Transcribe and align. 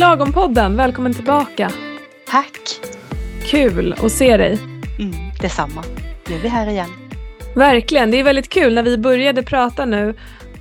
till 0.00 0.06
Lagom-podden. 0.06 0.76
Välkommen 0.76 1.14
tillbaka. 1.14 1.70
Tack! 2.26 2.60
Kul 3.44 3.94
att 4.02 4.12
se 4.12 4.36
dig. 4.36 4.58
Mm, 4.98 5.14
detsamma. 5.40 5.84
Nu 6.28 6.34
är 6.34 6.38
vi 6.38 6.48
här 6.48 6.66
igen. 6.66 6.88
Verkligen. 7.54 8.10
Det 8.10 8.20
är 8.20 8.24
väldigt 8.24 8.48
kul. 8.48 8.74
När 8.74 8.82
vi 8.82 8.98
började 8.98 9.42
prata 9.42 9.84
nu 9.84 10.14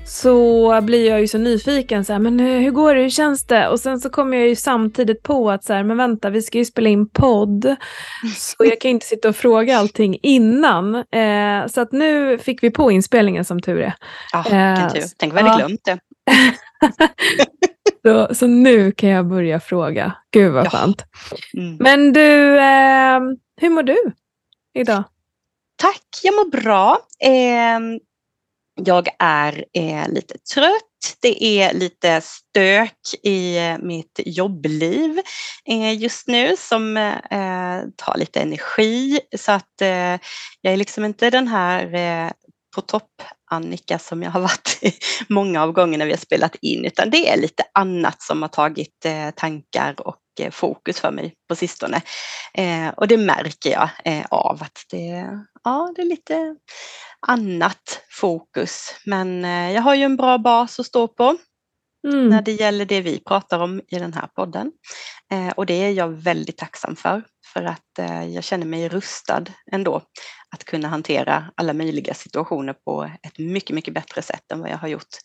så 0.05 0.81
blir 0.81 1.09
jag 1.09 1.21
ju 1.21 1.27
så 1.27 1.38
nyfiken. 1.38 2.05
Så 2.05 2.13
här, 2.13 2.20
men 2.20 2.39
hur 2.39 2.71
går 2.71 2.95
det? 2.95 3.02
Hur 3.02 3.09
känns 3.09 3.47
det? 3.47 3.67
Och 3.67 3.80
sen 3.80 3.99
så 3.99 4.09
kommer 4.09 4.38
jag 4.38 4.47
ju 4.47 4.55
samtidigt 4.55 5.23
på 5.23 5.52
att 5.52 5.63
så 5.63 5.73
här, 5.73 5.83
men 5.83 5.97
vänta, 5.97 6.30
vi 6.30 6.41
ska 6.41 6.58
ju 6.58 6.66
spela 6.66 6.89
in 6.89 7.09
podd. 7.09 7.75
Så 8.38 8.55
jag 8.66 8.81
kan 8.81 8.91
inte 8.91 9.05
sitta 9.05 9.30
och 9.30 9.35
fråga 9.35 9.77
allting 9.77 10.19
innan. 10.23 10.95
Eh, 10.95 11.67
så 11.67 11.81
att 11.81 11.91
nu 11.91 12.38
fick 12.38 12.63
vi 12.63 12.71
på 12.71 12.91
inspelningen 12.91 13.45
som 13.45 13.61
tur 13.61 13.81
är. 13.81 13.94
Ja, 14.33 14.41
vilken 14.44 14.89
tur. 14.89 15.09
Tänk 15.17 15.33
vad 15.33 15.41
jag 15.41 15.47
hade 15.47 15.63
glömt 15.63 15.85
det. 15.85 15.99
så, 18.02 18.35
så 18.35 18.48
nu 18.48 18.91
kan 18.91 19.09
jag 19.09 19.27
börja 19.27 19.59
fråga. 19.59 20.16
Gud 20.31 20.53
vad 20.53 20.66
ja. 20.66 20.70
skönt. 20.70 21.05
Mm. 21.53 21.77
Men 21.80 22.13
du, 22.13 22.59
eh, 22.59 23.20
hur 23.62 23.70
mår 23.70 23.84
du 23.84 23.98
idag? 24.73 25.03
Tack, 25.75 26.03
jag 26.23 26.35
mår 26.35 26.49
bra. 26.49 26.99
Eh, 27.23 27.80
jag 28.86 29.08
är 29.20 29.66
eh, 29.73 30.09
lite 30.09 30.38
trött. 30.53 31.17
Det 31.22 31.44
är 31.44 31.73
lite 31.73 32.22
stök 32.22 33.00
i 33.23 33.58
eh, 33.58 33.77
mitt 33.77 34.20
jobbliv 34.25 35.20
eh, 35.66 35.97
just 35.97 36.27
nu 36.27 36.55
som 36.58 36.97
eh, 36.97 37.81
tar 37.95 38.17
lite 38.17 38.39
energi 38.39 39.20
så 39.38 39.52
att 39.52 39.73
jag 40.61 40.73
är 40.73 40.77
liksom 40.77 41.05
inte 41.05 41.30
den 41.30 41.47
här 41.47 42.33
på 42.75 42.81
topp 42.81 43.22
Annika 43.50 44.00
som 44.00 44.23
jag 44.23 44.31
har 44.31 44.42
varit 44.42 44.80
många 45.30 45.64
av 45.64 45.72
gångerna 45.72 46.05
vi 46.05 46.11
har 46.11 46.17
spelat 46.17 46.55
in 46.55 46.86
utan 46.86 47.09
det 47.09 47.30
är 47.30 47.38
lite 47.38 47.64
annat 47.73 48.22
som 48.22 48.42
har 48.42 48.50
tagit 48.50 49.05
tankar 49.36 50.08
och 50.08 50.17
fokus 50.52 51.00
för 51.00 51.11
mig 51.11 51.33
på 51.50 51.55
sistone. 51.55 52.02
och 52.95 53.08
det 53.08 53.17
märker 53.17 53.70
jag 53.70 53.89
av 54.30 54.64
att 54.64 54.86
det, 54.89 55.27
ja, 55.64 55.94
det 55.95 56.02
är 56.02 56.05
lite 56.05 56.55
annat 57.27 58.02
fokus. 58.09 58.95
Men 59.05 59.45
eh, 59.45 59.72
jag 59.72 59.81
har 59.81 59.95
ju 59.95 60.03
en 60.03 60.17
bra 60.17 60.38
bas 60.38 60.80
att 60.80 60.86
stå 60.86 61.08
på 61.08 61.38
mm. 62.08 62.30
när 62.30 62.42
det 62.42 62.52
gäller 62.52 62.86
det 62.86 63.02
vi 63.02 63.20
pratar 63.20 63.59
om 63.59 63.81
i 63.88 64.00
den 64.00 64.14
här 64.14 64.27
podden. 64.27 64.72
Eh, 65.31 65.50
och 65.50 65.66
det 65.66 65.73
är 65.73 65.92
jag 65.92 66.09
väldigt 66.09 66.58
tacksam 66.58 66.95
för, 66.95 67.23
för 67.53 67.64
att 67.64 68.00
eh, 68.00 68.23
jag 68.23 68.44
känner 68.44 68.66
mig 68.66 68.89
rustad 68.89 69.44
ändå 69.72 70.02
att 70.55 70.64
kunna 70.64 70.88
hantera 70.88 71.52
alla 71.55 71.73
möjliga 71.73 72.14
situationer 72.14 72.73
på 72.73 73.11
ett 73.23 73.39
mycket, 73.39 73.75
mycket 73.75 73.94
bättre 73.94 74.22
sätt 74.22 74.52
än 74.52 74.59
vad 74.59 74.69
jag 74.69 74.78
har 74.78 74.88
gjort, 74.88 75.17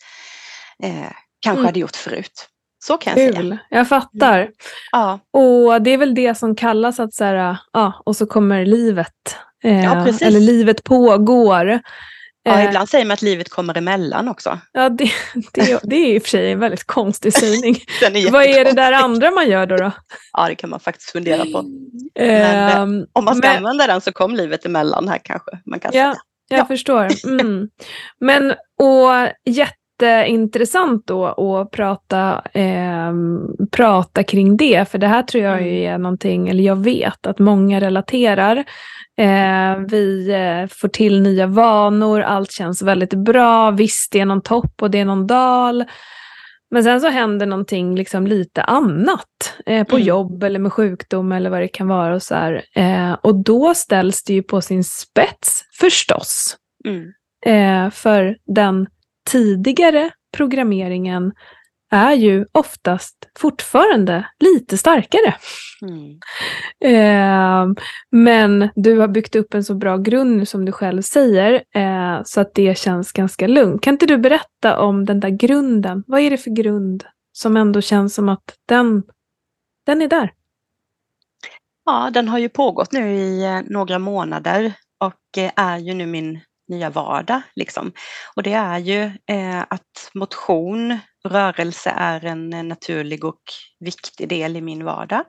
kanske 1.40 1.58
mm. 1.58 1.64
hade 1.64 1.80
gjort 1.80 1.96
förut. 1.96 2.48
Så 2.84 2.98
kan 2.98 3.20
jag 3.20 3.34
Kul. 3.34 3.48
säga. 3.48 3.58
Jag 3.68 3.88
fattar. 3.88 4.40
Mm. 4.40 4.52
Ja. 4.92 5.20
Och 5.30 5.82
det 5.82 5.90
är 5.90 5.98
väl 5.98 6.14
det 6.14 6.34
som 6.34 6.56
kallas 6.56 7.00
att 7.00 7.14
så 7.14 7.24
här, 7.24 7.56
ja, 7.72 8.02
och 8.04 8.16
så 8.16 8.26
kommer 8.26 8.66
livet 8.66 9.36
Ja, 9.64 10.08
eh, 10.08 10.16
eller 10.20 10.40
livet 10.40 10.84
pågår. 10.84 11.80
Ja, 12.46 12.60
eh, 12.60 12.66
ibland 12.66 12.88
säger 12.88 13.04
man 13.04 13.14
att 13.14 13.22
livet 13.22 13.48
kommer 13.48 13.78
emellan 13.78 14.28
också. 14.28 14.58
Ja, 14.72 14.88
det, 14.88 15.10
det, 15.52 15.80
det 15.82 15.96
är 15.96 16.14
i 16.14 16.18
och 16.18 16.22
för 16.22 16.28
sig 16.28 16.52
en 16.52 16.58
väldigt 16.58 16.84
konstig 16.84 17.32
sägning. 17.32 17.74
är 18.02 18.30
Vad 18.30 18.44
är 18.44 18.64
det 18.64 18.72
där 18.72 18.92
andra 18.92 19.30
man 19.30 19.48
gör 19.48 19.66
då? 19.66 19.76
då? 19.76 19.90
Ja, 20.32 20.48
det 20.48 20.54
kan 20.54 20.70
man 20.70 20.80
faktiskt 20.80 21.10
fundera 21.10 21.44
på. 21.44 21.64
Men, 22.14 22.82
um, 22.82 23.06
om 23.12 23.24
man 23.24 23.36
ska 23.36 23.48
men, 23.48 23.56
använda 23.56 23.86
den 23.86 24.00
så 24.00 24.12
kom 24.12 24.34
livet 24.34 24.66
emellan 24.66 25.08
här 25.08 25.20
kanske. 25.24 25.50
Man 25.66 25.80
kan 25.80 25.90
ja, 25.94 26.02
säga. 26.02 26.16
jag 26.48 26.58
ja. 26.58 26.64
förstår. 26.64 27.08
Mm. 27.26 27.68
Men, 28.20 28.50
och 28.82 29.28
jätteintressant 29.44 31.06
då 31.06 31.26
att 31.26 31.70
prata, 31.70 32.42
eh, 32.52 33.12
prata 33.70 34.22
kring 34.22 34.56
det, 34.56 34.90
för 34.90 34.98
det 34.98 35.06
här 35.06 35.22
tror 35.22 35.44
jag 35.44 35.58
mm. 35.62 35.94
är 35.94 35.98
någonting, 35.98 36.48
eller 36.48 36.64
jag 36.64 36.84
vet 36.84 37.26
att 37.26 37.38
många 37.38 37.80
relaterar 37.80 38.64
Eh, 39.16 39.78
vi 39.88 40.30
eh, 40.30 40.66
får 40.76 40.88
till 40.88 41.22
nya 41.22 41.46
vanor, 41.46 42.20
allt 42.20 42.52
känns 42.52 42.82
väldigt 42.82 43.14
bra. 43.14 43.70
Visst, 43.70 44.12
det 44.12 44.20
är 44.20 44.26
någon 44.26 44.42
topp 44.42 44.82
och 44.82 44.90
det 44.90 44.98
är 44.98 45.04
någon 45.04 45.26
dal. 45.26 45.84
Men 46.70 46.84
sen 46.84 47.00
så 47.00 47.08
händer 47.08 47.46
någonting 47.46 47.96
liksom 47.96 48.26
lite 48.26 48.62
annat 48.62 49.54
eh, 49.66 49.86
på 49.86 49.96
mm. 49.96 50.08
jobb 50.08 50.42
eller 50.42 50.58
med 50.58 50.72
sjukdom 50.72 51.32
eller 51.32 51.50
vad 51.50 51.60
det 51.60 51.68
kan 51.68 51.88
vara. 51.88 52.14
Och, 52.14 52.22
så 52.22 52.34
eh, 52.74 53.12
och 53.12 53.44
då 53.44 53.74
ställs 53.74 54.24
det 54.24 54.32
ju 54.32 54.42
på 54.42 54.60
sin 54.60 54.84
spets 54.84 55.62
förstås. 55.80 56.56
Mm. 56.84 57.12
Eh, 57.46 57.90
för 57.90 58.36
den 58.46 58.86
tidigare 59.30 60.10
programmeringen 60.36 61.32
är 61.94 62.12
ju 62.12 62.46
oftast 62.52 63.16
fortfarande 63.38 64.26
lite 64.40 64.78
starkare. 64.78 65.34
Mm. 65.82 66.18
Eh, 66.84 67.82
men 68.10 68.68
du 68.74 68.98
har 68.98 69.08
byggt 69.08 69.36
upp 69.36 69.54
en 69.54 69.64
så 69.64 69.74
bra 69.74 69.96
grund 69.96 70.48
som 70.48 70.64
du 70.64 70.72
själv 70.72 71.02
säger, 71.02 71.64
eh, 71.74 72.22
så 72.24 72.40
att 72.40 72.54
det 72.54 72.78
känns 72.78 73.12
ganska 73.12 73.46
lugnt. 73.46 73.82
Kan 73.82 73.94
inte 73.94 74.06
du 74.06 74.18
berätta 74.18 74.78
om 74.78 75.04
den 75.04 75.20
där 75.20 75.28
grunden? 75.28 76.04
Vad 76.06 76.20
är 76.20 76.30
det 76.30 76.38
för 76.38 76.50
grund 76.50 77.04
som 77.32 77.56
ändå 77.56 77.80
känns 77.80 78.14
som 78.14 78.28
att 78.28 78.54
den, 78.68 79.02
den 79.86 80.02
är 80.02 80.08
där? 80.08 80.32
Ja, 81.84 82.10
den 82.14 82.28
har 82.28 82.38
ju 82.38 82.48
pågått 82.48 82.92
nu 82.92 83.14
i 83.14 83.44
eh, 83.44 83.60
några 83.66 83.98
månader 83.98 84.72
och 84.98 85.38
eh, 85.38 85.50
är 85.56 85.78
ju 85.78 85.94
nu 85.94 86.06
min 86.06 86.40
nya 86.68 86.90
vardag. 86.90 87.42
Liksom. 87.54 87.92
Och 88.36 88.42
det 88.42 88.52
är 88.52 88.78
ju 88.78 89.02
eh, 89.26 89.60
att 89.60 90.10
motion, 90.14 90.98
rörelse 91.28 91.90
är 91.90 92.24
en 92.24 92.50
naturlig 92.68 93.24
och 93.24 93.42
viktig 93.80 94.28
del 94.28 94.56
i 94.56 94.60
min 94.60 94.84
vardag. 94.84 95.24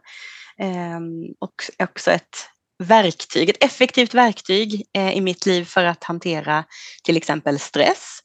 Ehm, 0.58 1.26
och 1.40 1.56
också 1.84 2.12
ett 2.12 2.50
verktyg, 2.84 3.50
ett 3.50 3.64
effektivt 3.64 4.14
verktyg 4.14 4.84
eh, 4.94 5.18
i 5.18 5.22
mitt 5.22 5.46
liv 5.46 5.64
för 5.66 5.86
att 5.86 6.04
hantera 6.04 6.64
till 7.04 7.18
exempel 7.18 7.60
stress. 7.60 8.20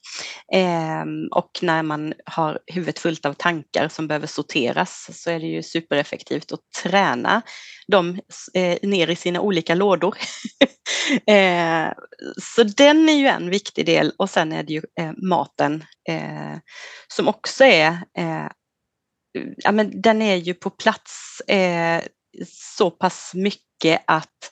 Eh, 0.53 1.05
och 1.31 1.51
när 1.63 1.83
man 1.83 2.15
har 2.25 2.59
huvudet 2.67 2.99
fullt 2.99 3.27
av 3.27 3.35
tankar 3.35 3.89
som 3.89 4.09
behöver 4.09 4.27
sorteras 4.27 5.09
så 5.13 5.31
är 5.31 5.41
det 5.41 5.47
ju 5.47 5.63
supereffektivt 5.63 6.53
att 6.53 6.61
träna 6.83 7.43
dem 7.89 8.21
eh, 8.55 8.79
ner 8.83 9.11
i 9.11 9.17
sina 9.17 9.41
olika 9.41 9.75
lådor. 9.75 10.17
Eh, 11.27 11.93
så 12.43 12.63
den 12.63 13.09
är 13.09 13.13
ju 13.13 13.27
en 13.27 13.51
viktig 13.51 13.87
del 13.87 14.13
och 14.17 14.31
sen 14.31 14.53
är 14.53 14.63
det 14.63 14.73
ju 14.73 14.83
eh, 15.01 15.13
maten 15.17 15.85
eh, 16.09 16.59
som 17.09 17.29
också 17.29 17.65
är 17.65 17.99
ja, 19.57 19.73
men 19.73 20.01
den 20.03 20.23
är 20.23 20.37
ju 20.37 20.55
på 20.55 20.71
plats 20.71 21.43
så 22.77 22.91
pass 22.91 23.33
mycket 23.35 23.70
att 24.07 24.51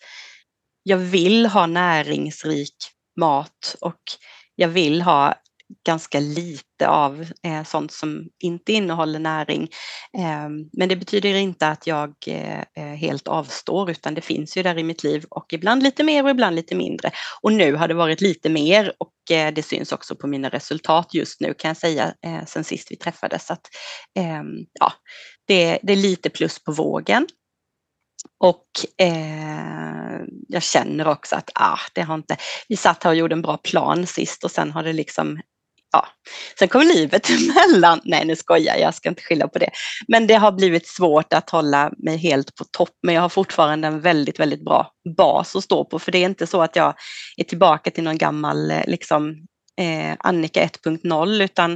jag 0.82 0.98
vill 0.98 1.46
ha 1.46 1.66
näringsrik 1.66 2.74
mat 3.20 3.76
och 3.80 4.00
jag 4.54 4.68
vill 4.68 5.02
ha 5.02 5.34
ganska 5.86 6.20
lite 6.20 6.88
av 6.88 7.26
eh, 7.42 7.64
sånt 7.64 7.92
som 7.92 8.28
inte 8.38 8.72
innehåller 8.72 9.18
näring. 9.18 9.62
Eh, 10.18 10.48
men 10.72 10.88
det 10.88 10.96
betyder 10.96 11.34
inte 11.34 11.68
att 11.68 11.86
jag 11.86 12.14
eh, 12.26 12.58
eh, 12.58 12.94
helt 12.96 13.28
avstår 13.28 13.90
utan 13.90 14.14
det 14.14 14.20
finns 14.20 14.56
ju 14.56 14.62
där 14.62 14.78
i 14.78 14.82
mitt 14.82 15.04
liv 15.04 15.24
och 15.30 15.52
ibland 15.52 15.82
lite 15.82 16.04
mer 16.04 16.24
och 16.24 16.30
ibland 16.30 16.56
lite 16.56 16.74
mindre. 16.74 17.10
Och 17.40 17.52
nu 17.52 17.74
har 17.74 17.88
det 17.88 17.94
varit 17.94 18.20
lite 18.20 18.48
mer 18.48 18.92
och 18.98 19.36
eh, 19.36 19.52
det 19.54 19.62
syns 19.62 19.92
också 19.92 20.16
på 20.16 20.26
mina 20.26 20.48
resultat 20.48 21.14
just 21.14 21.40
nu 21.40 21.54
kan 21.54 21.68
jag 21.68 21.76
säga 21.76 22.14
eh, 22.26 22.44
sen 22.46 22.64
sist 22.64 22.90
vi 22.90 22.96
träffades 22.96 23.50
att 23.50 23.66
ehm, 24.18 24.66
ja, 24.80 24.92
det, 25.46 25.78
det 25.82 25.92
är 25.92 25.96
lite 25.96 26.30
plus 26.30 26.64
på 26.64 26.72
vågen. 26.72 27.26
Och 28.40 28.66
eh, 28.98 30.20
jag 30.48 30.62
känner 30.62 31.08
också 31.08 31.36
att 31.36 31.50
ah, 31.54 31.78
det 31.94 32.02
har 32.02 32.14
inte, 32.14 32.36
vi 32.68 32.76
satt 32.76 33.04
här 33.04 33.10
och 33.10 33.16
gjorde 33.16 33.34
en 33.34 33.42
bra 33.42 33.56
plan 33.56 34.06
sist 34.06 34.44
och 34.44 34.50
sen 34.50 34.70
har 34.70 34.82
det 34.82 34.92
liksom, 34.92 35.40
ja, 35.92 36.06
sen 36.58 36.68
kom 36.68 36.82
livet 36.82 37.30
emellan. 37.30 38.00
Nej 38.04 38.24
nu 38.24 38.36
skojar 38.36 38.74
jag, 38.74 38.80
jag 38.80 38.94
ska 38.94 39.08
inte 39.08 39.22
skylla 39.22 39.48
på 39.48 39.58
det. 39.58 39.70
Men 40.08 40.26
det 40.26 40.34
har 40.34 40.52
blivit 40.52 40.86
svårt 40.86 41.32
att 41.32 41.50
hålla 41.50 41.92
mig 41.98 42.16
helt 42.16 42.54
på 42.54 42.64
topp 42.64 42.94
men 43.02 43.14
jag 43.14 43.22
har 43.22 43.28
fortfarande 43.28 43.88
en 43.88 44.00
väldigt, 44.00 44.40
väldigt 44.40 44.64
bra 44.64 44.90
bas 45.16 45.56
att 45.56 45.64
stå 45.64 45.84
på 45.84 45.98
för 45.98 46.12
det 46.12 46.18
är 46.18 46.26
inte 46.26 46.46
så 46.46 46.62
att 46.62 46.76
jag 46.76 46.94
är 47.36 47.44
tillbaka 47.44 47.90
till 47.90 48.04
någon 48.04 48.18
gammal 48.18 48.70
eh, 48.70 48.84
liksom 48.86 49.46
eh, 49.78 50.16
Annika 50.18 50.66
1.0 50.66 51.42
utan 51.42 51.72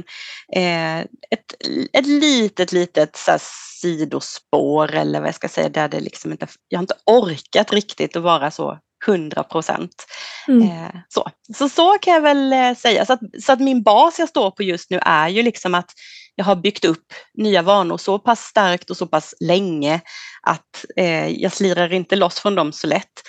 eh, 0.55 0.99
ett, 0.99 1.53
ett 1.93 2.05
litet, 2.05 2.71
litet 2.71 3.15
så 3.15 3.31
här, 3.31 3.41
sidospår 3.81 4.95
eller 4.95 5.19
vad 5.19 5.27
jag 5.27 5.35
ska 5.35 5.49
säga 5.49 5.69
där 5.69 5.89
det 5.89 5.99
liksom 5.99 6.31
inte, 6.31 6.47
jag 6.67 6.79
har 6.79 6.83
inte 6.83 6.97
orkat 7.05 7.73
riktigt 7.73 8.15
att 8.15 8.23
vara 8.23 8.51
så 8.51 8.79
100 9.07 9.43
procent. 9.43 10.05
Mm. 10.47 10.61
Eh, 10.61 10.95
så. 11.09 11.29
så. 11.57 11.69
så 11.69 11.97
kan 12.01 12.13
jag 12.13 12.21
väl 12.21 12.53
eh, 12.53 12.75
säga. 12.75 13.05
Så 13.05 13.13
att, 13.13 13.19
så 13.39 13.51
att 13.51 13.59
min 13.59 13.83
bas 13.83 14.19
jag 14.19 14.29
står 14.29 14.51
på 14.51 14.63
just 14.63 14.89
nu 14.89 14.99
är 15.01 15.29
ju 15.29 15.43
liksom 15.43 15.75
att 15.75 15.91
jag 16.35 16.45
har 16.45 16.55
byggt 16.55 16.85
upp 16.85 17.13
nya 17.33 17.61
vanor 17.61 17.97
så 17.97 18.19
pass 18.19 18.39
starkt 18.39 18.89
och 18.89 18.97
så 18.97 19.07
pass 19.07 19.35
länge 19.39 20.01
att 20.41 20.85
eh, 20.95 21.27
jag 21.27 21.53
slirar 21.53 21.93
inte 21.93 22.15
loss 22.15 22.39
från 22.39 22.55
dem 22.55 22.71
så 22.71 22.87
lätt. 22.87 23.21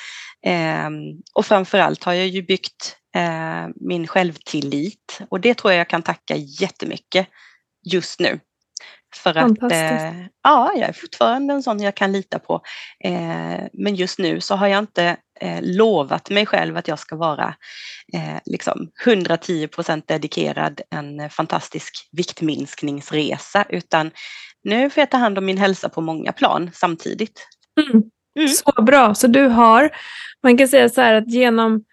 Eh, 0.47 0.91
och 1.35 1.47
framförallt 1.47 2.05
har 2.05 2.13
jag 2.13 2.27
ju 2.27 2.43
byggt 2.43 2.97
min 3.77 4.07
självtillit. 4.07 5.21
Och 5.29 5.41
det 5.41 5.55
tror 5.55 5.73
jag 5.73 5.81
jag 5.81 5.89
kan 5.89 6.03
tacka 6.03 6.37
jättemycket 6.37 7.29
just 7.85 8.21
nu. 8.21 8.41
För 9.17 9.39
att 9.39 9.73
eh, 9.73 10.21
ja, 10.43 10.73
jag 10.77 10.89
är 10.89 10.93
fortfarande 10.93 11.55
en 11.55 11.63
sån 11.63 11.81
jag 11.81 11.95
kan 11.95 12.13
lita 12.13 12.39
på. 12.39 12.61
Eh, 13.05 13.61
men 13.73 13.95
just 13.95 14.19
nu 14.19 14.41
så 14.41 14.55
har 14.55 14.67
jag 14.67 14.79
inte 14.79 15.17
eh, 15.41 15.59
lovat 15.63 16.31
mig 16.31 16.47
själv 16.47 16.77
att 16.77 16.89
jag 16.89 16.99
ska 16.99 17.17
vara 17.17 17.55
eh, 18.15 18.39
liksom 18.45 18.91
110% 19.05 20.03
dedikerad 20.07 20.81
en 20.91 21.31
fantastisk 21.31 22.09
viktminskningsresa 22.13 23.65
utan 23.69 24.11
nu 24.65 24.91
får 24.91 25.01
jag 25.01 25.11
ta 25.11 25.17
hand 25.17 25.39
om 25.39 25.45
min 25.45 25.59
hälsa 25.59 25.89
på 25.89 26.01
många 26.01 26.33
plan 26.33 26.71
samtidigt. 26.75 27.47
Mm. 27.81 28.03
Mm. 28.39 28.49
Så 28.49 28.83
bra, 28.83 29.15
så 29.15 29.27
du 29.27 29.47
har, 29.47 29.91
man 30.43 30.59
kan 30.59 30.69
säga 30.69 30.89
så 30.89 31.01
här 31.01 31.15
att 31.15 31.31
genom 31.31 31.85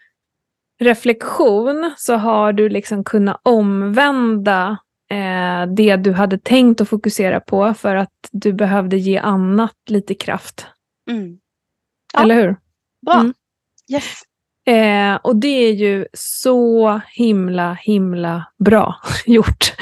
reflektion 0.81 1.93
så 1.97 2.15
har 2.15 2.53
du 2.53 2.69
liksom 2.69 3.03
kunnat 3.03 3.41
omvända 3.43 4.77
eh, 5.11 5.73
det 5.75 5.95
du 5.95 6.11
hade 6.11 6.37
tänkt 6.37 6.81
att 6.81 6.89
fokusera 6.89 7.39
på 7.39 7.73
för 7.73 7.95
att 7.95 8.29
du 8.31 8.53
behövde 8.53 8.97
ge 8.97 9.17
annat 9.17 9.75
lite 9.89 10.13
kraft. 10.13 10.65
Mm. 11.09 11.37
Ja. 12.13 12.23
Eller 12.23 12.35
hur? 12.35 12.55
Bra. 13.05 13.15
Mm. 13.15 13.33
Yes. 13.91 14.21
Eh, 14.67 15.15
och 15.15 15.35
det 15.35 15.47
är 15.47 15.73
ju 15.73 16.05
så 16.13 17.01
himla, 17.07 17.73
himla 17.73 18.45
bra 18.65 18.95
gjort. 19.25 19.73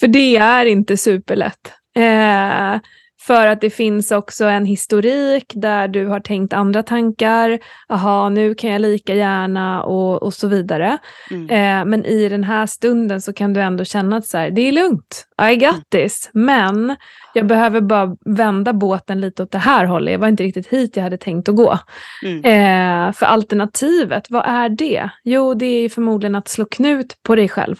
För 0.00 0.08
det 0.08 0.36
är 0.36 0.66
inte 0.66 0.96
superlätt. 0.96 1.72
Eh, 1.96 2.80
för 3.20 3.46
att 3.46 3.60
det 3.60 3.70
finns 3.70 4.12
också 4.12 4.44
en 4.44 4.64
historik 4.64 5.52
där 5.54 5.88
du 5.88 6.06
har 6.06 6.20
tänkt 6.20 6.52
andra 6.52 6.82
tankar. 6.82 7.58
Jaha, 7.88 8.28
nu 8.28 8.54
kan 8.54 8.70
jag 8.70 8.80
lika 8.80 9.14
gärna 9.14 9.82
och, 9.82 10.22
och 10.22 10.34
så 10.34 10.48
vidare. 10.48 10.98
Mm. 11.30 11.50
Eh, 11.50 11.84
men 11.84 12.04
i 12.04 12.28
den 12.28 12.44
här 12.44 12.66
stunden 12.66 13.20
så 13.20 13.32
kan 13.32 13.52
du 13.52 13.60
ändå 13.60 13.84
känna 13.84 14.16
att 14.16 14.26
så 14.26 14.38
här, 14.38 14.50
det 14.50 14.62
är 14.62 14.72
lugnt, 14.72 15.26
I 15.50 15.56
got 15.56 15.70
mm. 15.70 15.82
this. 15.90 16.30
Men 16.32 16.96
jag 17.34 17.46
behöver 17.46 17.80
bara 17.80 18.16
vända 18.24 18.72
båten 18.72 19.20
lite 19.20 19.42
åt 19.42 19.52
det 19.52 19.58
här 19.58 19.84
hållet. 19.84 20.14
Det 20.14 20.18
var 20.18 20.28
inte 20.28 20.42
riktigt 20.42 20.68
hit 20.68 20.96
jag 20.96 21.02
hade 21.02 21.18
tänkt 21.18 21.48
att 21.48 21.56
gå. 21.56 21.78
Mm. 22.24 22.44
Eh, 22.44 23.12
för 23.12 23.26
alternativet, 23.26 24.26
vad 24.30 24.44
är 24.46 24.68
det? 24.68 25.10
Jo, 25.24 25.54
det 25.54 25.66
är 25.66 25.88
förmodligen 25.88 26.34
att 26.34 26.48
slå 26.48 26.64
knut 26.64 27.16
på 27.22 27.34
dig 27.34 27.48
själv. 27.48 27.76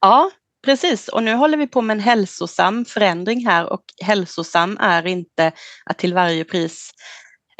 Ja, 0.00 0.30
Precis, 0.64 1.08
och 1.08 1.22
nu 1.22 1.34
håller 1.34 1.58
vi 1.58 1.66
på 1.66 1.82
med 1.82 1.94
en 1.94 2.00
hälsosam 2.00 2.84
förändring 2.84 3.46
här 3.46 3.72
och 3.72 3.82
hälsosam 4.02 4.78
är 4.80 5.06
inte 5.06 5.52
att 5.84 5.98
till 5.98 6.14
varje 6.14 6.44
pris 6.44 6.90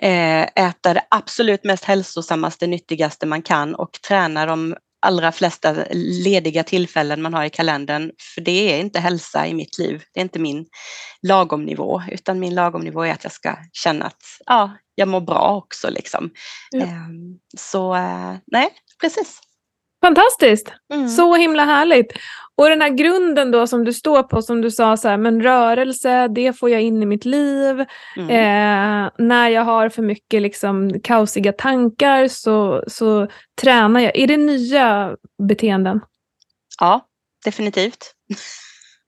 eh, 0.03 0.43
äta 0.43 0.95
det 0.95 1.07
absolut 1.11 1.65
mest 1.65 1.85
hälsosammaste, 1.85 2.67
nyttigaste 2.67 3.27
man 3.27 3.43
kan 3.43 3.75
och 3.75 3.93
träna 3.93 4.47
de 4.47 4.77
allra 5.01 5.33
flesta 5.33 5.77
lediga 5.93 6.65
tillfällen 6.65 7.23
man 7.23 7.35
har 7.35 7.45
i 7.45 7.51
kalendern. 7.51 8.13
För 8.35 8.41
det 8.41 8.73
är 8.73 8.81
inte 8.81 9.01
hälsa 9.01 9.47
i 9.47 9.55
mitt 9.55 9.79
liv. 9.79 10.03
Det 10.15 10.21
är 10.21 10.23
inte 10.23 10.39
min 10.39 10.67
lagomnivå, 11.23 12.03
utan 12.11 12.41
min 12.41 12.55
lagomnivå 12.55 13.03
är 13.03 13.13
att 13.13 13.25
jag 13.25 13.33
ska 13.33 13.57
känna 13.73 14.05
att 14.05 14.23
ja, 14.47 14.77
jag 14.95 15.09
mår 15.09 15.21
bra 15.21 15.57
också. 15.57 15.91
Liksom. 15.91 16.31
Ja. 16.71 16.83
Ehm, 16.83 17.39
så 17.57 17.95
eh, 17.95 18.37
nej, 18.47 18.69
precis. 19.01 19.41
Fantastiskt! 20.01 20.73
Mm. 20.95 21.09
Så 21.09 21.35
himla 21.35 21.65
härligt. 21.65 22.13
Och 22.55 22.69
den 22.69 22.81
här 22.81 22.89
grunden 22.89 23.51
då 23.51 23.67
som 23.67 23.85
du 23.85 23.93
står 23.93 24.23
på, 24.23 24.43
som 24.43 24.61
du 24.61 24.71
sa, 24.71 24.97
så 24.97 25.09
här, 25.09 25.17
men 25.17 25.43
rörelse, 25.43 26.29
det 26.29 26.53
får 26.53 26.71
jag 26.71 26.83
in 26.83 27.03
i 27.03 27.07
mitt 27.07 27.25
liv. 27.25 27.85
Mm. 28.17 28.31
Eh, 28.31 29.11
när 29.19 29.49
jag 29.49 29.63
har 29.63 29.89
för 29.89 30.03
mycket 30.03 30.43
liksom, 30.43 31.01
kaosiga 31.01 31.53
tankar 31.53 32.29
så, 32.29 32.85
så 32.87 33.29
tränar 33.61 34.01
jag. 34.01 34.17
Är 34.17 34.27
det 34.27 34.37
nya 34.37 35.17
beteenden? 35.49 36.01
Ja, 36.81 37.07
definitivt. 37.45 38.15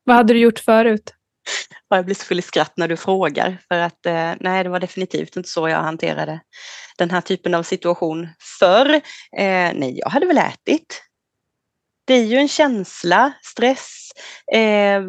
Vad 0.05 0.17
hade 0.17 0.33
du 0.33 0.41
gjort 0.41 0.59
förut? 0.59 1.15
Jag 1.89 2.05
blir 2.05 2.15
så 2.15 2.25
full 2.25 2.39
i 2.39 2.43
skratt 2.43 2.73
när 2.77 2.89
du 2.89 2.97
frågar. 2.97 3.59
För 3.69 3.79
att 3.79 4.07
eh, 4.07 4.33
nej, 4.41 4.65
det 4.65 4.71
var 4.71 4.81
definitivt 4.81 5.37
inte 5.37 5.49
så 5.49 5.69
jag 5.69 5.83
hanterade 5.83 6.41
den 6.99 7.11
här 7.11 7.21
typen 7.21 7.55
av 7.55 7.63
situation 7.63 8.29
förr. 8.59 8.95
Eh, 9.39 9.71
nej, 9.75 9.99
jag 9.99 10.11
hade 10.11 10.27
väl 10.27 10.39
ätit 10.39 11.03
det 12.11 12.15
är 12.15 12.25
ju 12.25 12.37
en 12.37 12.49
känsla, 12.49 13.33
stress, 13.43 14.11
eh, 14.53 15.03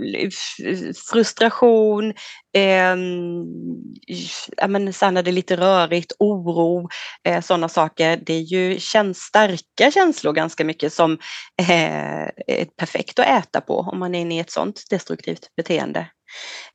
frustration, 1.12 2.14
eh, 2.54 2.96
ja, 4.58 4.68
men 4.68 4.94
sen 4.94 5.18
är 5.18 5.24
det 5.24 5.32
lite 5.32 5.58
rörigt, 5.58 6.12
oro, 6.20 6.90
eh, 7.24 7.42
sådana 7.42 7.70
saker. 7.70 8.20
Det 8.26 8.34
är 8.34 8.42
ju 8.42 8.80
käns 8.80 9.18
starka 9.18 9.92
känslor 9.92 10.34
ganska 10.34 10.66
mycket 10.66 10.94
som 10.94 11.14
eh, 11.62 12.24
är 12.48 12.66
perfekt 12.78 13.20
att 13.20 13.28
äta 13.28 13.62
på 13.62 13.80
om 13.80 14.00
man 14.00 14.16
är 14.16 14.20
inne 14.20 14.36
i 14.36 14.40
ett 14.40 14.52
sådant 14.52 14.84
destruktivt 14.90 15.56
beteende. 15.56 16.08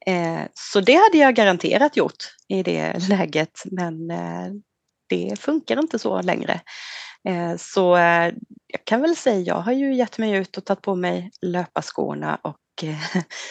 Eh, 0.06 0.42
så 0.54 0.80
det 0.80 0.94
hade 0.94 1.18
jag 1.18 1.34
garanterat 1.34 1.96
gjort 1.96 2.34
i 2.48 2.62
det 2.62 3.08
läget 3.08 3.62
men 3.64 4.10
eh, 4.10 4.52
det 5.08 5.40
funkar 5.40 5.78
inte 5.78 5.98
så 5.98 6.22
längre. 6.22 6.60
Eh, 7.28 7.56
så 7.58 7.96
jag 8.66 8.84
kan 8.84 9.00
väl 9.00 9.16
säga, 9.16 9.40
jag 9.40 9.60
har 9.60 9.72
ju 9.72 9.94
gett 9.94 10.18
mig 10.18 10.32
ut 10.32 10.56
och 10.56 10.64
tagit 10.64 10.82
på 10.82 10.94
mig 10.94 11.30
löparskorna 11.42 12.38
och 12.42 12.56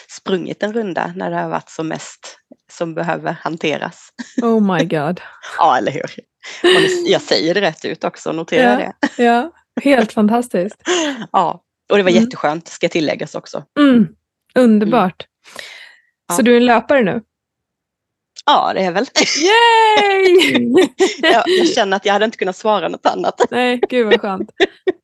sprungit 0.08 0.62
en 0.62 0.72
runda 0.72 1.12
när 1.16 1.30
det 1.30 1.36
har 1.36 1.48
varit 1.48 1.70
som 1.70 1.88
mest 1.88 2.38
som 2.72 2.94
behöver 2.94 3.36
hanteras. 3.40 4.08
Oh 4.42 4.76
my 4.76 4.84
god. 4.84 5.20
ja, 5.58 5.78
eller 5.78 5.92
hur. 5.92 6.10
jag 7.06 7.22
säger 7.22 7.54
det 7.54 7.60
rätt 7.60 7.84
ut 7.84 8.04
också, 8.04 8.32
notera 8.32 8.82
ja, 8.82 8.92
det. 9.16 9.22
ja, 9.22 9.50
helt 9.82 10.12
fantastiskt. 10.12 10.82
ja, 11.32 11.62
och 11.90 11.96
det 11.96 12.02
var 12.02 12.10
mm. 12.10 12.22
jätteskönt, 12.22 12.68
ska 12.68 12.88
tilläggas 12.88 13.34
också. 13.34 13.64
Mm. 13.78 14.08
Underbart. 14.54 15.26
Mm. 15.26 15.62
Ja. 16.28 16.34
Så 16.34 16.42
du 16.42 16.52
är 16.52 16.56
en 16.56 16.66
löpare 16.66 17.02
nu? 17.02 17.22
Ja, 18.46 18.72
det 18.74 18.80
är 18.80 18.92
väl. 18.92 19.06
Yay! 19.42 20.88
jag, 21.32 21.42
jag 21.46 21.68
känner 21.68 21.96
att 21.96 22.06
jag 22.06 22.12
hade 22.12 22.24
inte 22.24 22.38
kunnat 22.38 22.56
svara 22.56 22.88
något 22.88 23.06
annat. 23.06 23.40
Nej, 23.50 23.80
gud 23.88 24.06
vad 24.06 24.20
skönt. 24.20 24.50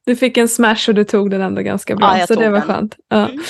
Du 0.06 0.16
fick 0.16 0.36
en 0.36 0.48
smash 0.48 0.88
och 0.88 0.94
du 0.94 1.04
tog 1.04 1.30
den 1.30 1.40
ändå 1.40 1.62
ganska 1.62 1.96
bra. 1.96 2.18
Ja, 2.18 2.26
så 2.26 2.34
det 2.34 2.50
var 2.50 2.58
den. 2.58 2.66
skönt. 2.68 2.96
Ja. 3.08 3.28
Mm. 3.28 3.42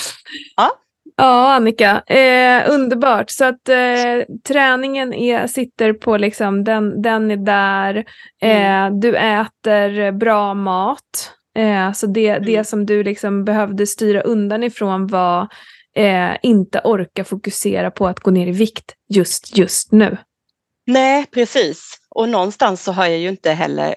ja. 0.57 0.71
Ja, 1.17 1.55
Annika. 1.55 2.03
Eh, 2.07 2.71
underbart. 2.71 3.31
Så 3.31 3.45
att 3.45 3.69
eh, 3.69 4.35
träningen 4.49 5.15
är, 5.15 5.47
sitter 5.47 5.93
på 5.93 6.17
liksom, 6.17 6.65
den, 6.65 7.03
den 7.03 7.31
är 7.31 7.37
där. 7.37 7.97
Eh, 8.43 8.85
mm. 8.85 9.01
Du 9.01 9.17
äter 9.17 10.13
bra 10.13 10.55
mat. 10.55 11.33
Eh, 11.59 11.93
så 11.93 12.07
det, 12.07 12.29
mm. 12.29 12.45
det 12.47 12.65
som 12.65 12.87
du 12.87 13.05
liksom 13.05 13.45
behövde 13.45 13.87
styra 13.87 14.21
undan 14.21 14.63
ifrån 14.63 15.07
var 15.07 15.49
eh, 15.97 16.37
inte 16.43 16.81
orka 16.85 17.25
fokusera 17.25 17.91
på 17.91 18.07
att 18.07 18.21
gå 18.21 18.31
ner 18.31 18.47
i 18.47 18.53
vikt 18.53 18.95
just, 19.09 19.57
just 19.57 19.93
nu. 19.93 20.17
Nej, 20.87 21.27
precis. 21.27 21.99
Och 22.11 22.29
någonstans 22.29 22.83
så 22.83 22.93
har 22.93 23.07
jag 23.07 23.19
ju 23.19 23.29
inte 23.29 23.53
heller, 23.53 23.95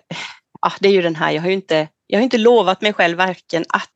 ja, 0.62 0.72
det 0.80 0.88
är 0.88 0.94
ju 0.94 1.02
den 1.02 1.16
här, 1.16 1.32
jag 1.32 1.42
har 1.42 1.50
ju 1.50 1.56
inte, 1.56 1.88
jag 2.08 2.20
har 2.20 2.24
inte 2.24 2.38
lovat 2.38 2.82
mig 2.82 2.94
själv 2.94 3.18
varken 3.18 3.66
att 3.70 3.90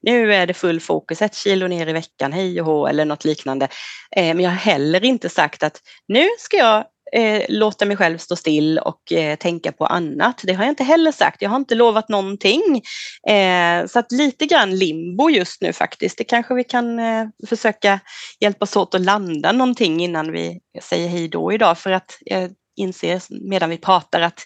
nu 0.00 0.34
är 0.34 0.46
det 0.46 0.54
full 0.54 0.80
fokus, 0.80 1.22
ett 1.22 1.34
kilo 1.34 1.68
ner 1.68 1.86
i 1.86 1.92
veckan, 1.92 2.32
hej 2.32 2.60
och 2.60 2.66
hå 2.66 2.86
eller 2.86 3.04
något 3.04 3.24
liknande. 3.24 3.68
Eh, 4.16 4.34
men 4.34 4.40
jag 4.40 4.50
har 4.50 4.56
heller 4.56 5.04
inte 5.04 5.28
sagt 5.28 5.62
att 5.62 5.80
nu 6.08 6.28
ska 6.38 6.56
jag 6.56 6.84
eh, 7.12 7.42
låta 7.48 7.84
mig 7.84 7.96
själv 7.96 8.18
stå 8.18 8.36
still 8.36 8.78
och 8.78 9.12
eh, 9.12 9.36
tänka 9.36 9.72
på 9.72 9.86
annat. 9.86 10.40
Det 10.44 10.52
har 10.52 10.64
jag 10.64 10.72
inte 10.72 10.84
heller 10.84 11.12
sagt. 11.12 11.42
Jag 11.42 11.50
har 11.50 11.56
inte 11.56 11.74
lovat 11.74 12.08
någonting. 12.08 12.82
Eh, 13.28 13.86
så 13.86 13.98
att 13.98 14.12
lite 14.12 14.46
grann 14.46 14.76
limbo 14.76 15.30
just 15.30 15.62
nu 15.62 15.72
faktiskt. 15.72 16.18
Det 16.18 16.24
kanske 16.24 16.54
vi 16.54 16.64
kan 16.64 16.98
eh, 16.98 17.26
försöka 17.48 18.00
hjälpas 18.40 18.76
åt 18.76 18.94
att 18.94 19.00
landa 19.00 19.52
någonting 19.52 20.00
innan 20.00 20.32
vi 20.32 20.60
säger 20.82 21.08
hej 21.08 21.28
då 21.28 21.52
idag. 21.52 21.78
För 21.78 21.90
att 21.90 22.18
jag 22.20 22.50
inser 22.76 23.22
medan 23.30 23.70
vi 23.70 23.78
pratar 23.78 24.20
att 24.20 24.40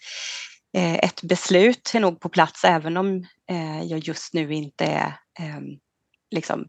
eh, 0.77 0.95
ett 0.95 1.23
beslut 1.23 1.93
är 1.95 2.01
nog 2.01 2.21
på 2.21 2.29
plats 2.29 2.65
även 2.65 2.97
om 2.97 3.27
eh, 3.51 3.83
jag 3.83 3.99
just 3.99 4.35
nu 4.35 4.55
inte 4.55 4.85
är 4.85 5.13
ehm, 5.39 5.65
liksom 6.31 6.67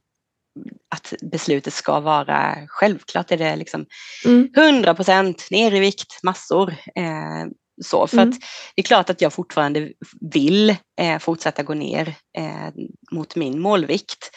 att 0.96 1.14
beslutet 1.22 1.74
ska 1.74 2.00
vara 2.00 2.56
självklart 2.68 3.32
är 3.32 3.38
det 3.38 3.56
liksom 3.56 3.86
mm. 4.26 4.50
100 4.58 4.96
procent 4.96 5.48
ner 5.52 5.74
i 5.74 5.80
vikt, 5.80 6.24
massor. 6.24 6.76
Eh, 6.96 7.46
så, 7.82 8.08
för 8.08 8.18
mm. 8.18 8.30
att 8.30 8.36
det 8.76 8.82
är 8.82 8.84
klart 8.84 9.10
att 9.10 9.22
jag 9.22 9.34
fortfarande 9.34 9.92
vill 10.34 10.70
eh, 11.02 11.20
fortsätta 11.20 11.64
gå 11.64 11.74
ner 11.74 12.08
eh, 12.38 12.70
mot 13.12 13.36
min 13.36 13.60
målvikt. 13.60 14.32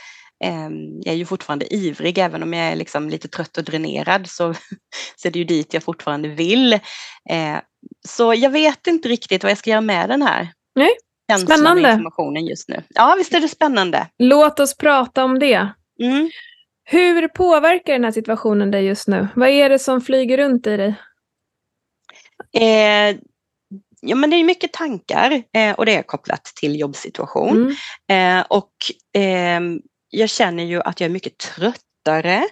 Eh, 0.45 0.69
jag 1.05 1.13
är 1.15 1.19
ju 1.19 1.27
fortfarande 1.27 1.75
ivrig, 1.75 2.19
även 2.19 2.43
om 2.43 2.53
jag 2.53 2.67
är 2.67 2.77
liksom 2.77 3.11
lite 3.11 3.29
trött 3.29 3.59
och 3.59 3.65
dränerad 3.65 4.29
så, 4.29 4.55
så 5.17 5.29
är 5.29 5.33
det 5.33 5.39
ju 5.39 5.45
dit 5.45 5.75
jag 5.75 5.83
fortfarande 5.83 6.29
vill. 6.29 6.73
Eh, 7.31 7.57
så 8.09 8.35
jag 8.35 8.51
vet 8.51 8.87
inte 8.87 9.09
riktigt 9.09 9.43
vad 9.43 9.51
jag 9.51 9.59
ska 9.59 9.71
göra 9.71 9.81
med 9.81 10.09
den 10.09 10.23
här. 10.23 10.53
Nej. 10.75 10.91
Spännande. 11.39 11.91
informationen 11.91 12.47
just 12.47 12.69
nu. 12.69 12.83
Ja, 12.89 13.15
visst 13.19 13.35
är 13.35 13.41
det 13.41 13.49
spännande. 13.49 14.07
Låt 14.19 14.61
oss 14.61 14.77
prata 14.77 15.25
om 15.25 15.39
det. 15.39 15.69
Mm. 16.03 16.31
Hur 16.85 17.29
påverkar 17.29 17.93
den 17.93 18.05
här 18.05 18.11
situationen 18.11 18.71
dig 18.71 18.85
just 18.85 19.09
nu? 19.09 19.29
Vad 19.35 19.49
är 19.49 19.69
det 19.69 19.79
som 19.79 20.01
flyger 20.01 20.39
runt 20.39 20.67
i 20.67 20.77
dig? 20.77 20.95
Eh, 22.53 23.17
ja, 24.01 24.17
men 24.17 24.31
det 24.31 24.37
är 24.37 24.45
mycket 24.45 24.73
tankar 24.73 25.43
eh, 25.53 25.73
och 25.73 25.87
det 25.87 25.97
är 25.97 26.03
kopplat 26.03 26.45
till 26.45 26.81
jobbsituation. 26.81 27.75
Mm. 28.09 28.39
Eh, 28.39 28.47
och 28.49 28.73
ehm, 29.15 29.81
jag 30.11 30.31
känner 30.31 30.65
ju 30.65 30.81
att 30.81 31.01
jag 31.01 31.09
är 31.09 31.13
mycket 31.13 31.39
tröttare 31.39 32.45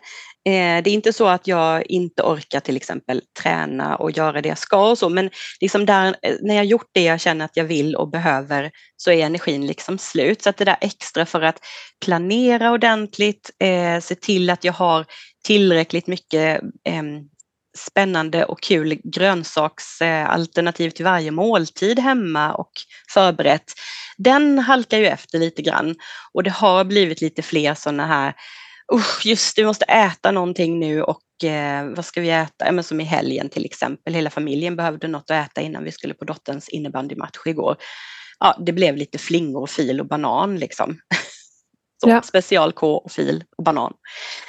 Eh, 0.49 0.83
det 0.83 0.91
är 0.91 0.95
inte 0.95 1.13
så 1.13 1.27
att 1.27 1.47
jag 1.47 1.87
inte 1.87 2.23
orkar 2.23 2.61
till 2.61 2.77
exempel 2.77 3.23
träna 3.43 3.97
och 3.97 4.11
göra 4.11 4.43
det 4.43 4.49
jag 4.49 4.59
ska 4.59 4.91
och 4.91 4.99
så, 4.99 5.09
men 5.09 5.31
liksom 5.61 5.87
där, 5.87 6.17
eh, 6.23 6.35
när 6.43 6.55
jag 6.55 6.65
gjort 6.65 6.91
det 6.93 7.03
jag 7.03 7.21
känner 7.21 7.45
att 7.45 7.57
jag 7.57 7.65
vill 7.65 7.97
och 7.97 8.11
behöver 8.11 8.71
så 8.97 9.11
är 9.11 9.27
energin 9.27 9.67
liksom 9.67 9.99
slut. 9.99 10.43
Så 10.43 10.51
att 10.51 10.57
det 10.57 10.65
där 10.65 10.77
extra 10.81 11.27
för 11.27 11.43
att 11.43 11.59
planera 12.05 12.71
ordentligt, 12.71 13.51
eh, 13.61 14.01
se 14.01 14.15
till 14.15 14.51
att 14.51 14.65
jag 14.65 14.73
har 14.73 15.07
tillräckligt 15.45 16.07
mycket 16.07 16.63
eh, 16.85 17.03
spännande 17.79 18.45
och 18.45 18.61
kul 18.63 19.01
grönsaksalternativ 19.05 20.87
eh, 20.87 20.93
till 20.93 21.05
varje 21.05 21.31
måltid 21.31 21.99
hemma 21.99 22.55
och 22.55 22.73
förberett. 23.11 23.73
Den 24.17 24.59
halkar 24.59 24.99
ju 24.99 25.07
efter 25.07 25.39
lite 25.39 25.63
grann 25.63 25.95
och 26.33 26.43
det 26.43 26.51
har 26.51 26.85
blivit 26.85 27.21
lite 27.21 27.43
fler 27.43 27.75
sådana 27.75 28.07
här 28.07 28.35
usch, 28.95 29.27
just 29.27 29.59
vi 29.59 29.65
måste 29.65 29.85
äta 29.85 30.31
någonting 30.31 30.79
nu 30.79 31.03
och 31.03 31.45
eh, 31.45 31.87
vad 31.87 32.05
ska 32.05 32.21
vi 32.21 32.31
äta? 32.31 32.67
Ja, 32.67 32.73
men 32.73 32.85
som 32.85 33.01
i 33.01 33.05
helgen 33.05 33.49
till 33.49 33.65
exempel, 33.65 34.15
hela 34.15 34.31
familjen 34.31 34.77
behövde 34.77 35.09
något 35.09 35.31
att 35.31 35.51
äta 35.51 35.61
innan 35.61 35.85
vi 35.85 35.93
skulle 35.93 36.15
på 36.15 36.25
dotterns 36.25 36.69
innebandymatch 36.69 37.39
igår. 37.47 37.77
Ja, 38.39 38.57
det 38.67 38.73
blev 38.73 38.97
lite 38.97 39.19
flingor, 39.19 39.67
fil 39.67 40.01
och 40.01 40.07
banan 40.07 40.57
liksom. 40.57 40.99
Så, 42.05 42.09
ja. 42.09 42.23
Special 42.23 42.73
K 42.73 42.97
och 42.97 43.13
fil 43.13 43.45
och 43.59 43.65
banan. 43.65 43.95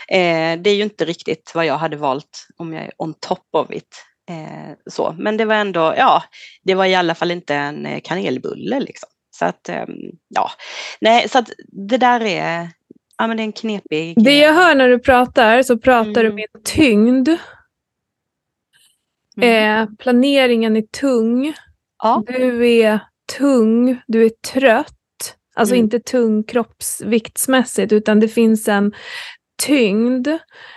Eh, 0.08 0.60
det 0.62 0.70
är 0.70 0.76
ju 0.76 0.84
inte 0.84 1.06
riktigt 1.06 1.52
vad 1.56 1.66
jag 1.66 1.78
hade 1.78 1.98
valt 1.98 2.48
om 2.58 2.74
jag 2.74 2.84
är 2.84 2.92
on 2.98 3.14
top 3.14 3.48
of 3.52 3.72
it. 3.72 4.06
Eh, 4.30 4.76
så. 4.90 5.16
Men 5.18 5.38
det 5.38 5.46
var 5.46 5.56
ändå, 5.56 5.94
ja, 5.98 6.24
det 6.64 6.76
var 6.76 6.86
i 6.86 6.96
alla 6.96 7.16
fall 7.16 7.32
inte 7.32 7.56
en 7.56 7.86
eh, 7.86 8.02
kanelbulle 8.04 8.80
liksom. 8.80 9.10
Så 9.40 9.46
att, 9.46 9.70
ehm, 9.70 9.90
ja, 10.28 10.52
nej, 11.02 11.30
så 11.30 11.40
att 11.40 11.50
det 11.68 11.98
där 11.98 12.22
är, 12.22 12.70
ja, 13.20 13.28
men 13.28 13.38
det 13.38 13.44
är 13.44 13.46
en 13.46 13.52
knepig 13.52 14.24
Det 14.24 14.38
jag 14.38 14.54
hör 14.54 14.76
när 14.76 14.90
du 14.90 15.00
pratar, 15.00 15.62
så 15.62 15.78
pratar 15.78 16.22
mm. 16.22 16.26
du 16.26 16.34
med 16.34 16.64
tyngd. 16.64 17.30
Mm. 19.38 19.82
Eh, 19.82 19.90
planeringen 20.00 20.78
är 20.78 20.82
tung. 20.82 21.54
Ja. 22.04 22.24
Du 22.28 22.68
är 22.68 23.00
tung, 23.38 24.02
du 24.08 24.26
är 24.26 24.32
trött. 24.54 24.96
Alltså 25.56 25.76
mm. 25.76 25.84
inte 25.84 26.00
tung 26.00 26.44
kroppsviktsmässigt, 26.44 27.92
utan 27.92 28.20
det 28.20 28.28
finns 28.28 28.68
en 28.68 28.94
tyngd. 29.62 30.28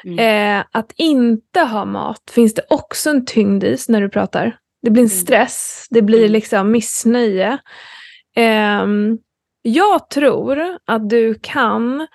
Mm. 0.04 0.18
Eh, 0.58 0.64
att 0.72 0.92
inte 0.96 1.60
ha 1.60 1.84
mat 1.84 2.30
finns 2.30 2.54
det 2.54 2.62
också 2.68 3.10
en 3.10 3.26
tyngd 3.26 3.64
i 3.64 3.76
när 3.88 4.00
du 4.00 4.08
pratar. 4.08 4.58
Det 4.82 4.90
blir 4.90 5.02
en 5.02 5.10
mm. 5.10 5.18
stress, 5.18 5.86
det 5.90 6.02
blir 6.02 6.18
mm. 6.18 6.32
liksom 6.32 6.70
missnöje. 6.70 7.58
Eh, 8.36 8.86
jag 9.62 10.10
tror 10.10 10.78
att 10.86 11.10
du 11.10 11.34
kan 11.42 12.06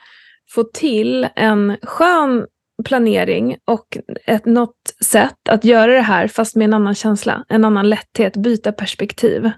få 0.49 0.63
till 0.63 1.27
en 1.35 1.77
skön 1.83 2.45
planering 2.85 3.57
och 3.65 3.97
ett, 4.25 4.45
något 4.45 4.95
sätt 5.05 5.49
att 5.49 5.65
göra 5.65 5.93
det 5.93 6.01
här 6.01 6.27
fast 6.27 6.55
med 6.55 6.65
en 6.65 6.73
annan 6.73 6.95
känsla, 6.95 7.45
en 7.49 7.65
annan 7.65 7.89
lätthet, 7.89 8.37
byta 8.37 8.71
perspektiv. 8.71 9.51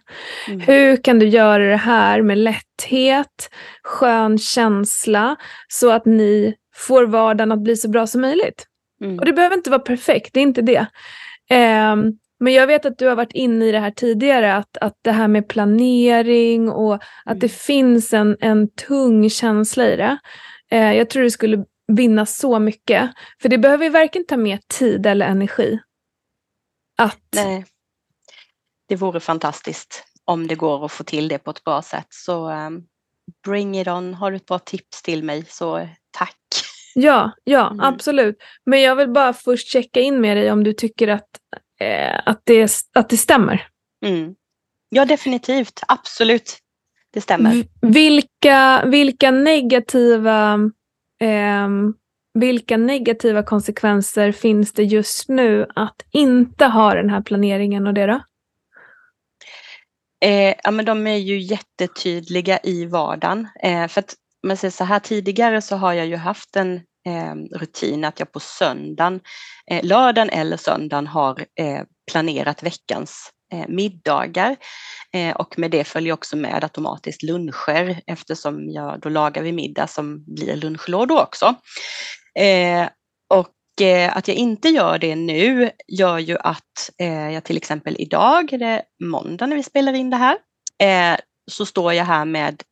Mm. 0.48 0.60
Hur 0.60 1.03
kan 1.03 1.19
du 1.19 1.27
göra 1.27 1.69
det 1.69 1.77
här 1.77 2.22
med 2.22 2.38
lätthet, 2.38 3.50
skön 3.84 4.38
känsla 4.38 5.36
så 5.67 5.91
att 5.91 6.05
ni 6.05 6.55
får 6.75 7.03
vardagen 7.03 7.51
att 7.51 7.63
bli 7.63 7.75
så 7.75 7.89
bra 7.89 8.08
som 8.08 8.22
möjligt? 8.22 8.65
Mm. 9.03 9.19
Och 9.19 9.25
det 9.25 9.34
behöver 9.34 9.55
inte 9.55 9.69
vara 9.69 9.81
perfekt, 9.81 10.34
det 10.34 10.39
är 10.39 10.43
inte 10.43 10.62
det. 10.62 10.86
Um, 11.93 12.17
men 12.39 12.53
jag 12.53 12.67
vet 12.67 12.86
att 12.86 12.98
du 12.98 13.08
har 13.08 13.15
varit 13.15 13.34
inne 13.34 13.65
i 13.65 13.72
det 13.72 13.79
här 13.79 13.91
tidigare, 13.91 14.55
att, 14.55 14.77
att 14.77 14.98
det 15.01 15.12
här 15.12 15.27
med 15.27 15.48
planering 15.48 16.69
och 16.69 16.93
att 16.96 17.03
mm. 17.25 17.39
det 17.39 17.50
finns 17.50 18.13
en, 18.13 18.38
en 18.39 18.69
tung 18.69 19.29
känsla 19.29 19.88
i 19.88 19.96
det. 19.96 20.17
Eh, 20.72 20.93
jag 20.93 21.10
tror 21.10 21.24
du 21.24 21.31
skulle 21.31 21.65
vinna 21.88 22.25
så 22.25 22.60
mycket. 22.60 23.12
För 23.41 23.50
det 23.50 23.58
behöver 23.58 23.84
ju 23.84 23.89
varken 23.89 24.25
ta 24.25 24.38
mer 24.38 24.60
tid 24.79 25.05
eller 25.05 25.25
energi. 25.25 25.79
Att... 26.98 27.22
Nej. 27.36 27.65
Det 28.88 28.96
vore 28.96 29.19
fantastiskt 29.19 30.03
om 30.25 30.48
det 30.48 30.55
går 30.55 30.86
att 30.86 30.91
få 30.91 31.03
till 31.03 31.27
det 31.27 31.38
på 31.38 31.51
ett 31.51 31.63
bra 31.63 31.81
sätt. 31.81 32.08
Så 32.10 32.50
um, 32.50 32.88
bring 33.46 33.79
it 33.79 33.88
on. 33.88 34.13
Har 34.13 34.31
du 34.31 34.38
ett 34.38 34.46
bra 34.46 34.60
tips 34.60 35.01
till 35.01 35.24
mig 35.24 35.46
så 35.46 35.88
tack. 36.12 36.38
Ja, 36.96 37.31
ja 37.43 37.67
mm. 37.67 37.79
absolut. 37.79 38.38
Men 38.65 38.81
jag 38.81 38.96
vill 38.96 39.10
bara 39.10 39.34
först 39.34 39.72
checka 39.72 40.00
in 40.00 40.22
med 40.22 40.38
dig 40.38 40.51
om 40.51 40.63
du 40.63 40.74
tycker 40.74 41.08
att, 41.08 41.29
eh, 41.79 42.19
att, 42.25 42.41
det, 42.43 42.71
att 42.93 43.09
det 43.09 43.17
stämmer. 43.17 43.67
Mm. 44.05 44.36
Ja, 44.89 45.05
definitivt. 45.05 45.81
Absolut. 45.88 46.57
Det 47.13 47.21
stämmer. 47.21 47.63
Vilka, 47.81 48.86
vilka, 48.86 49.31
negativa, 49.31 50.53
eh, 51.21 51.69
vilka 52.33 52.77
negativa 52.77 53.43
konsekvenser 53.43 54.31
finns 54.31 54.74
det 54.74 54.83
just 54.83 55.29
nu 55.29 55.67
att 55.75 56.05
inte 56.12 56.65
ha 56.65 56.93
den 56.93 57.09
här 57.09 57.21
planeringen 57.21 57.88
och 57.88 57.93
det 57.93 58.05
då? 58.05 58.21
Eh, 60.25 60.55
ja, 60.63 60.71
men 60.71 60.86
de 60.86 61.07
är 61.07 61.17
ju 61.17 61.39
jättetydliga 61.39 62.59
i 62.63 62.86
vardagen. 62.86 63.48
Eh, 63.63 63.88
för 63.88 64.00
att 64.00 64.15
man 64.48 64.57
säger 64.57 64.71
så 64.71 64.83
här 64.83 65.00
tidigare 65.00 65.62
så 65.62 65.75
har 65.75 65.93
jag 65.93 66.07
ju 66.07 66.15
haft 66.15 66.55
en 66.55 66.81
Eh, 67.08 67.36
rutin 67.60 68.06
att 68.06 68.20
jag 68.20 68.32
på 68.32 68.39
söndagen, 68.39 69.20
eh, 69.72 69.86
lördagen 69.86 70.29
eller 70.29 70.58
söndagen 70.58 71.08
har 71.08 71.46
eh, 71.60 71.82
planerat 72.12 72.63
veckans 72.63 73.32
eh, 73.53 73.68
middagar. 73.68 74.56
Eh, 75.13 75.36
och 75.36 75.60
med 75.60 75.72
det 75.72 75.84
följer 75.84 76.13
också 76.13 76.38
med 76.38 76.63
automatiskt 76.63 77.24
luncher 77.24 78.01
eftersom 78.08 78.70
jag 78.70 79.00
då 79.00 79.10
lagar 79.10 79.41
vi 79.41 79.51
middag 79.51 79.88
som 79.88 80.24
blir 80.36 80.56
lunchlådor 80.56 81.22
också. 81.22 81.56
Eh, 82.39 82.89
och 83.29 83.82
eh, 83.82 84.18
att 84.18 84.27
jag 84.27 84.38
inte 84.38 84.70
gör 84.70 84.98
det 84.98 85.15
nu 85.15 85.72
gör 85.88 86.20
ju 86.20 86.38
att 86.38 86.89
eh, 86.98 87.29
jag 87.29 87.44
till 87.44 87.58
exempel 87.58 87.96
idag, 88.00 88.48
det 88.60 88.65
är 88.65 88.82
måndag 89.03 89.46
när 89.46 89.56
vi 89.56 89.63
spelar 89.63 89.94
in 89.94 90.10
det 90.10 90.18
här, 90.18 90.38
så 91.51 91.65
står 91.65 91.94
jag 91.94 92.06
här 92.06 92.25
med 92.25 92.63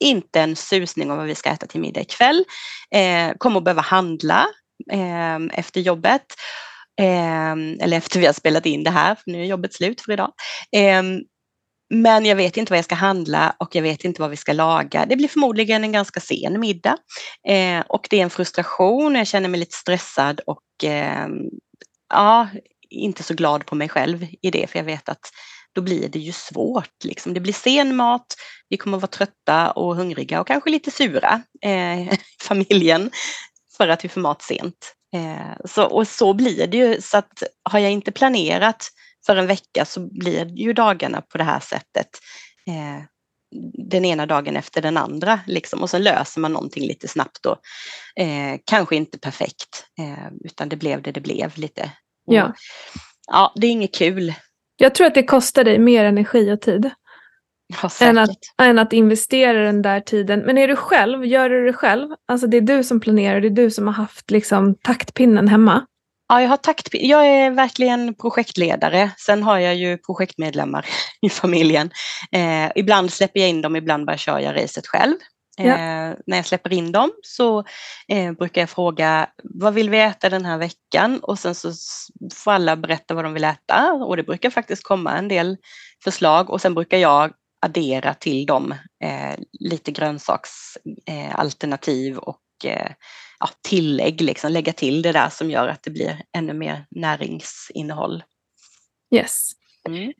inte 0.00 0.40
en 0.40 0.56
susning 0.56 1.10
om 1.10 1.16
vad 1.16 1.26
vi 1.26 1.34
ska 1.34 1.50
äta 1.50 1.66
till 1.66 1.80
middag 1.80 2.00
ikväll. 2.00 2.44
Eh, 2.94 3.32
kommer 3.38 3.58
att 3.58 3.64
behöva 3.64 3.82
handla 3.82 4.46
eh, 4.92 5.58
efter 5.58 5.80
jobbet 5.80 6.24
Eh, 7.00 7.52
eller 7.52 7.96
efter 7.96 8.20
vi 8.20 8.26
har 8.26 8.32
spelat 8.32 8.66
in 8.66 8.84
det 8.84 8.90
här, 8.90 9.14
för 9.14 9.30
nu 9.30 9.40
är 9.40 9.46
jobbet 9.46 9.74
slut 9.74 10.00
för 10.00 10.12
idag. 10.12 10.32
Eh, 10.76 11.02
men 11.94 12.24
jag 12.24 12.36
vet 12.36 12.56
inte 12.56 12.72
vad 12.72 12.78
jag 12.78 12.84
ska 12.84 12.94
handla 12.94 13.56
och 13.58 13.74
jag 13.74 13.82
vet 13.82 14.04
inte 14.04 14.20
vad 14.20 14.30
vi 14.30 14.36
ska 14.36 14.52
laga. 14.52 15.06
Det 15.06 15.16
blir 15.16 15.28
förmodligen 15.28 15.84
en 15.84 15.92
ganska 15.92 16.20
sen 16.20 16.60
middag. 16.60 16.96
Eh, 17.48 17.80
och 17.88 18.06
det 18.10 18.18
är 18.18 18.22
en 18.22 18.30
frustration, 18.30 19.14
jag 19.14 19.26
känner 19.26 19.48
mig 19.48 19.60
lite 19.60 19.76
stressad 19.76 20.40
och 20.46 20.84
eh, 20.84 21.26
ja, 22.08 22.48
inte 22.90 23.22
så 23.22 23.34
glad 23.34 23.66
på 23.66 23.74
mig 23.74 23.88
själv 23.88 24.26
i 24.42 24.50
det, 24.50 24.70
för 24.70 24.78
jag 24.78 24.84
vet 24.84 25.08
att 25.08 25.30
då 25.74 25.80
blir 25.80 26.08
det 26.08 26.18
ju 26.18 26.32
svårt. 26.32 27.04
Liksom. 27.04 27.34
Det 27.34 27.40
blir 27.40 27.52
sen 27.52 27.96
mat, 27.96 28.26
vi 28.68 28.76
kommer 28.76 28.96
att 28.96 29.02
vara 29.02 29.10
trötta 29.10 29.70
och 29.70 29.96
hungriga 29.96 30.40
och 30.40 30.46
kanske 30.46 30.70
lite 30.70 30.90
sura, 30.90 31.42
eh, 31.62 32.18
familjen, 32.42 33.10
för 33.76 33.88
att 33.88 34.04
vi 34.04 34.08
får 34.08 34.20
mat 34.20 34.42
sent. 34.42 34.94
Eh, 35.14 35.56
så, 35.64 35.84
och 35.84 36.08
så 36.08 36.32
blir 36.32 36.66
det 36.66 36.76
ju, 36.76 37.00
så 37.00 37.16
att 37.16 37.42
har 37.70 37.78
jag 37.78 37.92
inte 37.92 38.12
planerat 38.12 38.88
för 39.26 39.36
en 39.36 39.46
vecka 39.46 39.84
så 39.84 40.00
blir 40.00 40.58
ju 40.58 40.72
dagarna 40.72 41.20
på 41.20 41.38
det 41.38 41.44
här 41.44 41.60
sättet. 41.60 42.08
Eh, 42.66 43.04
den 43.90 44.04
ena 44.04 44.26
dagen 44.26 44.56
efter 44.56 44.82
den 44.82 44.96
andra 44.96 45.40
liksom. 45.46 45.82
och 45.82 45.90
sen 45.90 46.02
löser 46.02 46.40
man 46.40 46.52
någonting 46.52 46.86
lite 46.86 47.08
snabbt 47.08 47.42
då. 47.42 47.56
Eh, 48.16 48.58
kanske 48.64 48.96
inte 48.96 49.18
perfekt 49.18 49.86
eh, 49.98 50.28
utan 50.44 50.68
det 50.68 50.76
blev 50.76 51.02
det 51.02 51.12
det 51.12 51.20
blev 51.20 51.58
lite. 51.58 51.90
Och, 52.26 52.34
ja. 52.34 52.54
ja, 53.26 53.52
det 53.56 53.66
är 53.66 53.70
inget 53.70 53.94
kul. 53.94 54.34
Jag 54.76 54.94
tror 54.94 55.06
att 55.06 55.14
det 55.14 55.22
kostar 55.22 55.64
dig 55.64 55.78
mer 55.78 56.04
energi 56.04 56.52
och 56.52 56.60
tid. 56.60 56.90
Ja, 57.82 57.90
än, 58.00 58.18
att, 58.18 58.30
än 58.62 58.78
att 58.78 58.92
investera 58.92 59.64
den 59.64 59.82
där 59.82 60.00
tiden. 60.00 60.40
Men 60.40 60.58
är 60.58 60.68
du 60.68 60.76
själv, 60.76 61.26
gör 61.26 61.48
du 61.48 61.66
det 61.66 61.72
själv? 61.72 62.08
Alltså 62.28 62.46
det 62.46 62.56
är 62.56 62.60
du 62.60 62.84
som 62.84 63.00
planerar, 63.00 63.40
det 63.40 63.48
är 63.48 63.50
du 63.50 63.70
som 63.70 63.86
har 63.86 63.94
haft 63.94 64.30
liksom, 64.30 64.74
taktpinnen 64.74 65.48
hemma? 65.48 65.86
Ja, 66.28 66.42
jag 66.42 66.48
har 66.48 66.56
taktpin. 66.56 67.08
Jag 67.08 67.26
är 67.26 67.50
verkligen 67.50 68.14
projektledare. 68.14 69.10
Sen 69.16 69.42
har 69.42 69.58
jag 69.58 69.74
ju 69.74 69.98
projektmedlemmar 69.98 70.86
i 71.20 71.28
familjen. 71.30 71.90
Eh, 72.32 72.72
ibland 72.74 73.12
släpper 73.12 73.40
jag 73.40 73.48
in 73.48 73.62
dem, 73.62 73.76
ibland 73.76 74.06
bara 74.06 74.16
kör 74.16 74.38
jag 74.38 74.56
racet 74.56 74.86
själv. 74.86 75.14
Ja. 75.56 75.64
Eh, 75.64 76.14
när 76.26 76.36
jag 76.36 76.46
släpper 76.46 76.72
in 76.72 76.92
dem 76.92 77.10
så 77.22 77.64
eh, 78.08 78.32
brukar 78.32 78.62
jag 78.62 78.70
fråga 78.70 79.30
vad 79.42 79.74
vill 79.74 79.90
vi 79.90 80.00
äta 80.00 80.30
den 80.30 80.44
här 80.44 80.58
veckan 80.58 81.18
och 81.22 81.38
sen 81.38 81.54
så 81.54 81.72
får 82.34 82.52
alla 82.52 82.76
berätta 82.76 83.14
vad 83.14 83.24
de 83.24 83.32
vill 83.32 83.44
äta 83.44 83.92
och 83.92 84.16
det 84.16 84.22
brukar 84.22 84.50
faktiskt 84.50 84.84
komma 84.84 85.18
en 85.18 85.28
del 85.28 85.56
förslag 86.04 86.50
och 86.50 86.60
sen 86.60 86.74
brukar 86.74 86.98
jag 86.98 87.32
addera 87.60 88.14
till 88.14 88.46
dem 88.46 88.74
eh, 89.04 89.34
lite 89.60 89.90
grönsaksalternativ 89.90 92.12
eh, 92.12 92.18
och 92.18 92.40
eh, 92.64 92.90
ja, 93.40 93.48
tillägg, 93.68 94.20
liksom, 94.20 94.52
lägga 94.52 94.72
till 94.72 95.02
det 95.02 95.12
där 95.12 95.28
som 95.28 95.50
gör 95.50 95.68
att 95.68 95.82
det 95.82 95.90
blir 95.90 96.22
ännu 96.36 96.52
mer 96.52 96.86
näringsinnehåll. 96.90 98.22
Yes. 99.14 99.50
Mm. 99.88 100.12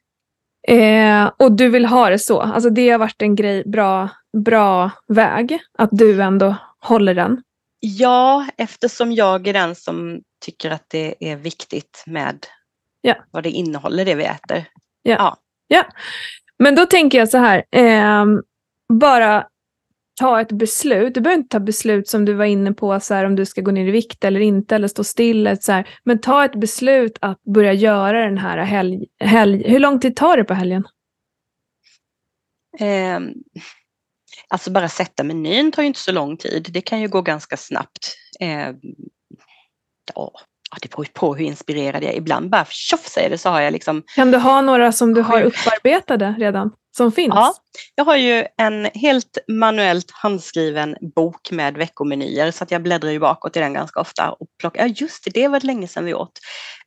Eh, 0.68 1.30
och 1.38 1.52
du 1.52 1.68
vill 1.68 1.85
ha 1.87 2.11
det 2.11 2.18
så. 2.18 2.40
Alltså 2.40 2.71
det 2.71 2.90
har 2.90 2.99
varit 2.99 3.23
en 3.23 3.35
grej, 3.35 3.62
bra, 3.66 4.09
bra 4.44 4.90
väg. 5.09 5.59
Att 5.78 5.88
du 5.92 6.23
ändå 6.23 6.56
håller 6.80 7.14
den. 7.14 7.42
Ja, 7.80 8.47
eftersom 8.56 9.12
jag 9.12 9.47
är 9.49 9.52
den 9.52 9.75
som 9.75 10.21
tycker 10.44 10.71
att 10.71 10.85
det 10.88 11.14
är 11.21 11.37
viktigt 11.37 12.04
med 12.06 12.47
Ja. 13.00 13.14
vad 13.30 13.42
det 13.42 13.50
innehåller 13.50 14.04
det 14.04 14.14
vi 14.14 14.25
äter. 14.25 14.64
Ja. 15.02 15.37
Men 16.59 16.75
då 16.75 16.87
tänker 16.87 17.18
jag 17.18 17.28
så 17.28 17.38
här. 17.38 17.64
ehm, 17.73 18.42
bara 18.92 19.47
ta 20.14 20.40
ett 20.40 20.52
beslut. 20.52 21.14
Du 21.14 21.21
behöver 21.21 21.38
inte 21.38 21.56
ta 21.56 21.61
beslut 21.61 22.09
som 22.09 22.25
du 22.25 22.35
var 22.35 22.44
inne 22.44 22.73
på, 22.73 23.00
så 23.00 23.14
här, 23.14 23.25
om 23.25 23.37
du 23.37 23.47
ska 23.47 23.61
gå 23.61 23.71
ner 23.71 23.88
i 23.88 23.90
vikt 23.90 24.25
eller 24.25 24.40
inte, 24.40 24.75
eller 24.75 24.88
stå 24.88 25.04
still. 25.04 25.56
Så 25.61 25.73
här. 25.73 25.88
Men 26.04 26.21
ta 26.21 26.44
ett 26.44 26.54
beslut 26.54 27.18
att 27.21 27.42
börja 27.42 27.73
göra 27.73 28.25
den 28.25 28.38
här 28.38 28.59
helg, 28.59 29.06
helg. 29.21 29.71
Hur 29.71 29.78
lång 29.78 30.00
tid 30.00 30.16
tar 30.16 30.37
det 30.37 30.44
på 30.44 30.54
helgen? 30.54 30.85
Eh, 32.80 33.21
alltså 34.49 34.71
bara 34.71 34.88
sätta 34.88 35.25
menyn 35.25 35.73
tar 35.73 35.83
ju 35.83 35.87
inte 35.87 36.00
så 36.00 36.12
lång 36.12 36.37
tid. 36.37 36.68
Det 36.71 36.80
kan 36.80 37.00
ju 37.00 37.09
gå 37.09 37.23
ganska 37.23 37.56
snabbt. 37.56 38.16
Eh, 38.40 38.71
ja, 40.14 40.33
det 40.83 40.90
beror 40.90 41.06
på 41.12 41.35
hur 41.35 41.44
inspirerad 41.44 42.02
jag 42.02 42.12
är. 42.12 42.16
Ibland 42.16 42.50
bara 42.50 42.64
tjoff 42.68 43.06
säger 43.06 43.30
det 43.30 43.38
så 43.38 43.49
har 43.49 43.61
jag 43.61 43.73
liksom 43.73 44.02
Kan 44.14 44.30
du 44.30 44.38
ha 44.38 44.61
några 44.61 44.92
som 44.92 45.14
du 45.14 45.21
har 45.21 45.42
upparbetade 45.42 46.35
redan? 46.38 46.71
Som 46.96 47.12
finns? 47.12 47.34
Ja. 47.34 47.54
Jag 47.94 48.04
har 48.04 48.16
ju 48.16 48.46
en 48.56 48.84
helt 48.94 49.38
manuellt 49.48 50.10
handskriven 50.10 50.96
bok 51.16 51.50
med 51.50 51.76
veckomenyer 51.76 52.50
så 52.50 52.64
att 52.64 52.70
jag 52.70 52.82
bläddrar 52.82 53.10
ju 53.10 53.18
bakåt 53.18 53.56
i 53.56 53.60
den 53.60 53.72
ganska 53.72 54.00
ofta 54.00 54.30
och 54.30 54.46
plockar, 54.60 54.86
ja 54.86 54.94
just 54.96 55.24
det, 55.24 55.30
det 55.30 55.48
var 55.48 55.60
länge 55.60 55.88
sedan 55.88 56.04
vi 56.04 56.14
åt. 56.14 56.38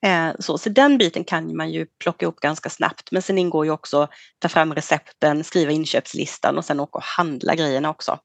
Eh, 0.05 0.29
så, 0.39 0.57
så 0.57 0.69
den 0.69 0.97
biten 0.97 1.23
kan 1.23 1.55
man 1.57 1.71
ju 1.71 1.85
plocka 2.03 2.25
upp 2.25 2.39
ganska 2.39 2.69
snabbt 2.69 3.11
men 3.11 3.21
sen 3.21 3.37
ingår 3.37 3.65
ju 3.65 3.71
också 3.71 4.07
ta 4.39 4.47
fram 4.49 4.73
recepten, 4.75 5.43
skriva 5.43 5.71
inköpslistan 5.71 6.57
och 6.57 6.65
sen 6.65 6.79
åka 6.79 6.97
och 6.97 7.03
handla 7.03 7.55
grejerna 7.55 7.89
också. 7.89 8.19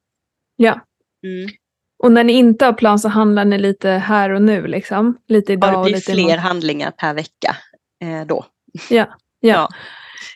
ja. 0.57 0.81
Mm. 1.27 1.51
Och 2.03 2.13
när 2.13 2.25
ni 2.25 2.33
inte 2.33 2.65
har 2.65 2.73
plan 2.73 2.99
så 2.99 3.09
handlar 3.09 3.45
ni 3.45 3.59
lite 3.59 3.89
här 3.91 4.31
och 4.31 4.43
nu 4.43 4.67
liksom? 4.67 5.19
Lite 5.29 5.53
Ja, 5.53 5.57
idag 5.57 5.73
det 5.73 5.77
och 5.77 5.85
blir 5.85 5.95
lite 5.95 6.13
fler 6.13 6.23
imorgon. 6.23 6.39
handlingar 6.39 6.91
per 6.91 7.15
vecka 7.15 7.57
eh, 8.03 8.27
då. 8.27 8.45
Ja. 8.91 9.07
Ja. 9.41 9.69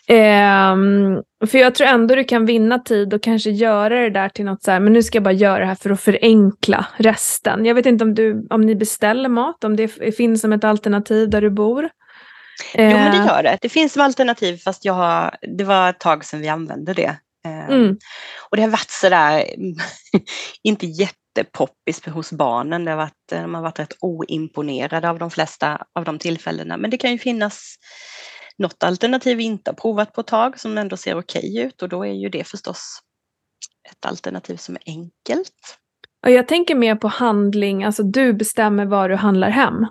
Ehm, 0.08 1.22
för 1.46 1.58
jag 1.58 1.74
tror 1.74 1.88
ändå 1.88 2.14
du 2.14 2.24
kan 2.24 2.46
vinna 2.46 2.78
tid 2.78 3.14
och 3.14 3.22
kanske 3.22 3.50
göra 3.50 4.00
det 4.00 4.10
där 4.10 4.28
till 4.28 4.44
något 4.44 4.62
så 4.62 4.70
här, 4.70 4.80
men 4.80 4.92
nu 4.92 5.02
ska 5.02 5.16
jag 5.16 5.22
bara 5.22 5.34
göra 5.34 5.58
det 5.58 5.66
här 5.66 5.74
för 5.74 5.90
att 5.90 6.00
förenkla 6.00 6.86
resten. 6.96 7.64
Jag 7.64 7.74
vet 7.74 7.86
inte 7.86 8.04
om, 8.04 8.14
du, 8.14 8.46
om 8.50 8.60
ni 8.60 8.74
beställer 8.74 9.28
mat, 9.28 9.64
om 9.64 9.76
det 9.76 9.88
finns 10.16 10.40
som 10.40 10.52
ett 10.52 10.64
alternativ 10.64 11.30
där 11.30 11.40
du 11.40 11.50
bor. 11.50 11.82
Jo 12.74 12.82
men 12.84 13.12
det 13.12 13.18
Ehm, 13.18 13.26
gör 13.26 13.42
det. 13.42 13.58
Det 13.62 13.68
finns 13.68 13.92
som 13.92 14.02
alternativ 14.02 14.56
fast 14.56 14.84
jag 14.84 14.92
har, 14.92 15.36
det 15.58 15.64
var 15.64 15.90
ett 15.90 16.00
tag 16.00 16.24
sedan 16.24 16.40
vi 16.40 16.48
använde 16.48 16.92
det. 16.94 17.16
Eh, 17.46 17.70
Mm. 17.70 17.96
Och 18.50 18.56
det 18.56 18.62
har 18.62 18.70
varit 18.70 18.90
sådär, 18.90 19.44
inte 20.62 20.86
jättepoppis 20.86 22.06
hos 22.06 22.32
barnen. 22.32 22.84
Det 22.84 22.90
har 22.90 22.98
varit, 22.98 23.12
de 23.30 23.54
har 23.54 23.62
varit 23.62 23.78
rätt 23.78 23.96
oimponerade 24.00 25.10
av 25.10 25.18
de 25.18 25.30
flesta 25.30 25.78
av 25.94 26.04
de 26.04 26.18
tillfällena. 26.18 26.76
Men 26.76 26.90
det 26.90 26.96
kan 26.96 27.12
ju 27.12 27.18
finnas 27.18 27.74
något 28.58 28.82
alternativ 28.82 29.36
vi 29.36 29.44
inte 29.44 29.70
har 29.70 29.76
provat 29.76 30.12
på 30.12 30.20
ett 30.20 30.26
tag 30.26 30.60
som 30.60 30.78
ändå 30.78 30.96
ser 30.96 31.18
okej 31.18 31.58
ut 31.58 31.82
och 31.82 31.88
då 31.88 32.06
är 32.06 32.12
ju 32.12 32.28
det 32.28 32.44
förstås 32.44 32.98
ett 33.90 34.06
alternativ 34.06 34.56
som 34.56 34.74
är 34.76 34.82
enkelt. 34.86 35.78
Och 36.26 36.30
jag 36.30 36.48
tänker 36.48 36.74
mer 36.74 36.96
på 36.96 37.08
handling, 37.08 37.84
alltså 37.84 38.02
du 38.02 38.32
bestämmer 38.32 38.86
vad 38.86 39.10
du 39.10 39.16
handlar 39.16 39.50
hem. 39.50 39.86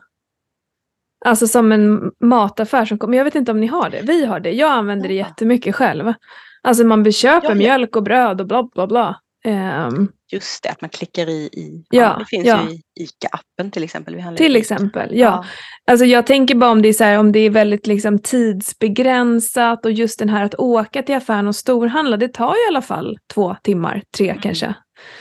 Alltså 1.25 1.47
som 1.47 1.71
en 1.71 2.11
mataffär 2.19 2.85
som 2.85 2.97
kommer. 2.97 3.17
Jag 3.17 3.25
vet 3.25 3.35
inte 3.35 3.51
om 3.51 3.59
ni 3.59 3.67
har 3.67 3.89
det. 3.89 4.01
Vi 4.01 4.25
har 4.25 4.39
det. 4.39 4.51
Jag 4.51 4.71
använder 4.71 5.07
det 5.07 5.13
Ja. 5.13 5.27
jättemycket 5.27 5.75
själv. 5.75 6.13
Alltså 6.61 6.83
man 6.83 7.11
köper 7.11 7.47
Ja, 7.47 7.51
ja. 7.51 7.55
mjölk 7.55 7.95
och 7.95 8.03
bröd 8.03 8.41
och 8.41 8.47
bla 8.47 8.63
bla 8.63 8.87
bla. 8.87 9.19
Ehm, 9.45 10.07
Just 10.31 10.63
det, 10.63 10.69
att 10.69 10.81
man 10.81 10.89
klickar 10.89 11.29
i, 11.29 11.49
i 11.53 11.85
Ja, 11.89 12.15
det 12.19 12.25
finns 12.25 12.45
ja. 12.45 12.63
ju 12.63 12.75
i 12.75 12.81
ICA-appen 12.99 13.71
till 13.71 13.83
exempel. 13.83 14.23
Till 14.37 14.55
exempel, 14.55 15.09
ja. 15.17 15.45
Alltså 15.91 16.05
jag 16.05 16.27
tänker 16.27 16.55
bara 16.55 16.71
om 16.71 16.81
det 16.81 16.89
är, 16.89 16.93
så 16.93 17.03
här, 17.03 17.19
om 17.19 17.31
det 17.31 17.39
är 17.39 17.49
väldigt 17.49 17.87
liksom 17.87 18.19
tidsbegränsat 18.19 19.85
och 19.85 19.91
just 19.91 20.19
den 20.19 20.29
här 20.29 20.43
att 20.45 20.55
åka 20.55 21.03
till 21.03 21.15
affären 21.15 21.47
och 21.47 21.55
storhandla, 21.55 22.17
det 22.17 22.27
tar 22.27 22.55
ju 22.55 22.65
i 22.65 22.67
alla 22.67 22.81
fall 22.81 23.17
två 23.33 23.55
timmar, 23.63 24.01
tre 24.17 24.29
Mm. 24.29 24.41
kanske. 24.41 24.73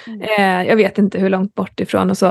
Mm. 0.07 0.21
Eh, 0.21 0.69
jag 0.69 0.77
vet 0.77 0.99
inte 0.99 1.19
hur 1.19 1.31
långt 1.31 1.55
bort 1.55 1.81
ifrån 1.81 2.11
och 2.11 2.19
så. 2.19 2.27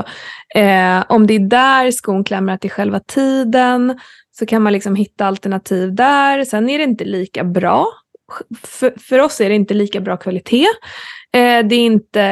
Eh, 0.54 1.04
om 1.08 1.26
det 1.26 1.34
är 1.34 1.48
där 1.48 1.90
skon 1.90 2.24
det 2.24 2.34
är 2.64 2.68
själva 2.68 3.00
tiden, 3.00 3.98
så 4.38 4.46
kan 4.46 4.62
man 4.62 4.72
liksom 4.72 4.96
hitta 4.96 5.26
alternativ 5.26 5.94
där. 5.94 6.44
Sen 6.44 6.68
är 6.68 6.78
det 6.78 6.84
inte 6.84 7.04
lika 7.04 7.44
bra. 7.44 7.86
För, 8.62 8.94
för 9.00 9.18
oss 9.18 9.40
är 9.40 9.48
det 9.48 9.54
inte 9.54 9.74
lika 9.74 10.00
bra 10.00 10.16
kvalitet. 10.16 10.66
Eh, 11.34 11.66
det 11.66 11.74
är 11.74 11.86
inte 11.86 12.22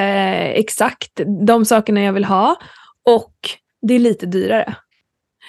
exakt 0.55 1.21
de 1.47 1.65
sakerna 1.65 2.03
jag 2.03 2.12
vill 2.12 2.25
ha. 2.25 2.57
Och 3.09 3.35
det 3.83 3.95
är 3.95 3.99
lite 3.99 4.27
dyrare. 4.27 4.75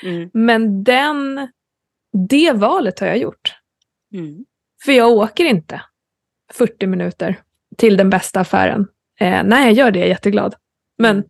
Mm. 0.03 0.29
Men 0.33 0.83
den, 0.83 1.47
det 2.29 2.51
valet 2.51 2.99
har 2.99 3.07
jag 3.07 3.17
gjort. 3.17 3.53
Mm. 4.13 4.45
För 4.85 4.91
jag 4.91 5.11
åker 5.11 5.45
inte 5.45 5.81
40 6.53 6.87
minuter 6.87 7.39
till 7.77 7.97
den 7.97 8.09
bästa 8.09 8.39
affären. 8.39 8.87
Eh, 9.19 9.43
när 9.43 9.63
jag 9.63 9.73
gör 9.73 9.91
det 9.91 9.99
är 9.99 10.01
jag 10.01 10.09
jätteglad. 10.09 10.55
Men 10.97 11.15
Mm. 11.17 11.27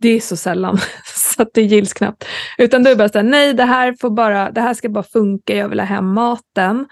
det 0.00 0.08
är 0.08 0.20
så 0.20 0.36
sällan 0.36 0.78
så 1.04 1.42
att 1.42 1.54
det 1.54 1.62
gills 1.62 1.92
knappt. 1.92 2.24
Utan 2.58 2.82
då 2.82 2.90
är 2.90 2.94
det 2.94 2.98
bara 2.98 3.08
så 3.08 3.18
här, 3.18 3.24
nej 3.24 3.54
det 3.54 3.64
här, 3.64 3.96
får 4.00 4.10
bara, 4.10 4.50
det 4.50 4.60
här 4.60 4.74
ska 4.74 4.88
bara 4.88 5.04
funka, 5.04 5.56
jag 5.56 5.68
vill 5.68 5.80
ha 5.80 5.86
hem 5.86 6.14
maten. 6.14 6.86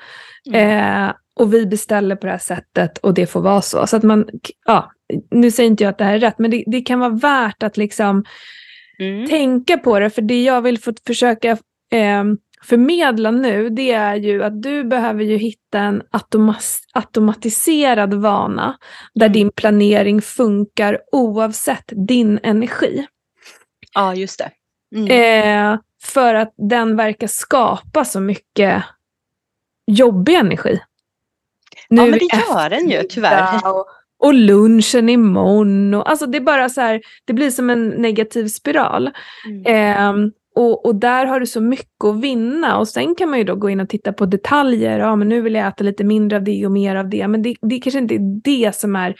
Mm. 0.48 1.08
Eh, 1.08 1.14
och 1.40 1.54
vi 1.54 1.66
beställer 1.66 2.16
på 2.16 2.26
det 2.26 2.32
här 2.32 2.38
sättet 2.38 2.98
och 2.98 3.14
det 3.14 3.26
får 3.26 3.40
vara 3.40 3.62
så. 3.62 3.86
Så 3.86 3.96
att 3.96 4.02
man, 4.02 4.28
ja, 4.66 4.92
nu 5.30 5.50
säger 5.50 5.70
inte 5.70 5.84
jag 5.84 5.90
att 5.90 5.98
det 5.98 6.04
här 6.04 6.14
är 6.14 6.18
rätt, 6.18 6.38
men 6.38 6.50
det, 6.50 6.64
det 6.66 6.80
kan 6.80 6.98
vara 7.00 7.10
värt 7.10 7.62
att 7.62 7.76
liksom 7.76 8.24
Mm. 8.98 9.28
tänka 9.28 9.78
på 9.78 9.98
det. 9.98 10.10
För 10.10 10.22
det 10.22 10.42
jag 10.42 10.62
vill 10.62 10.78
få 10.78 10.92
försöka 11.06 11.50
eh, 11.90 12.24
förmedla 12.62 13.30
nu, 13.30 13.68
det 13.70 13.90
är 13.92 14.14
ju 14.14 14.42
att 14.44 14.62
du 14.62 14.84
behöver 14.84 15.24
ju 15.24 15.36
hitta 15.36 15.78
en 15.78 16.02
automas- 16.02 16.80
automatiserad 16.94 18.14
vana 18.14 18.76
där 19.14 19.26
Mm. 19.26 19.32
din 19.32 19.50
planering 19.52 20.22
funkar 20.22 20.98
oavsett 21.12 21.84
din 22.08 22.40
energi. 22.42 23.06
Ja, 23.94 24.14
just 24.14 24.38
det. 24.38 24.50
Mm. 24.96 25.72
Eh, 25.74 25.78
för 26.02 26.34
att 26.34 26.54
den 26.56 26.96
verkar 26.96 27.26
skapa 27.26 28.04
så 28.04 28.20
mycket 28.20 28.82
jobbig 29.86 30.34
energi. 30.34 30.80
Ja, 31.88 32.04
Nu 32.04 32.10
men 32.10 32.18
det 32.18 32.24
gör 32.24 32.70
den 32.70 32.90
ju 32.90 33.02
tyvärr. 33.02 33.66
Och, 33.74 33.86
och 34.18 34.34
lunchen 34.34 35.08
imorgon. 35.08 35.94
Och, 35.94 36.10
alltså 36.10 36.26
det 36.26 36.38
är 36.38 36.42
bara 36.42 36.68
så 36.68 36.80
här, 36.80 37.00
det 37.24 37.32
blir 37.32 37.50
som 37.50 37.70
en 37.70 37.88
negativ 37.88 38.48
spiral. 38.48 39.10
Mm. 39.46 39.62
Ehm, 39.66 40.32
och, 40.54 40.86
och 40.86 40.94
där 40.94 41.26
har 41.26 41.40
du 41.40 41.46
så 41.46 41.60
mycket 41.60 42.04
att 42.04 42.20
vinna. 42.20 42.78
Och 42.78 42.88
sen 42.88 43.14
kan 43.14 43.30
man 43.30 43.38
ju 43.38 43.44
då 43.44 43.54
gå 43.54 43.70
in 43.70 43.80
och 43.80 43.88
titta 43.88 44.12
på 44.12 44.26
detaljer. 44.26 44.98
Ja, 44.98 45.16
men 45.16 45.28
nu 45.28 45.40
vill 45.40 45.54
jag 45.54 45.68
äta 45.68 45.84
lite 45.84 46.04
mindre 46.04 46.36
av 46.36 46.44
det 46.44 46.66
och 46.66 46.72
mer 46.72 46.96
av 46.96 47.08
det. 47.08 47.28
Men 47.28 47.42
det, 47.42 47.56
det 47.60 47.78
kanske 47.78 47.98
inte 47.98 48.14
är 48.14 48.42
det 48.44 48.76
som 48.76 48.96
är 48.96 49.14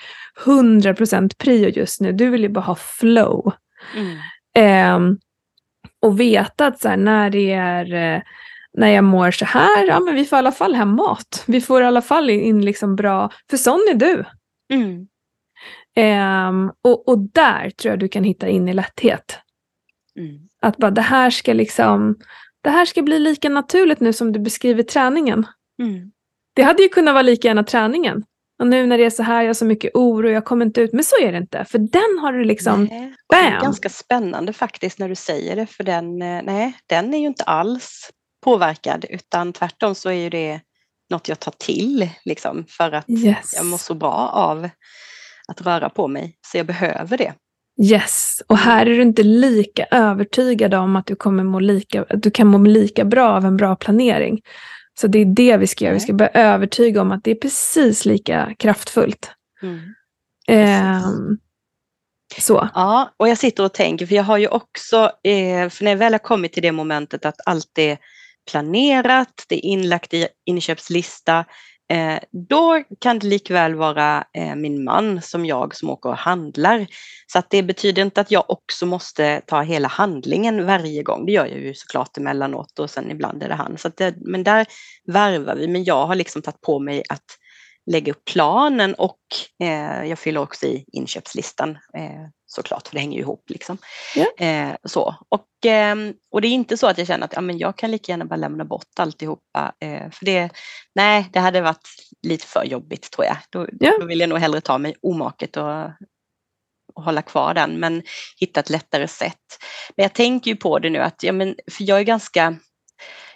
100% 0.45 1.37
prio 1.39 1.69
just 1.69 2.01
nu. 2.01 2.13
Du 2.13 2.31
vill 2.31 2.43
ju 2.43 2.49
bara 2.49 2.65
ha 2.65 2.75
flow. 2.75 3.53
Mm. 3.97 4.17
Ehm, 4.55 5.19
och 6.03 6.21
veta 6.21 6.67
att 6.67 6.81
så 6.81 6.89
här, 6.89 6.97
när 6.97 7.31
det 7.31 7.53
är 7.53 8.15
eh, 8.15 8.23
när 8.79 8.89
jag 8.89 9.05
mår 9.05 9.31
så 9.31 9.45
här, 9.45 9.87
ja 9.87 10.01
men 10.01 10.15
vi 10.15 10.25
får 10.25 10.37
i 10.37 10.39
alla 10.39 10.53
fall 10.53 10.75
hem 10.75 10.97
mat. 10.97 11.45
Vi 11.47 11.61
får 11.61 11.83
i 11.83 11.85
alla 11.85 12.03
fall 12.03 12.31
in 12.31 12.65
liksom 12.65 12.97
bra, 12.97 13.31
för 13.51 13.57
sån 13.57 13.87
är 13.91 13.95
du. 13.95 14.25
Mm. 14.73 15.07
Ehm, 15.97 16.73
och, 16.85 17.09
och 17.09 17.19
där 17.19 17.71
tror 17.71 17.93
jag 17.93 17.99
du 17.99 18.09
kan 18.09 18.25
hitta 18.25 18.49
in 18.49 18.69
i 18.69 18.75
lätthet. 18.75 19.39
Mm. 20.19 20.39
Att 20.63 20.77
bara 20.77 20.91
det 20.91 21.01
här 21.01 21.31
ska 21.31 21.53
liksom, 21.53 22.17
det 22.63 22.71
här 22.71 22.85
ska 22.85 23.03
bli 23.03 23.19
lika 23.19 23.49
naturligt 23.49 24.01
nu 24.01 24.13
som 24.13 24.33
du 24.33 24.41
beskriver 24.41 24.83
träningen. 24.83 25.47
Mm. 25.83 26.13
Det 26.55 26.63
hade 26.63 26.83
ju 26.83 26.89
kunnat 26.89 27.15
vara 27.15 27.23
lika 27.23 27.49
gärna 27.49 27.65
träningen. 27.65 28.25
Och 28.61 28.67
nu 28.67 28.87
när 28.87 28.99
det 28.99 29.05
är 29.05 29.11
så 29.11 29.23
här, 29.23 29.43
jag 29.43 29.49
har 29.49 29.55
så 29.55 29.65
mycket 29.65 29.91
oro, 29.95 30.29
jag 30.29 30.45
kommer 30.45 30.67
inte 30.67 30.81
ut. 30.81 30.93
Men 30.93 31.05
så 31.05 31.17
är 31.23 31.33
det 31.33 31.39
inte, 31.39 31.65
för 31.65 31.79
den 31.79 32.19
har 32.21 32.33
du 32.33 32.45
liksom, 32.45 32.85
Nej, 32.85 33.15
och 33.29 33.35
det 33.35 33.41
är 33.41 33.51
bam! 33.51 33.63
ganska 33.63 33.89
spännande 33.89 34.53
faktiskt 34.53 34.99
när 34.99 35.09
du 35.09 35.15
säger 35.15 35.57
det 35.57 35.67
för 35.67 35.85
den, 35.85 36.23
eh, 36.23 36.43
nej, 36.43 36.77
den 36.87 37.15
är 37.15 37.19
ju 37.19 37.27
inte 37.27 37.45
alls 37.45 38.11
påverkad 38.41 39.05
utan 39.11 39.53
tvärtom 39.53 39.95
så 39.95 40.09
är 40.09 40.15
ju 40.15 40.31
det 40.31 40.61
något 41.11 41.29
jag 41.29 41.41
tar 41.41 41.55
till 41.59 42.09
liksom 42.25 42.65
för 42.69 42.93
att 42.93 43.11
yes. 43.11 43.55
jag 43.57 43.67
mår 43.67 43.79
så 43.79 43.95
bra 43.95 44.31
av 44.35 44.69
att 45.49 45.61
röra 45.61 45.89
på 45.89 46.09
mig 46.09 46.37
så 46.47 46.57
jag 46.57 46.67
behöver 46.67 47.19
det. 47.19 47.35
Yes, 47.83 48.43
och 48.47 48.59
här 48.59 48.87
är 48.87 48.91
du 48.91 49.03
inte 49.03 49.23
lika 49.23 49.85
övertygad 49.91 50.75
om 50.75 50.97
att 50.97 51.07
du, 51.07 51.17
kommer 51.17 51.45
må 51.45 51.61
lika, 51.61 52.03
att 52.03 52.23
du 52.23 52.31
kan 52.31 52.47
må 52.47 52.59
lika 52.59 53.05
bra 53.05 53.29
av 53.29 53.45
en 53.45 53.57
bra 53.57 53.77
planering. 53.77 54.41
Så 55.01 55.07
det 55.07 55.19
är 55.19 55.25
det 55.25 55.57
vi 55.57 55.67
ska 55.67 55.85
göra, 55.85 55.95
vi 55.95 56.01
ska 56.01 56.13
börja 56.13 56.31
övertyga 56.31 57.03
om 57.03 57.13
att 57.13 57.25
det 57.25 57.31
är 57.31 57.35
precis 57.35 58.05
lika 58.05 58.55
kraftfullt. 58.59 59.31
Mm. 59.63 59.95
Ehm, 60.49 61.39
så. 62.39 62.69
Ja, 62.75 63.15
och 63.17 63.29
jag 63.29 63.39
sitter 63.39 63.65
och 63.65 63.75
tänker, 63.75 64.07
för 64.07 64.15
jag 64.15 64.25
har 64.25 64.39
ju 64.39 64.49
också, 64.49 65.11
eh, 65.25 65.69
för 65.69 65.85
när 65.85 65.91
jag 65.91 65.99
väl 65.99 66.15
har 66.15 66.19
kommit 66.19 66.53
till 66.53 66.63
det 66.63 66.73
momentet 66.73 67.27
att 67.27 67.41
allt 67.47 67.79
är 67.79 67.99
planerat, 68.51 69.45
det 69.49 69.55
är 69.55 69.65
inlagt 69.65 70.15
i 70.15 70.29
inköpslista, 70.45 71.45
eh, 71.91 72.19
då 72.49 72.83
kan 73.01 73.19
det 73.19 73.27
likväl 73.27 73.75
vara 73.75 74.25
eh, 74.33 74.55
min 74.55 74.85
man 74.85 75.23
som 75.23 75.47
jag 75.47 75.75
som 75.75 75.91
åker 75.91 76.11
och 76.11 76.17
handlar. 76.17 76.87
Så 77.27 77.39
att 77.39 77.51
det 77.51 77.63
betyder 77.63 78.03
inte 78.03 78.21
att 78.21 78.31
jag 78.31 78.51
också 78.51 78.87
måste 78.87 79.41
ta 79.47 79.63
hela 79.63 79.89
handlingen 79.89 80.67
varje 80.67 81.03
gång. 81.03 81.27
Det 81.27 81.33
gör 81.33 81.47
jag 81.47 81.59
ju 81.59 81.75
såklart 81.75 82.17
emellanåt 82.17 82.79
och 82.79 82.91
sen 82.91 83.11
ibland 83.11 83.43
är 83.43 83.49
det 83.49 83.55
han. 83.55 83.79
Så 83.79 83.89
det, 83.97 84.15
men 84.21 84.45
där 84.45 84.67
varvar 85.07 85.57
vi. 85.57 85.69
Men 85.69 85.85
jag 85.85 86.07
har 86.07 86.15
liksom 86.15 86.43
tagit 86.43 86.61
på 86.61 86.79
mig 86.79 87.03
att 87.09 87.25
lägga 87.87 88.13
upp 88.13 88.25
planen 88.25 88.95
och 88.95 89.21
eh, 89.63 90.05
jag 90.05 90.19
fyller 90.19 90.41
också 90.41 90.67
i 90.67 90.85
inköpslistan 90.93 91.71
eh, 91.71 92.29
såklart, 92.51 92.89
för 92.89 92.95
det 92.95 93.01
hänger 93.01 93.17
ju 93.17 93.23
ihop. 93.23 93.51
Liksom. 93.51 93.79
Ja. 94.15 94.47
Eh, 94.47 94.75
så. 94.85 95.15
Och, 95.29 95.67
eh, 95.67 95.97
och 96.31 96.41
det 96.41 96.49
är 96.49 96.53
inte 96.53 96.77
så 96.77 96.87
att 96.87 96.99
jag 96.99 97.07
känner 97.07 97.25
att 97.25 97.33
ja, 97.33 97.41
men 97.41 97.59
jag 97.59 97.77
kan 97.77 97.91
lika 97.91 98.13
gärna 98.13 98.25
bara 98.25 98.37
lämna 98.37 98.65
bort 98.65 98.99
alltihopa. 98.99 99.73
Eh, 99.81 100.11
för 100.11 100.25
det, 100.25 100.51
nej, 100.95 101.29
det 101.33 101.41
hade 101.41 101.61
varit 101.61 101.89
lite 102.23 102.47
för 102.47 102.65
jobbigt 102.65 103.11
tror 103.11 103.27
jag. 103.27 103.37
Då, 103.51 103.67
ja. 103.81 103.93
då 104.01 104.07
vill 104.07 104.21
jag 104.21 104.29
nog 104.29 104.39
hellre 104.39 104.61
ta 104.61 104.79
mig 104.79 104.95
omaket 105.03 105.57
och, 105.57 105.85
och 106.95 107.03
hålla 107.05 107.23
kvar 107.23 107.55
den, 107.55 107.81
men 107.81 108.03
hitta 108.37 108.61
ett 108.61 108.71
lättare 108.71 109.09
sätt. 109.09 109.59
Men 109.97 110.05
jag 110.05 110.13
tänker 110.13 110.51
ju 110.51 110.57
på 110.57 110.79
det 110.79 110.91
nu 110.91 110.99
att, 110.99 111.23
ja, 111.23 111.33
men, 111.33 111.57
för 111.71 111.85
jag 111.85 111.99
är 111.99 112.05
ganska 112.05 112.57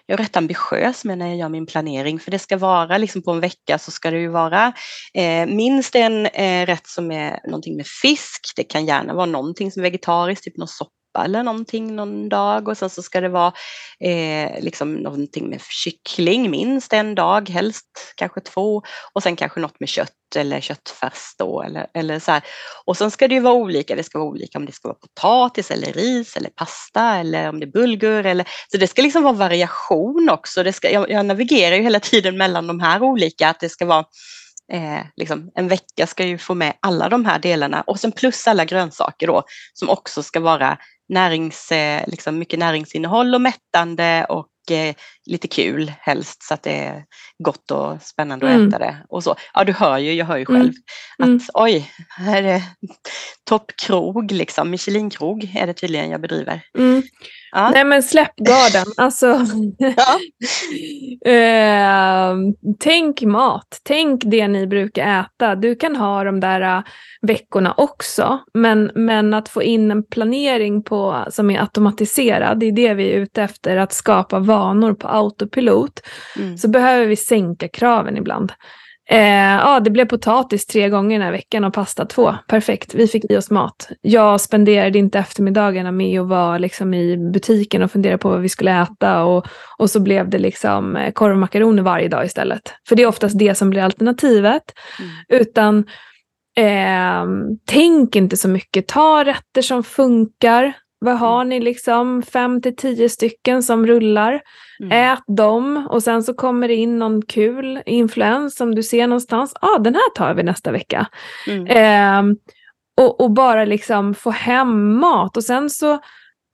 jag 0.07 0.21
är 0.21 0.23
rätt 0.23 0.37
ambitiös 0.37 1.05
med 1.05 1.19
när 1.19 1.27
jag 1.29 1.37
gör 1.37 1.49
min 1.49 1.67
planering 1.67 2.21
för 2.21 2.31
det 2.31 2.39
ska 2.39 2.57
vara 2.57 2.99
liksom 2.99 3.23
på 3.23 3.31
en 3.31 3.41
vecka 3.41 3.79
så 3.79 3.91
ska 3.91 4.11
det 4.11 4.19
ju 4.19 4.29
vara 4.29 4.73
eh, 5.15 5.47
minst 5.47 5.95
en 5.95 6.27
eh, 6.27 6.67
rätt 6.67 6.87
som 6.87 7.11
är 7.11 7.41
någonting 7.45 7.77
med 7.77 7.87
fisk. 7.87 8.53
Det 8.57 8.65
kan 8.65 8.87
gärna 8.87 9.15
vara 9.15 9.27
någonting 9.27 9.73
som 9.73 9.81
är 9.81 9.85
vegetariskt, 9.85 10.45
typ 10.45 10.57
någon 10.57 10.69
soppa 10.69 11.04
eller 11.19 11.43
någonting 11.43 11.97
någon 11.97 12.29
dag 12.29 12.69
och 12.69 12.79
sen 12.79 12.91
så 12.91 13.03
ska 13.03 13.21
det 13.21 13.29
vara 13.29 13.53
eh, 14.01 14.63
liksom 14.63 14.95
någonting 14.95 15.49
med 15.49 15.61
kyckling 15.85 16.51
minst 16.51 16.93
en 16.93 17.15
dag, 17.15 17.49
helst 17.49 18.15
kanske 18.17 18.41
två 18.41 18.83
och 19.13 19.23
sen 19.23 19.37
kanske 19.37 19.61
något 19.61 19.81
med 19.81 19.89
kött 19.89 20.11
eller 20.37 20.61
köttfärs 20.61 21.35
då 21.39 21.63
eller, 21.63 21.87
eller 21.95 22.19
så 22.19 22.33
här. 22.33 22.43
Och 22.85 22.97
sen 22.97 23.11
ska 23.11 23.29
det 23.29 23.35
ju 23.35 23.41
vara 23.41 23.55
olika, 23.55 23.97
det 23.97 24.05
ska 24.05 24.19
vara 24.19 24.29
olika 24.29 24.59
om 24.59 24.67
det 24.67 24.73
ska 24.73 24.89
vara 24.89 24.99
potatis 24.99 25.71
eller 25.71 25.93
ris 25.93 26.37
eller 26.37 26.51
pasta 26.51 27.17
eller 27.17 27.49
om 27.49 27.61
det 27.61 27.67
är 27.67 27.71
bulgur 27.71 28.27
eller 28.27 28.49
så 28.73 28.77
det 28.77 28.87
ska 28.87 29.03
liksom 29.03 29.23
vara 29.23 29.35
variation 29.35 30.29
också. 30.31 30.63
Det 30.63 30.73
ska, 30.73 30.91
jag, 30.91 31.11
jag 31.11 31.27
navigerar 31.27 31.77
ju 31.77 31.83
hela 31.83 32.01
tiden 32.01 32.37
mellan 32.37 32.67
de 32.67 32.81
här 32.81 33.03
olika, 33.03 33.49
att 33.49 33.61
det 33.61 33.69
ska 33.69 33.87
vara 33.87 34.05
Eh, 34.73 35.01
liksom, 35.17 35.51
en 35.55 35.69
vecka 35.69 36.07
ska 36.07 36.25
ju 36.25 36.39
få 36.39 36.55
med 36.55 36.73
alla 36.81 37.09
de 37.09 37.25
här 37.25 37.39
delarna 37.39 37.83
och 37.83 38.01
sen 38.01 38.13
plus 38.13 38.49
alla 38.49 38.65
grönsaker 38.65 39.27
då 39.27 39.43
som 39.73 39.91
också 39.91 40.23
ska 40.23 40.41
vara 40.41 40.79
närings, 41.09 41.73
eh, 41.73 42.05
liksom 42.07 42.39
mycket 42.39 42.59
näringsinnehåll 42.59 43.35
och 43.35 43.41
mättande 43.41 44.27
och 44.29 44.49
eh, 44.71 44.95
lite 45.27 45.49
kul 45.49 45.93
helst 46.01 46.43
så 46.43 46.55
att 46.55 46.63
det 46.63 46.79
är 46.79 47.05
gott 47.39 47.71
och 47.71 48.03
spännande 48.03 48.49
mm. 48.49 48.63
att 48.63 48.69
äta 48.69 48.79
det. 48.79 48.97
Och 49.09 49.25
så. 49.25 49.37
Ja, 49.55 49.65
du 49.65 49.73
hör 49.73 49.99
ju, 49.99 50.13
jag 50.13 50.27
hör 50.27 50.37
ju 50.37 50.47
själv 50.47 50.61
mm. 50.61 50.73
att 51.19 51.27
mm. 51.27 51.41
oj, 51.55 51.91
här 52.09 52.43
är 52.43 52.63
toppkrog, 53.45 54.33
liksom, 54.33 54.71
Michelinkrog 54.71 55.53
är 55.57 55.67
det 55.67 55.75
tydligen 55.75 56.11
jag 56.11 56.21
bedriver. 56.21 56.61
Mm. 56.79 57.03
Ja. 57.55 57.71
Nej 57.71 57.85
men 57.85 58.03
släpp 58.03 58.37
garden. 58.37 58.85
Alltså, 58.97 59.27
eh, 61.27 62.35
tänk 62.81 63.23
mat. 63.23 63.81
Tänk 63.83 64.23
det 64.25 64.49
ni 64.49 64.67
brukar 64.67 65.21
äta. 65.21 65.55
Du 65.55 65.75
kan 65.75 65.97
ha 65.97 66.25
de 66.25 66.41
där 66.41 66.77
uh, 66.79 66.83
veckorna 67.23 67.75
också. 67.77 68.39
Men, 68.55 68.91
men 68.95 69.35
att 69.35 69.49
få 69.49 69.63
in 69.63 69.91
en 69.91 70.03
planering 70.07 70.83
på, 70.83 71.25
som 71.31 71.51
är 71.51 71.61
automatiserad, 71.61 72.61
det 72.61 72.67
är 72.67 72.73
det 72.73 72.95
vi 72.95 73.13
är 73.13 73.17
ute 73.19 73.43
efter. 73.43 73.77
Att 73.77 73.93
skapa 73.93 74.39
vanor 74.39 74.95
på 74.95 75.09
autopilot. 75.15 76.01
Mm. 76.37 76.59
Så 76.59 76.69
behöver 76.69 77.07
vi 77.07 77.17
sänka 77.17 77.69
kraven 77.69 78.17
ibland. 78.17 78.53
Eh, 79.11 79.55
ja, 79.55 79.81
det 79.81 79.91
blev 79.91 80.05
potatis 80.05 80.67
tre 80.67 80.89
gånger 80.89 81.19
den 81.19 81.25
här 81.25 81.33
veckan 81.33 81.65
och 81.65 81.75
pasta 81.75 82.07
två. 82.07 82.35
Perfekt, 82.49 82.95
vi 82.95 83.09
fick 83.09 83.31
i 83.31 83.37
oss 83.37 83.51
mat. 83.51 83.89
Jag 84.01 84.41
spenderade 84.41 84.99
inte 84.99 85.19
eftermiddagarna 85.19 85.93
med 85.93 86.21
att 86.21 86.29
vara 86.29 86.59
liksom 86.59 86.95
i 86.95 87.17
butiken 87.17 87.83
och 87.83 87.93
fundera 87.93 88.19
på 88.19 88.29
vad 88.29 88.41
vi 88.41 88.49
skulle 88.49 88.83
äta 88.83 89.25
och, 89.25 89.47
och 89.79 89.91
så 89.91 90.01
blev 90.01 90.31
det 90.31 90.39
liksom 90.39 90.97
eh, 90.97 91.13
korv 91.13 91.33
och 91.33 91.39
makaroner 91.39 91.83
varje 91.83 92.09
dag 92.09 92.25
istället. 92.25 92.75
För 92.89 92.97
det 92.97 93.03
är 93.03 93.07
oftast 93.07 93.39
det 93.39 93.55
som 93.55 93.71
blir 93.71 93.83
alternativet. 93.83 94.63
Mm. 94.99 95.41
Utan 95.43 95.79
eh, 96.57 97.25
tänk 97.67 98.17
inte 98.17 98.37
så 98.37 98.49
mycket, 98.49 98.89
ta 98.89 99.25
rätter 99.25 99.63
som 99.63 99.85
funkar. 99.85 100.73
Vad 100.99 101.19
har 101.19 101.41
mm. 101.41 101.49
ni 101.49 101.61
liksom? 101.61 102.23
Fem 102.23 102.63
till 102.63 102.77
tio 102.77 103.09
stycken 103.09 103.63
som 103.63 103.87
rullar. 103.87 104.41
Mm. 104.81 105.13
Ät 105.13 105.23
dem 105.27 105.87
och 105.91 106.03
sen 106.03 106.23
så 106.23 106.35
kommer 106.35 106.69
det 106.69 106.75
in 106.75 106.99
någon 106.99 107.23
kul 107.23 107.83
influens 107.87 108.57
som 108.57 108.75
du 108.75 108.83
ser 108.83 109.07
någonstans. 109.07 109.55
Ja, 109.61 109.69
ah, 109.69 109.79
den 109.79 109.95
här 109.95 110.11
tar 110.15 110.35
vi 110.35 110.43
nästa 110.43 110.73
vecka. 110.73 111.07
Mm. 111.47 111.67
Eh, 111.67 112.37
och, 112.97 113.21
och, 113.21 113.31
bara 113.31 113.65
liksom 113.65 114.15
få 114.15 114.31
hem 114.31 114.97
mat 114.97 115.37
och 115.37 115.45
sen 115.45 115.71
så 115.71 115.99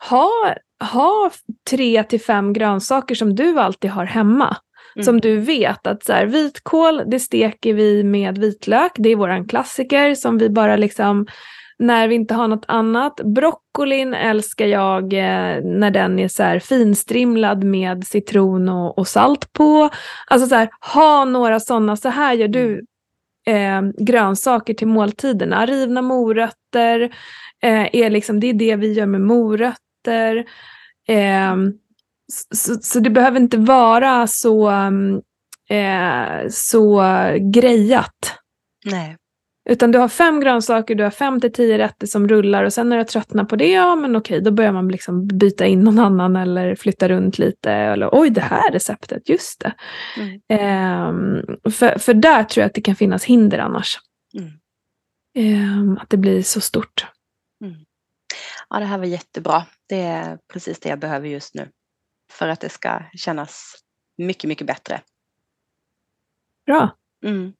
ha, 0.08 0.30
ha 0.92 1.30
tre 1.70 2.04
till 2.04 2.20
fem 2.20 2.52
grönsaker 2.52 3.14
som 3.14 3.34
du 3.34 3.60
alltid 3.60 3.90
har 3.90 4.04
hemma. 4.04 4.56
Mm. 4.96 5.04
Som 5.04 5.20
du 5.20 5.36
vet 5.36 5.86
att 5.86 6.04
så 6.04 6.12
här, 6.12 6.26
vitkål, 6.26 7.02
det 7.06 7.20
steker 7.20 7.74
vi 7.74 8.04
med 8.04 8.38
vitlök. 8.38 8.92
Det 8.94 9.08
är 9.08 9.16
våran 9.16 9.48
klassiker 9.48 10.14
som 10.14 10.38
vi 10.38 10.50
bara 10.50 10.76
liksom 10.76 11.26
när 11.80 12.08
vi 12.08 12.14
inte 12.14 12.34
har 12.34 12.48
något 12.48 12.64
annat. 12.68 13.20
Broccolin 13.24 14.14
älskar 14.14 14.66
jag 14.66 15.12
eh, 15.12 15.64
när 15.64 15.90
den 15.90 16.18
är 16.18 16.28
så 16.28 16.42
här 16.42 16.58
finstrimlad 16.58 17.64
med 17.64 18.06
citron 18.06 18.68
och, 18.68 18.98
och 18.98 19.08
salt 19.08 19.52
på. 19.52 19.90
Alltså 20.26 20.48
så 20.48 20.54
här, 20.54 20.68
ha 20.94 21.24
några 21.24 21.60
sådana, 21.60 21.96
så 21.96 22.08
här 22.08 22.34
gör 22.34 22.48
du 22.48 22.84
eh, 23.46 23.82
grönsaker 23.98 24.74
till 24.74 24.88
måltiderna. 24.88 25.66
Rivna 25.66 26.02
morötter, 26.02 27.00
eh, 27.62 27.88
är 27.92 28.10
liksom, 28.10 28.40
det 28.40 28.46
är 28.46 28.54
det 28.54 28.76
vi 28.76 28.92
gör 28.92 29.06
med 29.06 29.20
morötter. 29.20 30.36
Eh, 31.08 31.56
så, 32.54 32.74
så, 32.74 33.00
det 33.00 33.10
behöver 33.10 33.40
inte 33.40 33.58
vara 33.58 34.26
så, 34.26 34.70
eh, 35.70 36.48
så 36.50 37.02
grejat. 37.40 38.34
Nej. 38.84 39.16
Utan 39.70 39.92
du 39.92 39.98
har 39.98 40.08
fem 40.08 40.40
grönsaker, 40.40 40.94
du 40.94 41.04
har 41.04 41.10
fem 41.10 41.40
till 41.40 41.52
tio 41.52 41.78
rätter 41.78 42.06
som 42.06 42.28
rullar 42.28 42.64
och 42.64 42.72
sen 42.72 42.88
när 42.88 42.98
du 42.98 43.04
tröttnar 43.04 43.44
på 43.44 43.56
det, 43.56 43.70
ja 43.70 43.96
men 43.96 44.16
okej, 44.16 44.40
då 44.40 44.50
börjar 44.50 44.72
man 44.72 44.88
liksom 44.88 45.26
byta 45.26 45.66
in 45.66 45.80
någon 45.80 45.98
annan 45.98 46.36
eller 46.36 46.74
flytta 46.74 47.08
runt 47.08 47.38
lite. 47.38 47.72
Eller 47.72 48.08
oj, 48.12 48.30
det 48.30 48.40
här 48.40 48.72
receptet, 48.72 49.28
just 49.28 49.60
det. 49.60 49.74
Mm. 50.16 50.40
Ehm, 50.48 51.42
för, 51.72 51.98
för 51.98 52.14
där 52.14 52.44
tror 52.44 52.62
jag 52.62 52.68
att 52.68 52.74
det 52.74 52.80
kan 52.80 52.96
finnas 52.96 53.24
hinder 53.24 53.58
annars. 53.58 53.98
Mm. 54.38 54.50
Ehm, 55.34 55.98
att 55.98 56.10
det 56.10 56.16
blir 56.16 56.42
så 56.42 56.60
stort. 56.60 57.06
Mm. 57.64 57.76
Ja, 58.68 58.78
det 58.78 58.84
här 58.84 58.98
var 58.98 59.06
jättebra. 59.06 59.66
Det 59.88 60.00
är 60.00 60.38
precis 60.52 60.80
det 60.80 60.88
jag 60.88 60.98
behöver 60.98 61.28
just 61.28 61.54
nu. 61.54 61.68
För 62.32 62.48
att 62.48 62.60
det 62.60 62.68
ska 62.68 63.02
kännas 63.14 63.74
mycket, 64.18 64.48
mycket 64.48 64.66
bättre. 64.66 65.00
Bra. 66.66 66.96
Mm. 67.26 67.52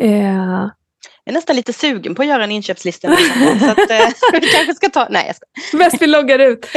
Eh, 0.00 0.68
jag 1.24 1.32
är 1.32 1.32
nästan 1.32 1.56
lite 1.56 1.72
sugen 1.72 2.14
på 2.14 2.22
att 2.22 2.28
göra 2.28 2.44
en 2.44 2.50
inköpslista. 2.50 3.08
så 3.60 3.70
att, 3.70 3.90
eh, 3.90 4.08
vi 4.40 4.40
kanske 4.40 4.74
ska 4.74 4.88
ta... 4.88 5.06
Nej, 5.10 5.26
jag 5.26 5.36
ska. 5.36 5.78
Bäst 5.78 6.02
vi 6.02 6.06
loggar 6.06 6.38
ut. 6.38 6.66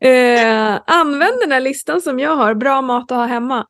Eh, 0.00 0.80
använd 0.86 1.40
den 1.40 1.52
här 1.52 1.60
listan 1.60 2.00
som 2.00 2.18
jag 2.18 2.36
har. 2.36 2.54
Bra 2.54 2.82
mat 2.82 3.12
att 3.12 3.18
ha 3.18 3.26
hemma. 3.26 3.66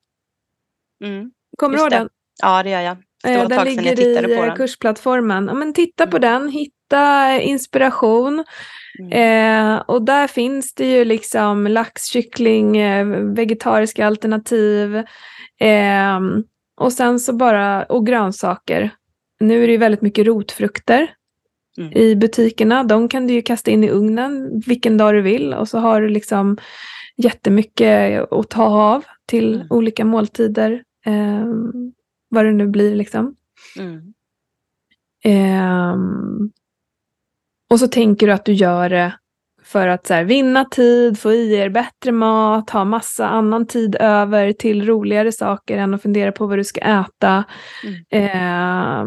Mm, 1.04 1.30
Kommer 1.58 1.76
du 1.76 1.82
ihåg 1.82 1.90
den? 1.90 2.08
Ja, 2.42 2.62
det 2.62 2.70
gör 2.70 2.80
jag. 2.80 2.96
Det 3.22 3.36
var 3.36 3.48
den 3.48 3.64
ligger 3.64 4.00
i 4.00 4.36
på 4.36 4.44
den. 4.44 4.56
kursplattformen. 4.56 5.46
Ja, 5.46 5.54
men 5.54 5.72
titta 5.72 6.04
mm. 6.04 6.10
på 6.10 6.18
den, 6.18 6.48
hitta 6.48 7.32
inspiration. 7.40 8.44
Mm. 8.98 9.74
Eh, 9.76 9.80
och 9.80 10.02
där 10.02 10.26
finns 10.26 10.74
det 10.74 10.86
ju 10.86 11.04
liksom 11.04 11.66
lax, 11.66 12.04
kyckling, 12.04 12.76
eh, 12.76 13.06
vegetariska 13.34 14.06
alternativ. 14.06 14.96
Eh, 15.60 16.20
och 16.76 16.92
sen 16.92 17.20
så 17.20 17.32
bara, 17.32 17.84
och 17.84 18.06
grönsaker. 18.06 18.90
Nu 19.40 19.62
är 19.62 19.66
det 19.66 19.72
ju 19.72 19.78
väldigt 19.78 20.02
mycket 20.02 20.26
rotfrukter 20.26 21.14
mm. 21.78 21.92
i 21.92 22.16
butikerna. 22.16 22.84
De 22.84 23.08
kan 23.08 23.26
du 23.26 23.34
ju 23.34 23.42
kasta 23.42 23.70
in 23.70 23.84
i 23.84 23.90
ugnen 23.90 24.62
vilken 24.66 24.96
dag 24.96 25.14
du 25.14 25.22
vill 25.22 25.54
och 25.54 25.68
så 25.68 25.78
har 25.78 26.00
du 26.00 26.08
liksom 26.08 26.56
jättemycket 27.16 28.32
att 28.32 28.50
ta 28.50 28.64
av 28.64 29.04
till 29.26 29.54
mm. 29.54 29.66
olika 29.70 30.04
måltider. 30.04 30.82
Eh, 31.06 31.46
vad 32.28 32.44
det 32.44 32.52
nu 32.52 32.66
blir 32.66 32.94
liksom. 32.94 33.36
Mm. 33.78 34.14
Eh, 35.24 35.96
och 37.70 37.80
så 37.80 37.88
tänker 37.88 38.26
du 38.26 38.32
att 38.32 38.44
du 38.44 38.52
gör 38.52 38.88
det 38.88 39.18
för 39.64 39.88
att 39.88 40.06
så 40.06 40.14
här, 40.14 40.24
vinna 40.24 40.64
tid, 40.64 41.18
få 41.18 41.32
i 41.32 41.54
er 41.54 41.68
bättre 41.68 42.12
mat, 42.12 42.70
ha 42.70 42.84
massa 42.84 43.28
annan 43.28 43.66
tid 43.66 43.96
över 44.00 44.52
till 44.52 44.86
roligare 44.86 45.32
saker 45.32 45.78
än 45.78 45.94
att 45.94 46.02
fundera 46.02 46.32
på 46.32 46.46
vad 46.46 46.58
du 46.58 46.64
ska 46.64 46.80
äta. 46.80 47.44
Mm. 47.84 48.04
Eh, 48.10 49.06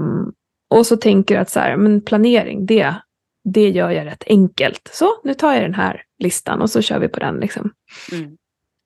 och 0.70 0.86
så 0.86 0.98
tänker 0.98 1.36
du 1.36 1.42
att 1.42 1.50
så 1.50 1.60
här, 1.60 1.78
men 1.78 2.02
planering, 2.02 2.66
det, 2.66 2.96
det 3.44 3.70
gör 3.70 3.92
jag 3.92 4.06
rätt 4.06 4.24
enkelt. 4.28 4.90
Så 4.94 5.08
nu 5.24 5.34
tar 5.34 5.54
jag 5.54 5.64
den 5.64 5.74
här 5.74 6.04
listan 6.20 6.62
och 6.62 6.70
så 6.70 6.82
kör 6.82 7.00
vi 7.00 7.08
på 7.08 7.20
den. 7.20 7.36
Liksom. 7.36 7.74
Mm. 8.12 8.38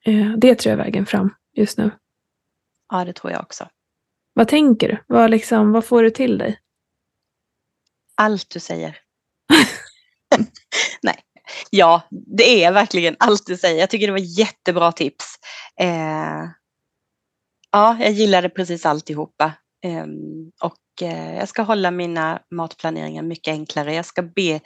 Eh, 0.06 0.38
det 0.38 0.56
tror 0.56 0.72
jag 0.72 0.80
är 0.80 0.84
vägen 0.84 1.06
fram 1.06 1.34
just 1.56 1.78
nu. 1.78 1.92
ja, 2.92 3.06
det 3.06 3.14
tror 3.14 3.32
jag 3.32 3.42
också. 3.42 3.68
Vad 4.34 4.48
tänker 4.48 4.88
du? 4.88 4.98
Vad, 5.08 5.32
liksom, 5.32 5.72
vad 5.72 5.86
får 5.86 6.04
du 6.04 6.10
till 6.10 6.38
dig? 6.38 6.60
Allt 8.16 8.50
du 8.50 8.60
säger. 8.60 8.98
Ja, 11.74 12.02
det 12.38 12.64
är 12.64 12.72
verkligen 12.72 13.16
allt 13.20 13.46
du 13.46 13.58
säger. 13.58 13.80
Jag 13.80 13.90
tycker 13.90 14.08
det 14.08 14.14
var 14.14 14.40
jättebra 14.40 14.92
tips. 14.92 15.26
Eh, 15.82 16.50
ja, 17.72 17.98
jag 18.00 18.12
gillade 18.12 18.50
precis 18.50 18.86
alltihopa. 18.86 19.54
Eh, 19.86 20.06
och 20.62 21.02
eh, 21.02 21.36
jag 21.36 21.50
ska 21.50 21.62
hålla 21.62 21.92
mina 21.92 22.40
matplaneringar 22.56 23.24
mycket 23.24 23.52
enklare. 23.52 23.94
Jag 23.94 24.06
ska 24.06 24.22
be 24.22 24.60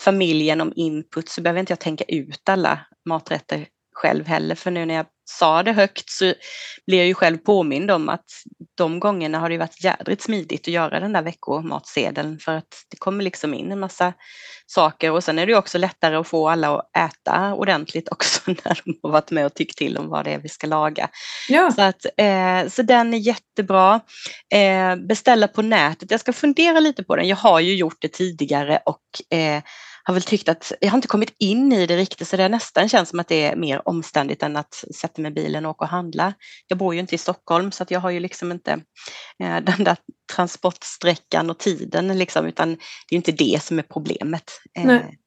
familjen 0.00 0.60
om 0.60 0.72
input 0.76 1.28
så 1.28 1.40
behöver 1.40 1.60
inte 1.60 1.72
jag 1.72 1.80
tänka 1.80 2.04
ut 2.04 2.48
alla 2.48 2.86
maträtter 3.08 3.66
själv 3.94 4.26
heller. 4.26 4.54
För 4.54 4.70
nu 4.70 4.86
när 4.86 4.94
jag 4.94 5.06
sa 5.28 5.62
det 5.62 5.72
högt 5.72 6.10
så 6.10 6.34
blir 6.86 6.98
jag 6.98 7.06
ju 7.06 7.14
själv 7.14 7.38
påmind 7.38 7.90
om 7.90 8.08
att 8.08 8.24
de 8.74 9.00
gångerna 9.00 9.38
har 9.38 9.50
det 9.50 9.58
varit 9.58 9.84
jädrigt 9.84 10.22
smidigt 10.22 10.60
att 10.60 10.68
göra 10.68 11.00
den 11.00 11.12
där 11.12 11.22
veckomatsedeln 11.22 12.38
för 12.38 12.56
att 12.56 12.84
det 12.90 12.96
kommer 12.96 13.24
liksom 13.24 13.54
in 13.54 13.72
en 13.72 13.80
massa 13.80 14.12
saker 14.66 15.10
och 15.10 15.24
sen 15.24 15.38
är 15.38 15.46
det 15.46 15.54
också 15.54 15.78
lättare 15.78 16.16
att 16.16 16.28
få 16.28 16.48
alla 16.48 16.78
att 16.78 16.96
äta 16.96 17.54
ordentligt 17.54 18.08
också 18.12 18.40
när 18.46 18.80
de 18.84 18.98
har 19.02 19.10
varit 19.10 19.30
med 19.30 19.46
och 19.46 19.54
tyckt 19.54 19.78
till 19.78 19.98
om 19.98 20.08
vad 20.08 20.24
det 20.24 20.30
är 20.30 20.38
vi 20.38 20.48
ska 20.48 20.66
laga. 20.66 21.08
Ja. 21.48 21.72
Så, 21.72 21.82
att, 21.82 22.06
eh, 22.16 22.68
så 22.68 22.82
den 22.82 23.14
är 23.14 23.18
jättebra. 23.18 24.00
Eh, 24.54 24.96
beställa 24.96 25.48
på 25.48 25.62
nätet, 25.62 26.10
jag 26.10 26.20
ska 26.20 26.32
fundera 26.32 26.80
lite 26.80 27.04
på 27.04 27.16
den. 27.16 27.28
Jag 27.28 27.36
har 27.36 27.60
ju 27.60 27.74
gjort 27.74 27.96
det 28.00 28.12
tidigare 28.12 28.80
och 28.86 29.36
eh, 29.38 29.62
har 30.08 30.14
väl 30.14 30.22
tyckt 30.22 30.48
att 30.48 30.72
jag 30.80 30.90
har 30.90 30.98
inte 30.98 31.08
kommit 31.08 31.34
in 31.38 31.72
i 31.72 31.86
det 31.86 31.96
riktigt 31.96 32.28
så 32.28 32.36
det 32.36 32.48
nästan 32.48 32.88
känns 32.88 33.08
som 33.08 33.20
att 33.20 33.28
det 33.28 33.44
är 33.44 33.56
mer 33.56 33.88
omständigt 33.88 34.42
än 34.42 34.56
att 34.56 34.84
sätta 34.94 35.22
mig 35.22 35.30
i 35.30 35.34
bilen 35.34 35.66
och 35.66 35.70
åka 35.70 35.84
och 35.84 35.90
handla. 35.90 36.34
Jag 36.66 36.78
bor 36.78 36.94
ju 36.94 37.00
inte 37.00 37.14
i 37.14 37.18
Stockholm 37.18 37.72
så 37.72 37.82
att 37.82 37.90
jag 37.90 38.00
har 38.00 38.10
ju 38.10 38.20
liksom 38.20 38.52
inte 38.52 38.72
eh, 39.42 39.56
den 39.62 39.84
där 39.84 39.96
transportsträckan 40.34 41.50
och 41.50 41.58
tiden 41.58 42.18
liksom, 42.18 42.46
utan 42.46 42.74
det 43.08 43.14
är 43.14 43.16
inte 43.16 43.32
det 43.32 43.62
som 43.62 43.78
är 43.78 43.82
problemet. 43.82 44.50
Eh, 44.78 44.84
nej. 44.84 45.18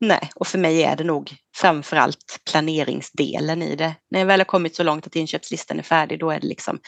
nej. 0.00 0.30
och 0.34 0.46
för 0.46 0.58
mig 0.58 0.82
är 0.82 0.96
det 0.96 1.04
nog 1.04 1.34
framförallt 1.56 2.40
planeringsdelen 2.50 3.62
i 3.62 3.76
det. 3.76 3.94
När 4.10 4.20
jag 4.20 4.26
väl 4.26 4.40
har 4.40 4.44
kommit 4.44 4.76
så 4.76 4.82
långt 4.82 5.06
att 5.06 5.16
inköpslistan 5.16 5.78
är 5.78 5.82
färdig, 5.82 6.18
då 6.18 6.30
är 6.30 6.40
det 6.40 6.46
liksom 6.46 6.78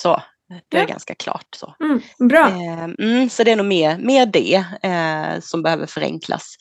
så, 0.00 0.22
det 0.68 0.76
är 0.76 0.80
ja. 0.80 0.86
ganska 0.86 1.14
klart. 1.14 1.46
Så. 1.56 1.74
Mm, 1.80 2.00
bra. 2.28 2.48
Eh, 2.48 2.84
mm, 2.84 3.30
så 3.30 3.44
det 3.44 3.50
är 3.52 3.56
nog 3.56 3.66
mer, 3.66 3.98
mer 3.98 4.26
det 4.26 4.64
eh, 4.82 5.40
som 5.40 5.62
behöver 5.62 5.86
förenklas. 5.86 6.56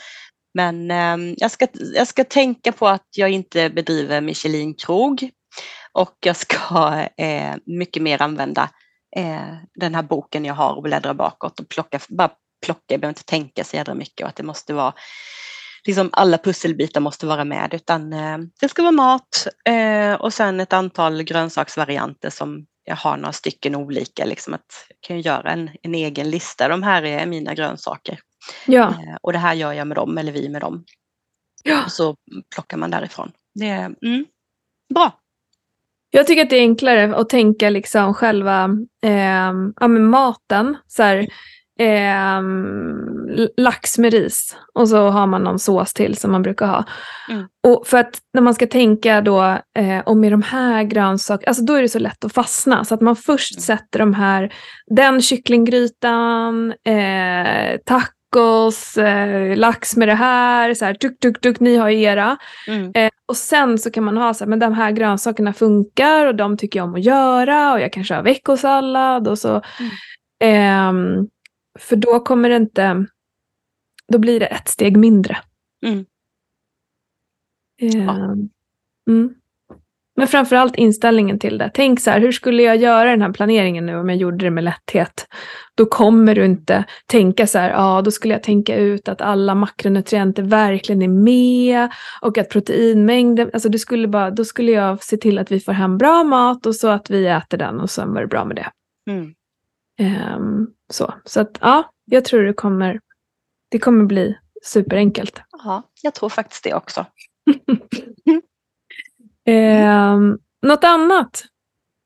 Men 0.53 0.91
eh, 0.91 1.33
jag, 1.37 1.51
ska, 1.51 1.67
jag 1.73 2.07
ska 2.07 2.23
tänka 2.23 2.71
på 2.71 2.87
att 2.87 3.07
jag 3.17 3.29
inte 3.29 3.69
bedriver 3.69 4.21
Michelin-krog 4.21 5.29
och 5.93 6.17
jag 6.19 6.35
ska 6.35 6.99
eh, 7.17 7.55
mycket 7.65 8.03
mer 8.03 8.21
använda 8.21 8.69
eh, 9.15 9.55
den 9.75 9.95
här 9.95 10.03
boken 10.03 10.45
jag 10.45 10.53
har 10.53 10.75
och 10.75 10.83
bläddra 10.83 11.13
bakåt 11.13 11.59
och 11.59 11.69
plocka, 11.69 11.99
bara 12.09 12.31
plocka, 12.65 12.83
jag 12.87 12.99
behöver 12.99 13.11
inte 13.11 13.25
tänka 13.25 13.63
så 13.63 13.75
jädra 13.75 13.93
mycket 13.93 14.23
och 14.23 14.29
att 14.29 14.35
det 14.35 14.43
måste 14.43 14.73
vara 14.73 14.93
liksom 15.87 16.09
alla 16.13 16.37
pusselbitar 16.37 17.01
måste 17.01 17.25
vara 17.25 17.45
med 17.45 17.73
utan 17.73 18.13
eh, 18.13 18.37
det 18.59 18.69
ska 18.69 18.81
vara 18.81 18.91
mat 18.91 19.47
och 20.19 20.33
sen 20.33 20.59
ett 20.59 20.73
antal 20.73 21.23
grönsaksvarianter 21.23 22.29
som 22.29 22.65
jag 22.83 22.95
har 22.95 23.17
några 23.17 23.33
stycken 23.33 23.75
olika, 23.75 24.25
liksom 24.25 24.53
att 24.53 24.85
jag 24.89 24.97
kan 25.01 25.21
göra 25.21 25.51
en, 25.51 25.69
en 25.81 25.95
egen 25.95 26.29
lista. 26.29 26.67
De 26.67 26.83
här 26.83 27.03
är 27.03 27.25
mina 27.25 27.53
grönsaker. 27.53 28.19
Ja. 28.67 28.89
Eh, 28.89 29.15
och 29.21 29.33
det 29.33 29.39
här 29.39 29.53
gör 29.53 29.73
jag 29.73 29.87
med 29.87 29.97
dem, 29.97 30.17
eller 30.17 30.31
vi 30.31 30.49
med 30.49 30.61
dem. 30.61 30.85
Ja. 31.63 31.85
Och 31.85 31.91
så 31.91 32.15
plockar 32.53 32.77
man 32.77 32.91
därifrån. 32.91 33.31
Det 33.53 33.67
är 33.67 33.95
mm, 34.01 34.25
bra. 34.93 35.17
Jag 36.09 36.27
tycker 36.27 36.41
att 36.41 36.49
det 36.49 36.55
är 36.55 36.61
enklare 36.61 37.15
att 37.15 37.29
tänka 37.29 37.69
liksom 37.69 38.13
själva 38.13 38.69
eh, 39.03 39.53
ja, 39.79 39.87
maten. 39.87 40.77
Så 40.87 41.03
här, 41.03 41.27
eh, 41.79 42.41
lax 43.57 43.97
med 43.97 44.13
ris 44.13 44.55
och 44.73 44.89
så 44.89 45.09
har 45.09 45.27
man 45.27 45.43
någon 45.43 45.59
sås 45.59 45.93
till 45.93 46.17
som 46.17 46.31
man 46.31 46.41
brukar 46.41 46.67
ha. 46.67 46.85
Mm. 47.29 47.47
Och 47.67 47.87
för 47.87 47.97
att 47.97 48.19
när 48.33 48.41
man 48.41 48.53
ska 48.53 48.67
tänka 48.67 49.21
då 49.21 49.57
eh, 49.77 49.99
och 50.05 50.17
med 50.17 50.31
de 50.31 50.41
här 50.41 50.83
grönsakerna, 50.83 51.47
alltså 51.49 51.63
då 51.63 51.73
är 51.73 51.81
det 51.81 51.89
så 51.89 51.99
lätt 51.99 52.25
att 52.25 52.33
fastna. 52.33 52.85
Så 52.85 52.93
att 52.93 53.01
man 53.01 53.15
först 53.15 53.55
mm. 53.55 53.61
sätter 53.61 53.99
de 53.99 54.13
här, 54.13 54.53
den 54.87 55.21
kycklinggrytan, 55.21 56.73
eh, 56.85 57.77
tacos, 57.85 58.97
eh, 58.97 59.57
lax 59.57 59.95
med 59.95 60.07
det 60.07 60.15
här, 60.15 60.73
så 60.73 60.85
här 60.85 60.93
tuk, 60.93 61.19
tuk, 61.19 61.41
tuk, 61.41 61.59
ni 61.59 61.77
har 61.77 61.89
era. 61.89 62.37
Mm. 62.67 62.91
Eh, 62.95 63.09
och 63.25 63.37
sen 63.37 63.77
så 63.77 63.91
kan 63.91 64.03
man 64.03 64.17
ha 64.17 64.33
så 64.33 64.43
här, 64.43 64.49
men 64.49 64.59
de 64.59 64.73
här 64.73 64.91
grönsakerna 64.91 65.53
funkar 65.53 66.25
och 66.25 66.35
de 66.35 66.57
tycker 66.57 66.79
jag 66.79 66.87
om 66.87 66.95
att 66.95 67.05
göra 67.05 67.73
och 67.73 67.81
jag 67.81 67.93
kanske 67.93 68.13
har 68.13 68.23
veckosallad 68.23 69.27
och 69.27 69.39
så. 69.39 69.61
Mm. 70.39 71.27
För 71.81 71.95
då 71.95 72.19
kommer 72.19 72.49
det 72.49 72.55
inte, 72.55 73.05
då 74.07 74.17
blir 74.17 74.39
det 74.39 74.45
ett 74.45 74.67
steg 74.67 74.97
mindre. 74.97 75.37
Mm. 75.85 76.05
Ja. 77.77 78.15
Ehm, 78.15 78.49
mm. 79.09 79.35
Men 80.15 80.27
framförallt 80.27 80.75
inställningen 80.75 81.39
till 81.39 81.57
det. 81.57 81.71
Tänk 81.73 81.99
så 81.99 82.11
här, 82.11 82.19
hur 82.19 82.31
skulle 82.31 82.63
jag 82.63 82.77
göra 82.77 83.09
den 83.09 83.21
här 83.21 83.33
planeringen 83.33 83.85
nu 83.85 83.97
om 83.97 84.09
jag 84.09 84.17
gjorde 84.17 84.45
det 84.45 84.51
med 84.51 84.63
lätthet? 84.63 85.27
Då 85.75 85.85
kommer 85.85 86.35
du 86.35 86.45
inte 86.45 86.83
tänka 87.05 87.47
så 87.47 87.59
här, 87.59 87.69
ja 87.69 88.01
då 88.01 88.11
skulle 88.11 88.33
jag 88.33 88.43
tänka 88.43 88.75
ut 88.75 89.07
att 89.07 89.21
alla 89.21 89.55
makronutrienter 89.55 90.43
verkligen 90.43 91.01
är 91.01 91.07
med 91.07 91.89
och 92.21 92.37
att 92.37 92.49
proteinmängden, 92.49 93.49
alltså 93.53 93.69
du 93.69 93.79
skulle 93.79 94.07
bara, 94.07 94.31
då 94.31 94.45
skulle 94.45 94.71
jag 94.71 95.03
se 95.03 95.17
till 95.17 95.39
att 95.39 95.51
vi 95.51 95.59
får 95.59 95.73
hem 95.73 95.97
bra 95.97 96.23
mat 96.23 96.65
och 96.65 96.75
så 96.75 96.87
att 96.87 97.09
vi 97.09 97.27
äter 97.27 97.57
den 97.57 97.79
och 97.79 97.89
sen 97.89 98.13
var 98.13 98.21
det 98.21 98.27
bra 98.27 98.45
med 98.45 98.55
det. 98.55 98.71
Mm. 99.11 99.33
Um, 99.99 100.73
så 100.93 101.13
så 101.25 101.41
att, 101.41 101.57
ja, 101.61 101.91
jag 102.05 102.25
tror 102.25 102.43
det 102.43 102.53
kommer, 102.53 102.99
det 103.69 103.79
kommer 103.79 104.05
bli 104.05 104.37
superenkelt. 104.63 105.41
Ja, 105.51 105.83
jag 106.01 106.15
tror 106.15 106.29
faktiskt 106.29 106.63
det 106.63 106.73
också. 106.73 107.05
um, 109.47 110.39
något 110.61 110.83
annat 110.83 111.43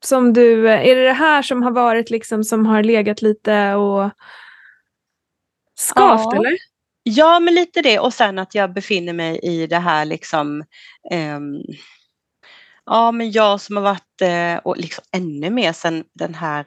som 0.06 0.34
du, 0.34 0.70
är 0.70 0.96
det 0.96 1.04
det 1.04 1.14
här 1.14 1.42
som 1.42 1.64
har 1.64 1.72
varit 1.72 2.10
liksom 2.10 2.44
som 2.44 2.66
har 2.66 2.84
legat 2.84 3.22
lite 3.22 3.74
och 3.74 4.12
skavt 5.80 6.34
ja. 6.34 6.36
eller? 6.36 6.58
Ja, 7.04 7.40
men 7.40 7.54
lite 7.54 7.82
det 7.82 8.00
och 8.00 8.14
sen 8.14 8.40
att 8.40 8.56
jag 8.56 8.74
befinner 8.74 9.14
mig 9.14 9.40
i 9.44 9.68
det 9.68 9.80
här 9.80 10.06
liksom 10.06 10.64
um, 11.12 11.62
Ja, 12.86 13.12
men 13.12 13.32
jag 13.32 13.62
som 13.62 13.78
har 13.78 13.84
varit 13.84 14.22
eh, 14.22 14.58
och 14.64 14.78
liksom 14.78 15.04
ännu 15.12 15.50
mer 15.50 15.74
sen 15.74 16.06
den 16.14 16.36
här 16.36 16.64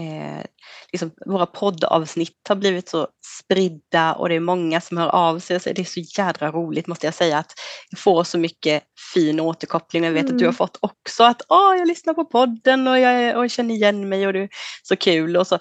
eh, 0.00 0.44
liksom 0.92 1.10
våra 1.26 1.46
poddavsnitt 1.46 2.38
har 2.48 2.56
blivit 2.56 2.88
så 2.88 3.08
spridda 3.40 4.14
och 4.14 4.28
det 4.28 4.34
är 4.34 4.40
många 4.40 4.80
som 4.80 4.96
hör 4.96 5.08
av 5.08 5.38
sig. 5.38 5.60
det 5.64 5.78
är 5.78 5.84
så 5.84 6.20
jädra 6.20 6.50
roligt 6.50 6.86
måste 6.86 7.06
jag 7.06 7.14
säga 7.14 7.38
att 7.38 7.52
jag 7.90 8.00
får 8.00 8.24
så 8.24 8.38
mycket 8.38 8.82
fin 9.14 9.40
återkoppling. 9.40 10.04
Jag 10.04 10.12
vet 10.12 10.22
mm. 10.22 10.34
att 10.34 10.38
du 10.38 10.44
har 10.44 10.52
mm. 10.52 10.56
fått 10.56 10.78
också 10.80 11.24
att 11.24 11.42
Åh, 11.48 11.76
jag 11.78 11.88
lyssnar 11.88 12.14
på 12.14 12.24
podden 12.24 12.88
och 12.88 12.98
jag, 12.98 13.36
och 13.36 13.44
jag 13.44 13.50
känner 13.50 13.74
igen 13.74 14.08
mig 14.08 14.26
och 14.26 14.32
det 14.32 14.40
är 14.40 14.48
så 14.82 14.96
kul. 14.96 15.36
Och 15.36 15.46
så 15.46 15.58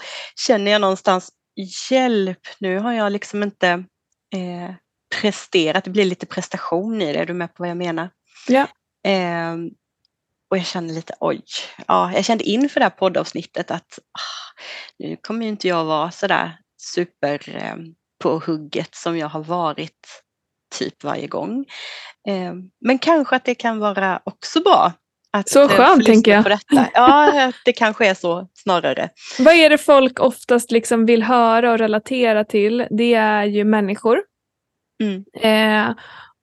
känner 0.47 0.71
jag 0.71 0.82
någonstans 0.82 1.32
hjälp, 1.89 2.39
nu 2.60 2.80
har 2.80 2.93
jag 2.93 3.12
liksom 3.12 3.43
inte 3.43 3.67
eh, 4.36 4.73
presterat, 5.21 5.84
det 5.84 5.89
blir 5.89 6.06
lite 6.06 6.25
prestation 6.25 7.02
i 7.02 7.13
det, 7.13 7.19
är 7.19 7.25
du 7.25 7.34
med 7.34 7.56
på 7.56 7.63
vad 7.63 7.69
jag 7.69 7.78
menar? 7.78 8.10
Ja. 8.47 8.67
Eh, 9.12 9.56
och 10.49 10.57
jag 10.57 10.65
kände 10.65 10.93
lite 10.93 11.13
oj, 11.19 11.41
ja, 11.88 12.12
jag 12.13 12.25
kände 12.25 12.43
inför 12.43 12.79
det 12.79 12.85
här 12.85 12.89
poddavsnittet 12.89 13.71
att 13.71 13.99
ah, 13.99 14.62
nu 14.99 15.17
kommer 15.21 15.45
ju 15.45 15.49
inte 15.49 15.67
jag 15.67 15.85
vara 15.85 16.12
sådär 16.12 16.57
super 16.77 17.55
eh, 17.55 17.75
på 18.23 18.41
hugget 18.45 18.95
som 18.95 19.17
jag 19.17 19.27
har 19.27 19.43
varit 19.43 20.23
typ 20.75 21.03
varje 21.03 21.27
gång. 21.27 21.65
Eh, 22.27 22.53
men 22.85 22.99
kanske 22.99 23.35
att 23.35 23.45
det 23.45 23.55
kan 23.55 23.79
vara 23.79 24.21
också 24.23 24.62
bra. 24.62 24.93
Att, 25.31 25.49
så 25.49 25.67
skönt 25.67 26.05
tänker 26.05 26.31
jag. 26.31 26.43
På 26.43 26.49
detta. 26.49 26.89
Ja, 26.93 27.51
det 27.65 27.73
kanske 27.73 28.07
är 28.07 28.13
så 28.13 28.47
snarare. 28.53 29.09
Vad 29.39 29.53
är 29.53 29.69
det 29.69 29.77
folk 29.77 30.19
oftast 30.19 30.71
liksom 30.71 31.05
vill 31.05 31.23
höra 31.23 31.71
och 31.71 31.77
relatera 31.77 32.43
till? 32.43 32.88
Det 32.89 33.13
är 33.13 33.43
ju 33.43 33.63
människor. 33.63 34.21
Mm. 35.03 35.25
Eh, 35.41 35.95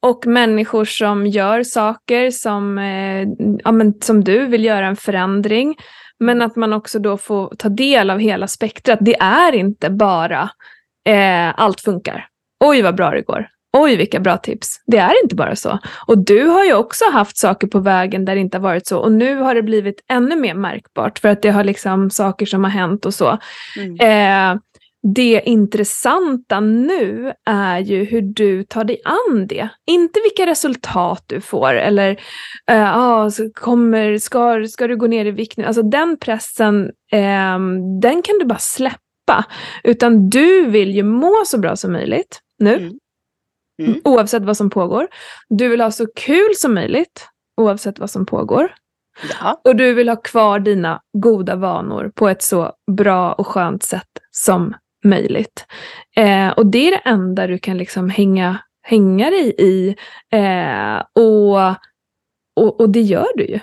och 0.02 0.26
människor 0.26 0.84
som 0.84 1.26
gör 1.26 1.62
saker 1.62 2.30
som, 2.30 2.78
eh, 2.78 3.28
ja, 3.64 3.72
men, 3.72 3.94
som 4.00 4.24
du 4.24 4.46
vill 4.46 4.64
göra 4.64 4.86
en 4.86 4.96
förändring. 4.96 5.76
Men 6.18 6.42
att 6.42 6.56
man 6.56 6.72
också 6.72 6.98
då 6.98 7.16
får 7.16 7.54
ta 7.58 7.68
del 7.68 8.10
av 8.10 8.18
hela 8.18 8.48
spektrat. 8.48 8.98
Det 9.02 9.16
är 9.16 9.52
inte 9.52 9.90
bara 9.90 10.50
eh, 11.08 11.60
allt 11.60 11.80
funkar. 11.80 12.26
Oj 12.64 12.82
vad 12.82 12.96
bra 12.96 13.10
det 13.10 13.22
går. 13.22 13.48
Oj 13.78 13.96
vilka 13.96 14.20
bra 14.20 14.36
tips. 14.36 14.82
Det 14.86 14.98
är 14.98 15.22
inte 15.22 15.34
bara 15.34 15.56
så. 15.56 15.78
Och 16.06 16.18
du 16.18 16.46
har 16.46 16.64
ju 16.64 16.74
också 16.74 17.04
haft 17.12 17.36
saker 17.36 17.66
på 17.66 17.78
vägen 17.78 18.24
där 18.24 18.34
det 18.34 18.40
inte 18.40 18.56
har 18.56 18.62
varit 18.62 18.86
så. 18.86 18.98
Och 18.98 19.12
nu 19.12 19.36
har 19.36 19.54
det 19.54 19.62
blivit 19.62 20.04
ännu 20.08 20.36
mer 20.36 20.54
märkbart 20.54 21.18
för 21.18 21.28
att 21.28 21.42
det 21.42 21.50
har 21.50 21.64
liksom 21.64 22.10
saker 22.10 22.46
som 22.46 22.64
har 22.64 22.70
hänt 22.70 23.06
och 23.06 23.14
så. 23.14 23.38
Mm. 23.76 24.52
Eh, 24.52 24.60
det 25.14 25.42
intressanta 25.44 26.60
nu 26.60 27.32
är 27.44 27.78
ju 27.78 28.04
hur 28.04 28.22
du 28.22 28.64
tar 28.64 28.84
dig 28.84 29.00
an 29.04 29.46
det. 29.46 29.68
Inte 29.86 30.20
vilka 30.20 30.50
resultat 30.50 31.24
du 31.26 31.40
får 31.40 31.74
eller 31.74 32.10
uh, 32.70 32.96
ah, 32.96 33.30
kommer, 33.54 34.18
ska, 34.18 34.66
ska 34.68 34.86
du 34.86 34.96
gå 34.96 35.06
ner 35.06 35.24
i 35.24 35.30
vikt 35.30 35.56
nu? 35.56 35.64
Alltså 35.64 35.82
den 35.82 36.16
pressen, 36.16 36.90
eh, 37.12 37.58
den 38.00 38.22
kan 38.22 38.38
du 38.40 38.44
bara 38.44 38.58
släppa. 38.58 39.44
Utan 39.84 40.30
du 40.30 40.66
vill 40.66 40.94
ju 40.94 41.02
må 41.02 41.42
så 41.46 41.58
bra 41.58 41.76
som 41.76 41.92
möjligt 41.92 42.40
nu. 42.58 42.74
Mm. 42.74 42.98
Mm. 43.82 44.00
Oavsett 44.04 44.42
vad 44.42 44.56
som 44.56 44.70
pågår. 44.70 45.08
Du 45.48 45.68
vill 45.68 45.80
ha 45.80 45.90
så 45.90 46.06
kul 46.16 46.54
som 46.56 46.74
möjligt 46.74 47.28
oavsett 47.56 47.98
vad 47.98 48.10
som 48.10 48.26
pågår. 48.26 48.74
Ja. 49.40 49.60
Och 49.64 49.76
du 49.76 49.94
vill 49.94 50.08
ha 50.08 50.16
kvar 50.16 50.58
dina 50.58 51.00
goda 51.12 51.56
vanor 51.56 52.12
på 52.14 52.28
ett 52.28 52.42
så 52.42 52.72
bra 52.96 53.32
och 53.32 53.46
skönt 53.46 53.82
sätt 53.82 54.08
som 54.30 54.74
möjligt. 55.06 55.66
Eh, 56.16 56.48
och 56.48 56.66
det 56.66 56.88
är 56.88 56.90
det 56.90 57.02
enda 57.04 57.46
du 57.46 57.58
kan 57.58 57.78
liksom 57.78 58.10
hänga, 58.10 58.58
hänga 58.82 59.30
dig 59.30 59.54
i. 59.58 59.96
Eh, 60.32 61.02
och, 61.12 61.58
och, 62.56 62.80
och 62.80 62.90
det 62.90 63.00
gör 63.00 63.28
du 63.36 63.44
ju. 63.44 63.60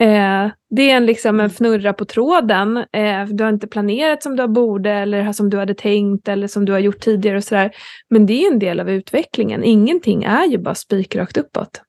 Eh, 0.00 0.50
det 0.70 0.90
är 0.90 0.96
en, 0.96 1.06
liksom 1.06 1.40
en 1.40 1.50
fnurra 1.50 1.92
på 1.92 2.04
tråden. 2.04 2.76
Eh, 2.76 3.26
du 3.26 3.44
har 3.44 3.50
inte 3.50 3.66
planerat 3.66 4.22
som 4.22 4.36
du 4.36 4.48
borde 4.48 4.90
eller 4.90 5.32
som 5.32 5.50
du 5.50 5.58
hade 5.58 5.74
tänkt 5.74 6.28
eller 6.28 6.46
som 6.46 6.64
du 6.64 6.72
har 6.72 6.78
gjort 6.78 7.00
tidigare 7.00 7.36
och 7.36 7.44
sådär. 7.44 7.70
Men 8.10 8.26
det 8.26 8.44
är 8.44 8.52
en 8.52 8.58
del 8.58 8.80
av 8.80 8.90
utvecklingen. 8.90 9.64
Ingenting 9.64 10.24
är 10.24 10.46
ju 10.46 10.58
bara 10.58 10.74
spikrakt 10.74 11.36
uppåt. 11.36 11.82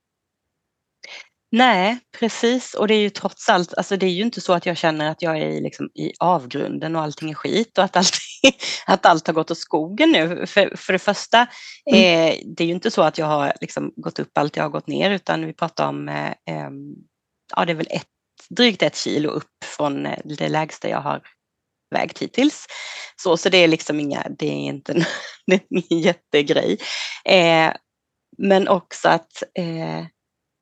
Nej, 1.56 2.00
precis. 2.20 2.74
Och 2.74 2.88
det 2.88 2.94
är 2.94 3.00
ju 3.00 3.10
trots 3.10 3.50
allt, 3.50 3.74
alltså 3.74 3.98
det 3.98 4.06
är 4.06 4.10
ju 4.10 4.22
inte 4.22 4.42
så 4.42 4.54
att 4.54 4.66
jag 4.66 4.78
känner 4.78 5.12
att 5.12 5.22
jag 5.22 5.38
är 5.38 5.62
liksom 5.62 5.86
i 5.86 6.14
avgrunden 6.20 6.96
och 6.96 7.02
allting 7.02 7.30
är 7.30 7.34
skit 7.34 7.78
och 7.78 7.84
att 7.84 7.96
allt, 7.96 8.14
att 8.86 9.06
allt 9.06 9.28
har 9.28 9.34
gått 9.34 9.52
åt 9.52 9.58
skogen 9.58 10.12
nu. 10.12 10.46
För, 10.46 10.76
för 10.76 10.94
det 10.94 11.00
första, 11.00 11.48
mm. 11.92 12.30
eh, 12.30 12.40
det 12.46 12.64
är 12.64 12.68
ju 12.68 12.74
inte 12.74 12.92
så 12.92 13.02
att 13.02 13.18
jag 13.18 13.26
har 13.26 13.54
liksom 13.62 13.94
gått 13.96 14.20
upp 14.20 14.38
allt 14.38 14.56
jag 14.56 14.64
har 14.64 14.70
gått 14.70 14.88
ner 14.88 15.12
utan 15.12 15.46
vi 15.46 15.54
pratar 15.54 15.88
om, 15.88 16.10
eh, 16.10 16.28
eh, 16.28 16.70
ja 17.56 17.66
det 17.66 17.72
är 17.72 17.76
väl 17.76 17.88
ett, 17.90 18.08
drygt 18.50 18.84
ett 18.84 18.98
kilo 18.98 19.30
upp 19.30 19.64
från 19.78 20.06
eh, 20.06 20.20
det 20.24 20.50
lägsta 20.50 20.90
jag 20.90 21.02
har 21.02 21.22
vägt 21.96 22.20
hittills. 22.20 22.66
Så, 23.24 23.38
så 23.38 23.50
det 23.50 23.58
är 23.58 23.68
liksom 23.68 24.00
inga, 24.00 24.28
det 24.40 24.48
är 24.48 24.68
inte 24.70 24.92
en, 24.92 25.04
det 25.48 25.56
är 25.56 25.62
ingen 25.70 26.04
jättegrej. 26.04 26.78
Eh, 27.26 27.74
men 28.38 28.68
också 28.68 29.10
att 29.10 29.44
eh, 29.58 30.06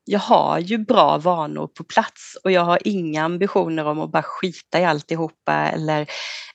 jag 0.04 0.20
har 0.20 0.60
ju 0.60 0.78
bra 0.78 1.18
vanor 1.18 1.68
på 1.68 1.84
plats 1.84 2.38
och 2.44 2.52
jag 2.52 2.62
har 2.62 2.80
inga 2.88 3.24
ambitioner 3.24 3.86
om 3.86 4.00
att 4.00 4.12
bara 4.12 4.24
skita 4.24 4.80
i 4.80 4.86
alltihopa 4.86 5.54
eller 5.54 6.08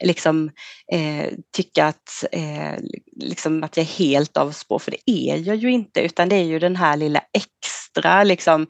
liksom 0.05 0.51
eh, 0.93 1.33
tycka 1.57 1.87
att, 1.87 2.25
eh, 2.33 2.75
liksom 3.17 3.65
att 3.65 3.77
jag 3.77 3.85
är 3.85 3.99
helt 3.99 4.37
av 4.37 4.53
spår, 4.53 4.79
för 4.79 4.91
det 4.91 5.11
är 5.11 5.37
jag 5.37 5.57
ju 5.57 5.71
inte, 5.71 6.01
utan 6.01 6.29
det 6.29 6.37
är 6.37 6.45
ju 6.45 6.59
den 6.59 6.77
här 6.77 6.97
lilla 6.97 7.21
extra 7.33 8.25
liksom 8.25 8.67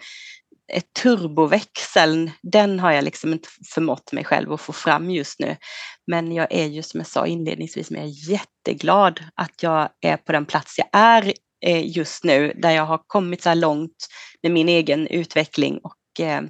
ett 0.72 0.92
turboväxeln, 1.02 2.30
den 2.42 2.80
har 2.80 2.92
jag 2.92 3.04
liksom 3.04 3.32
inte 3.32 3.48
förmått 3.74 4.12
mig 4.12 4.24
själv 4.24 4.52
att 4.52 4.60
få 4.60 4.72
fram 4.72 5.10
just 5.10 5.40
nu. 5.40 5.56
Men 6.06 6.32
jag 6.32 6.46
är 6.50 6.66
ju 6.66 6.82
som 6.82 7.00
jag 7.00 7.06
sa 7.06 7.26
inledningsvis, 7.26 7.90
men 7.90 8.00
jag 8.00 8.10
är 8.10 8.30
jätteglad 8.30 9.20
att 9.34 9.62
jag 9.62 9.88
är 10.00 10.16
på 10.16 10.32
den 10.32 10.46
plats 10.46 10.78
jag 10.78 10.88
är 10.92 11.32
just 11.84 12.24
nu 12.24 12.52
där 12.56 12.70
jag 12.70 12.86
har 12.86 13.02
kommit 13.06 13.42
så 13.42 13.48
här 13.48 13.56
långt 13.56 14.06
med 14.42 14.52
min 14.52 14.68
egen 14.68 15.06
utveckling 15.06 15.78
och 15.78 16.20
eh, 16.20 16.42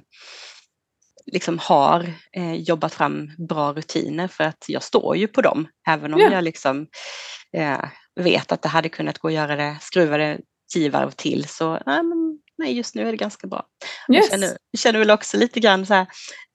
liksom 1.25 1.59
har 1.59 2.13
eh, 2.31 2.55
jobbat 2.55 2.93
fram 2.93 3.31
bra 3.47 3.73
rutiner 3.73 4.27
för 4.27 4.43
att 4.43 4.65
jag 4.67 4.83
står 4.83 5.17
ju 5.17 5.27
på 5.27 5.41
dem 5.41 5.67
även 5.87 6.13
om 6.13 6.19
yeah. 6.19 6.33
jag 6.33 6.43
liksom 6.43 6.87
vet 8.15 8.51
att 8.51 8.61
det 8.61 8.69
hade 8.69 8.89
kunnat 8.89 9.17
gå 9.17 9.27
att 9.27 9.33
göra 9.33 9.55
det, 9.55 9.77
skruva 9.81 10.17
det 10.17 10.39
tio 10.73 10.89
varv 10.89 11.11
till 11.11 11.47
så 11.47 11.71
nej, 11.85 12.03
men, 12.03 12.39
nej, 12.57 12.73
just 12.73 12.95
nu 12.95 13.07
är 13.07 13.11
det 13.11 13.17
ganska 13.17 13.47
bra. 13.47 13.65
Yes. 14.13 14.25
Jag 14.29 14.31
känner, 14.31 14.57
känner 14.77 14.99
väl 14.99 15.11
också 15.11 15.37
lite 15.37 15.59
grann 15.59 15.85
så 15.85 15.93
här 15.93 16.07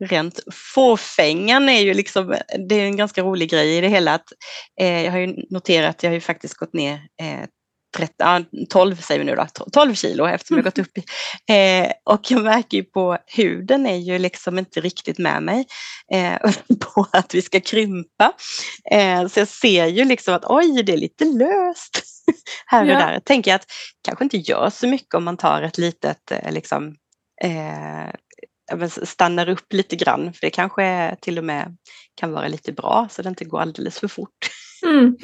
rent 0.04 0.40
fåfängan 0.74 1.68
är 1.68 1.80
ju 1.80 1.94
liksom, 1.94 2.36
det 2.68 2.74
är 2.74 2.84
en 2.84 2.96
ganska 2.96 3.22
rolig 3.22 3.50
grej 3.50 3.76
i 3.76 3.80
det 3.80 3.88
hela 3.88 4.14
att 4.14 4.32
eh, 4.80 5.04
jag 5.04 5.12
har 5.12 5.18
ju 5.18 5.34
noterat, 5.50 6.02
jag 6.02 6.10
har 6.10 6.14
ju 6.14 6.20
faktiskt 6.20 6.54
gått 6.54 6.72
ner 6.72 6.94
eh, 6.94 7.48
13, 7.96 8.46
12 8.70 8.96
säger 8.96 9.18
vi 9.18 9.24
nu 9.24 9.34
då, 9.34 9.46
12 9.72 9.94
kilo 9.94 10.26
eftersom 10.26 10.56
jag 10.56 10.64
gått 10.64 10.78
upp. 10.78 10.98
Eh, 11.50 11.92
och 12.04 12.30
jag 12.30 12.42
märker 12.42 12.76
ju 12.76 12.84
på 12.84 13.18
huden 13.26 13.86
är 13.86 13.96
ju 13.96 14.18
liksom 14.18 14.58
inte 14.58 14.80
riktigt 14.80 15.18
med 15.18 15.42
mig 15.42 15.66
eh, 16.12 16.52
på 16.80 17.06
att 17.12 17.34
vi 17.34 17.42
ska 17.42 17.60
krympa. 17.60 18.32
Eh, 18.90 19.28
så 19.28 19.40
jag 19.40 19.48
ser 19.48 19.86
ju 19.86 20.04
liksom 20.04 20.34
att 20.34 20.44
oj, 20.44 20.82
det 20.82 20.92
är 20.92 20.96
lite 20.96 21.24
löst 21.24 22.02
här 22.66 22.84
och 22.84 22.90
ja. 22.90 22.98
där. 22.98 23.12
Jag 23.12 23.24
tänker 23.24 23.54
att 23.54 23.66
kanske 24.04 24.24
inte 24.24 24.36
gör 24.36 24.70
så 24.70 24.86
mycket 24.86 25.14
om 25.14 25.24
man 25.24 25.36
tar 25.36 25.62
ett 25.62 25.78
litet 25.78 26.30
eh, 26.30 26.52
liksom, 26.52 26.96
eh, 27.44 28.10
stannar 29.04 29.48
upp 29.48 29.72
lite 29.72 29.96
grann, 29.96 30.32
för 30.32 30.40
det 30.40 30.50
kanske 30.50 31.16
till 31.20 31.38
och 31.38 31.44
med 31.44 31.76
kan 32.14 32.32
vara 32.32 32.48
lite 32.48 32.72
bra 32.72 33.08
så 33.10 33.22
det 33.22 33.28
inte 33.28 33.44
går 33.44 33.60
alldeles 33.60 33.98
för 33.98 34.08
fort. 34.08 34.48
Mm. 34.86 35.16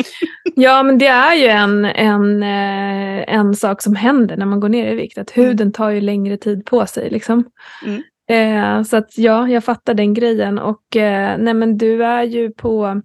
Ja, 0.55 0.83
men 0.83 0.99
det 0.99 1.07
är 1.07 1.35
ju 1.35 1.47
en, 1.47 1.85
en, 1.85 2.43
eh, 2.43 3.35
en 3.35 3.55
sak 3.55 3.83
som 3.83 3.97
händer 3.97 4.37
när 4.37 4.47
man 4.47 4.61
går 4.61 4.69
ner 4.69 4.93
i 4.93 4.95
vikt, 4.95 5.19
att 5.19 5.37
mm. 5.37 5.49
huden 5.49 5.73
tar 5.73 5.91
ju 5.91 6.01
längre 6.01 6.37
tid 6.37 6.67
på 6.67 6.87
sig. 6.87 7.11
Liksom. 7.11 7.45
Mm. 7.87 8.03
Eh, 8.31 8.83
så 8.83 8.97
att 8.97 9.19
ja, 9.19 9.49
jag 9.49 9.65
fattar 9.65 9.95
den 9.95 10.15
grejen. 10.15 10.59
Och 10.59 10.97
eh, 10.97 11.39
nej, 11.39 11.55
men 11.55 11.79
du 11.79 12.05
är 12.05 12.23
ju 12.23 12.51
på 12.51 13.03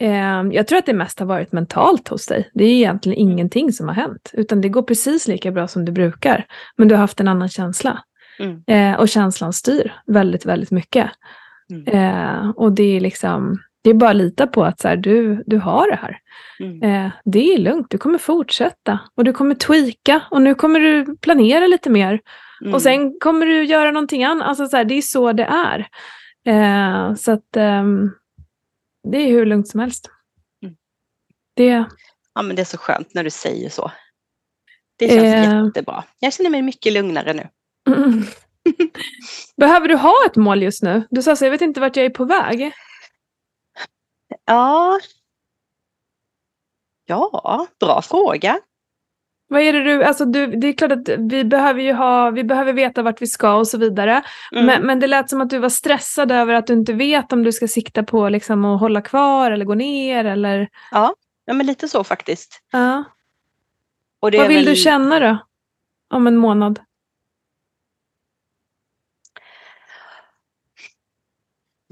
eh, 0.00 0.42
jag 0.52 0.66
tror 0.66 0.78
att 0.78 0.86
det 0.86 0.94
mest 0.94 1.18
har 1.18 1.26
varit 1.26 1.52
mentalt 1.52 2.08
hos 2.08 2.26
dig. 2.26 2.50
Det 2.54 2.64
är 2.64 2.72
egentligen 2.72 3.18
mm. 3.18 3.32
ingenting 3.32 3.72
som 3.72 3.88
har 3.88 3.94
hänt, 3.94 4.30
utan 4.32 4.60
det 4.60 4.68
går 4.68 4.82
precis 4.82 5.28
lika 5.28 5.50
bra 5.50 5.68
som 5.68 5.84
det 5.84 5.92
brukar. 5.92 6.46
Men 6.76 6.88
du 6.88 6.94
har 6.94 7.00
haft 7.00 7.20
en 7.20 7.28
annan 7.28 7.48
känsla. 7.48 8.02
Mm. 8.38 8.62
Eh, 8.66 9.00
och 9.00 9.08
känslan 9.08 9.52
styr 9.52 9.92
väldigt, 10.06 10.46
väldigt 10.46 10.70
mycket. 10.70 11.10
Mm. 11.70 11.86
Eh, 11.86 12.50
och 12.50 12.72
det 12.72 12.96
är 12.96 13.00
liksom, 13.00 13.58
det 13.82 13.90
är 13.90 13.94
bara 13.94 14.10
att 14.10 14.16
lita 14.16 14.46
på 14.46 14.64
att 14.64 14.80
så 14.80 14.88
här, 14.88 14.96
du, 14.96 15.44
du 15.46 15.58
har 15.58 15.90
det 15.90 15.96
här. 15.96 16.18
Mm. 16.60 16.82
Eh, 16.82 17.12
det 17.24 17.54
är 17.54 17.58
lugnt, 17.58 17.86
du 17.90 17.98
kommer 17.98 18.18
fortsätta 18.18 18.98
och 19.14 19.24
du 19.24 19.32
kommer 19.32 19.54
tweaka 19.54 20.22
och 20.30 20.42
nu 20.42 20.54
kommer 20.54 20.80
du 20.80 21.16
planera 21.16 21.66
lite 21.66 21.90
mer. 21.90 22.20
Mm. 22.60 22.74
Och 22.74 22.82
sen 22.82 23.18
kommer 23.20 23.46
du 23.46 23.64
göra 23.64 23.90
någonting 23.90 24.24
annat. 24.24 24.48
Alltså, 24.48 24.66
så 24.66 24.76
här, 24.76 24.84
det 24.84 24.94
är 24.94 25.02
så 25.02 25.32
det 25.32 25.44
är. 25.44 25.88
Eh, 26.46 27.14
så 27.14 27.32
att 27.32 27.56
eh, 27.56 27.84
det 29.10 29.18
är 29.18 29.30
hur 29.30 29.46
lugnt 29.46 29.68
som 29.68 29.80
helst. 29.80 30.10
Mm. 30.62 30.74
Det... 31.54 31.84
Ja, 32.34 32.42
men 32.42 32.56
det 32.56 32.62
är 32.62 32.66
så 32.66 32.78
skönt 32.78 33.14
när 33.14 33.24
du 33.24 33.30
säger 33.30 33.70
så. 33.70 33.92
Det 34.98 35.08
känns 35.08 35.22
eh. 35.22 35.64
jättebra. 35.64 36.04
Jag 36.18 36.32
känner 36.32 36.50
mig 36.50 36.62
mycket 36.62 36.92
lugnare 36.92 37.32
nu. 37.32 37.48
Behöver 39.56 39.88
du 39.88 39.96
ha 39.96 40.14
ett 40.26 40.36
mål 40.36 40.62
just 40.62 40.82
nu? 40.82 41.06
Du 41.10 41.22
sa 41.22 41.36
så, 41.36 41.44
jag 41.44 41.50
vet 41.50 41.60
inte 41.60 41.80
vart 41.80 41.96
jag 41.96 42.06
är 42.06 42.10
på 42.10 42.24
väg. 42.24 42.72
Ja. 44.44 44.98
Ja, 47.06 47.66
bra 47.80 48.02
fråga. 48.02 48.60
Vad 49.48 49.62
är 49.62 49.72
det 49.72 49.84
du, 49.84 50.04
alltså 50.04 50.24
du, 50.24 50.46
det 50.46 50.66
är 50.66 50.72
klart 50.72 50.92
att 50.92 51.08
vi 51.08 51.44
behöver 51.44 51.82
ju 51.82 51.92
ha, 51.92 52.30
vi 52.30 52.44
behöver 52.44 52.72
veta 52.72 53.02
vart 53.02 53.22
vi 53.22 53.26
ska 53.26 53.54
och 53.54 53.68
så 53.68 53.78
vidare. 53.78 54.22
Mm. 54.52 54.66
Men, 54.66 54.86
men 54.86 55.00
det 55.00 55.06
lät 55.06 55.30
som 55.30 55.40
att 55.40 55.50
du 55.50 55.58
var 55.58 55.68
stressad 55.68 56.32
över 56.32 56.54
att 56.54 56.66
du 56.66 56.72
inte 56.72 56.92
vet 56.92 57.32
om 57.32 57.42
du 57.42 57.52
ska 57.52 57.68
sikta 57.68 58.02
på 58.02 58.28
liksom 58.28 58.64
att 58.64 58.80
hålla 58.80 59.02
kvar 59.02 59.50
eller 59.50 59.64
gå 59.64 59.74
ner 59.74 60.24
eller? 60.24 60.68
Ja, 60.90 61.14
ja 61.44 61.54
men 61.54 61.66
lite 61.66 61.88
så 61.88 62.04
faktiskt. 62.04 62.62
Ja. 62.70 63.04
Vad 64.20 64.32
vill 64.32 64.40
väl... 64.40 64.64
du 64.64 64.76
känna 64.76 65.20
då? 65.20 65.38
Om 66.10 66.26
en 66.26 66.36
månad? 66.36 66.80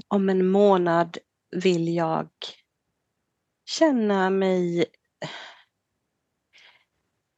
Om 0.07 0.29
en 0.29 0.47
månad 0.47 1.17
vill 1.51 1.95
jag 1.95 2.29
känna 3.65 4.29
mig 4.29 4.85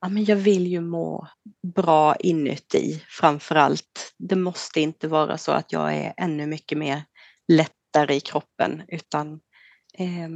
Ja, 0.04 0.10
men 0.10 0.26
jag 0.26 0.36
vill 0.36 0.68
ju 0.68 0.82
må 0.82 1.28
bra 1.76 2.16
inuti 2.16 3.04
framför 3.10 3.56
allt. 3.56 4.14
Det 4.18 4.36
måste 4.36 4.82
inte 4.82 5.08
vara 5.08 5.38
så 5.38 5.52
att 5.52 5.72
jag 5.72 5.96
är 5.96 6.14
ännu 6.18 6.48
mycket 6.48 6.78
mer 6.78 7.04
lättare 7.48 8.16
i 8.16 8.20
kroppen 8.20 8.84
utan 8.88 9.34
eh, 9.98 10.30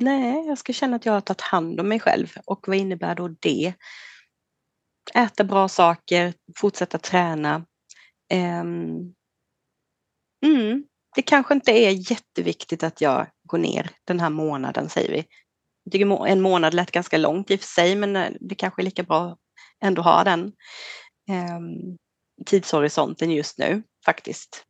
nej, 0.00 0.46
jag 0.46 0.58
ska 0.58 0.72
känna 0.72 0.96
att 0.96 1.06
jag 1.06 1.12
har 1.12 1.20
tagit 1.20 1.40
hand 1.40 1.80
om 1.80 1.88
mig 1.88 2.00
själv 2.00 2.34
och 2.44 2.64
vad 2.68 2.76
innebär 2.76 3.14
då 3.14 3.28
det? 3.28 3.74
Äta 5.14 5.44
bra 5.44 5.68
saker, 5.68 6.34
fortsätta 6.56 6.98
träna. 6.98 7.66
Eh, 8.32 8.60
mm, 10.44 10.84
det 11.14 11.22
kanske 11.22 11.54
inte 11.54 11.70
är 11.70 12.10
jätteviktigt 12.10 12.82
att 12.82 13.00
jag 13.00 13.26
går 13.42 13.58
ner 13.58 13.90
den 14.04 14.20
här 14.20 14.30
månaden 14.30 14.88
säger 14.88 15.12
vi. 15.12 15.24
Jag 15.84 15.92
tycker 15.92 16.26
en 16.26 16.40
månad 16.40 16.74
lät 16.74 16.90
ganska 16.90 17.18
långt 17.18 17.50
i 17.50 17.56
och 17.56 17.60
för 17.60 17.66
sig 17.66 17.96
men 17.96 18.16
eh, 18.16 18.28
det 18.40 18.54
kanske 18.54 18.82
är 18.82 18.84
lika 18.84 19.02
bra 19.02 19.36
ändå 19.82 20.02
ha 20.02 20.24
den 20.24 20.52
eh, 21.30 21.60
tidshorisonten 22.46 23.30
just 23.30 23.58
nu 23.58 23.82
faktiskt. 24.04 24.64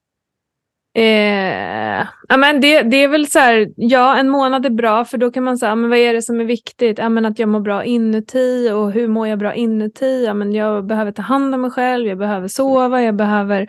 Eh, 0.94 2.06
ja, 2.28 2.36
men 2.36 2.60
det, 2.60 2.82
det 2.82 2.96
är 2.96 3.08
väl 3.08 3.30
så 3.30 3.38
här, 3.38 3.68
ja 3.76 4.16
en 4.16 4.28
månad 4.28 4.66
är 4.66 4.70
bra 4.70 5.04
för 5.04 5.18
då 5.18 5.30
kan 5.30 5.44
man 5.44 5.58
säga, 5.58 5.74
men 5.74 5.90
vad 5.90 5.98
är 5.98 6.14
det 6.14 6.22
som 6.22 6.40
är 6.40 6.44
viktigt? 6.44 6.98
Ja, 6.98 7.08
men 7.08 7.26
att 7.26 7.38
jag 7.38 7.48
mår 7.48 7.60
bra 7.60 7.84
inuti 7.84 8.70
och 8.70 8.92
hur 8.92 9.08
mår 9.08 9.28
jag 9.28 9.38
bra 9.38 9.54
inuti? 9.54 10.24
Ja, 10.24 10.34
men 10.34 10.52
jag 10.52 10.86
behöver 10.86 11.12
ta 11.12 11.22
hand 11.22 11.54
om 11.54 11.60
mig 11.60 11.70
själv, 11.70 12.06
jag 12.06 12.18
behöver 12.18 12.48
sova, 12.48 13.02
jag 13.02 13.16
behöver 13.16 13.66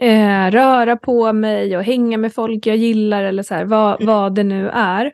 eh, 0.00 0.50
röra 0.50 0.96
på 0.96 1.32
mig 1.32 1.76
och 1.76 1.84
hänga 1.84 2.18
med 2.18 2.34
folk 2.34 2.66
jag 2.66 2.76
gillar 2.76 3.24
eller 3.24 3.42
så 3.42 3.54
här, 3.54 3.64
vad, 3.64 4.02
mm. 4.02 4.14
vad 4.14 4.34
det 4.34 4.44
nu 4.44 4.68
är. 4.68 5.12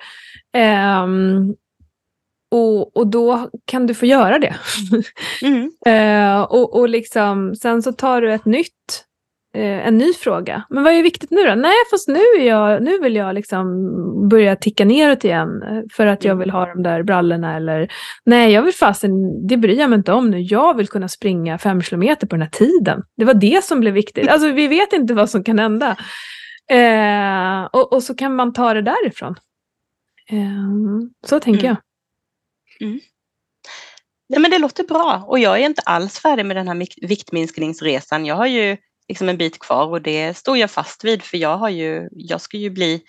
Eh, 0.56 1.06
och, 2.50 2.96
och 2.96 3.06
då 3.06 3.50
kan 3.64 3.86
du 3.86 3.94
få 3.94 4.06
göra 4.06 4.38
det. 4.38 4.54
Mm. 5.42 5.70
eh, 5.86 6.42
och, 6.42 6.78
och 6.78 6.88
liksom, 6.88 7.54
sen 7.54 7.82
så 7.82 7.92
tar 7.92 8.20
du 8.20 8.32
ett 8.32 8.44
nytt 8.44 9.05
eh, 9.56 9.86
en 9.86 9.98
ny 9.98 10.12
fråga. 10.12 10.62
Men 10.70 10.84
vad 10.84 10.92
är 10.92 11.02
viktigt 11.02 11.30
nu 11.30 11.44
då? 11.44 11.54
Nej, 11.54 11.74
fast 11.90 12.08
nu, 12.08 12.20
är 12.38 12.46
jag, 12.46 12.82
nu 12.82 12.98
vill 12.98 13.16
jag 13.16 13.34
liksom 13.34 14.28
börja 14.28 14.56
ticka 14.56 14.84
neråt 14.84 15.24
igen 15.24 15.62
eh, 15.62 15.82
för 15.92 16.06
att 16.06 16.24
jag 16.24 16.32
mm. 16.32 16.38
vill 16.38 16.50
ha 16.50 16.66
de 16.66 16.82
där 16.82 17.02
brallorna. 17.02 17.56
Eller 17.56 17.92
nej, 18.24 18.52
jag 18.52 18.62
vill 18.62 18.74
fasen, 18.74 19.46
det 19.46 19.56
bryr 19.56 19.78
jag 19.78 19.90
mig 19.90 19.96
inte 19.96 20.12
om 20.12 20.30
nu. 20.30 20.40
Jag 20.40 20.76
vill 20.76 20.88
kunna 20.88 21.08
springa 21.08 21.58
fem 21.58 21.82
kilometer 21.82 22.26
på 22.26 22.36
den 22.36 22.42
här 22.42 22.50
tiden. 22.50 23.02
Det 23.16 23.24
var 23.24 23.34
det 23.34 23.64
som 23.64 23.80
blev 23.80 23.94
viktigt. 23.94 24.28
Alltså 24.28 24.52
vi 24.52 24.68
vet 24.68 24.92
inte 24.92 25.14
vad 25.14 25.30
som 25.30 25.44
kan 25.44 25.58
hända. 25.58 25.96
Eh, 26.70 27.64
och, 27.64 27.92
och, 27.92 28.02
så 28.02 28.14
kan 28.14 28.36
man 28.36 28.52
ta 28.52 28.74
det 28.74 28.82
därifrån. 28.82 29.34
Eh, 30.30 31.26
så 31.26 31.40
tänker 31.40 31.64
mm. 31.64 31.76
jag. 32.80 32.88
Mm. 32.88 33.00
Ja, 34.26 34.38
men 34.38 34.50
det 34.50 34.58
låter 34.58 34.84
bra 34.84 35.24
och 35.26 35.38
jag 35.38 35.60
är 35.60 35.66
inte 35.66 35.82
alls 35.82 36.18
färdig 36.18 36.46
med 36.46 36.56
den 36.56 36.68
här 36.68 37.06
viktminskningsresan. 37.06 38.26
Jag 38.26 38.34
har 38.34 38.46
ju 38.46 38.76
liksom 39.08 39.28
en 39.28 39.38
bit 39.38 39.58
kvar 39.58 39.86
och 39.86 40.02
det 40.02 40.36
står 40.36 40.58
jag 40.58 40.70
fast 40.70 41.04
vid 41.04 41.22
för 41.22 41.36
jag, 41.36 41.56
har 41.56 41.68
ju, 41.68 42.08
jag 42.12 42.40
ska 42.40 42.56
ju 42.56 42.70
bli 42.70 43.02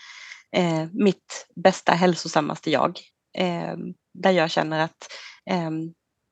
eh, 0.56 0.86
mitt 0.92 1.48
bästa 1.56 1.92
hälsosammaste 1.92 2.72
jag. 2.72 3.00
Eh, 3.38 3.78
där 4.14 4.32
jag 4.32 4.52
känner 4.52 4.80
att 4.80 5.08
eh, 5.50 5.72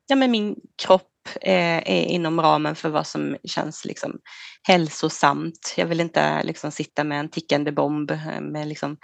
ja, 0.07 0.15
men 0.15 0.31
min 0.31 0.55
kropp 0.83 1.11
eh, 1.41 1.77
är 1.77 2.05
inom 2.05 2.41
ramen 2.41 2.75
för 2.75 2.89
vad 2.89 3.07
som 3.07 3.37
känns 3.43 3.85
liksom 3.85 4.19
hälsosamt. 4.67 5.73
Jag 5.77 5.85
vill 5.85 5.99
inte 5.99 6.43
liksom 6.43 6.71
sitta 6.71 7.03
med 7.03 7.19
en 7.19 7.29
tickande 7.29 7.71
bomb 7.71 8.11
eh, 8.11 8.41
med 8.41 8.67
liksom 8.67 8.97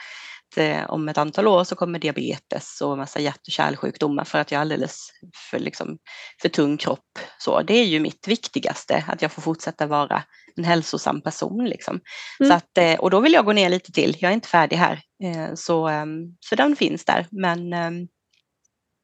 eh, 0.58 0.90
om 0.90 1.10
ett 1.10 1.18
antal 1.18 1.48
år 1.48 1.64
så 1.64 1.76
kommer 1.76 2.00
diabetes 2.00 2.82
och 2.82 2.98
massa 2.98 3.20
hjärt 3.20 3.48
och 3.48 3.54
kärlsjukdomar 3.54 4.24
för 4.24 4.40
att 4.40 4.52
jag 4.52 4.58
är 4.58 4.62
alldeles 4.62 5.10
för, 5.52 5.60
liksom, 5.60 5.98
för 6.42 6.50
tung 6.50 6.78
kropp. 6.78 7.20
Så 7.38 7.62
det 7.62 7.74
är 7.74 7.86
ju 7.86 8.00
mitt 8.00 8.28
viktigaste, 8.28 9.06
att 9.08 9.22
jag 9.22 9.32
får 9.32 9.42
fortsätta 9.42 9.88
vara 9.88 10.24
en 10.56 10.64
hälsosam 10.64 11.22
person. 11.22 11.66
Liksom. 11.66 12.00
Mm. 12.40 12.50
Så 12.50 12.56
att, 12.56 12.78
eh, 12.78 13.00
och 13.00 13.10
då 13.10 13.20
vill 13.20 13.34
jag 13.34 13.46
gå 13.46 13.54
ner 13.54 13.70
lite 13.70 13.92
till, 13.92 14.18
jag 14.20 14.30
är 14.30 14.34
inte 14.34 14.48
färdig 14.48 14.78
här. 14.78 15.02
Eh, 15.24 15.54
så, 15.56 15.88
ehm, 15.88 16.36
så 16.40 16.56
den 16.56 16.76
finns 16.76 17.06
där, 17.06 17.28
men 17.32 17.74
ehm, 17.74 18.08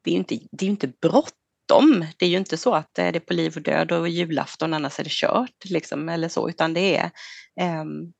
det 0.04 0.10
är 0.10 0.12
ju 0.12 0.18
inte, 0.18 0.38
det 0.52 0.66
är 0.66 0.70
inte 0.70 0.92
bråttom. 1.02 2.06
Det 2.18 2.26
är 2.26 2.30
ju 2.30 2.36
inte 2.36 2.56
så 2.56 2.74
att 2.74 2.90
det 2.94 3.02
är 3.02 3.20
på 3.20 3.34
liv 3.34 3.52
och 3.56 3.62
död 3.62 3.92
och 3.92 4.08
julafton 4.08 4.74
annars 4.74 5.00
är 5.00 5.04
det 5.04 5.10
kört. 5.12 5.64
Liksom, 5.64 6.08
eller 6.08 6.28
så, 6.28 6.48
utan 6.48 6.74
det 6.74 6.96
är 6.96 7.10
um, 7.80 8.12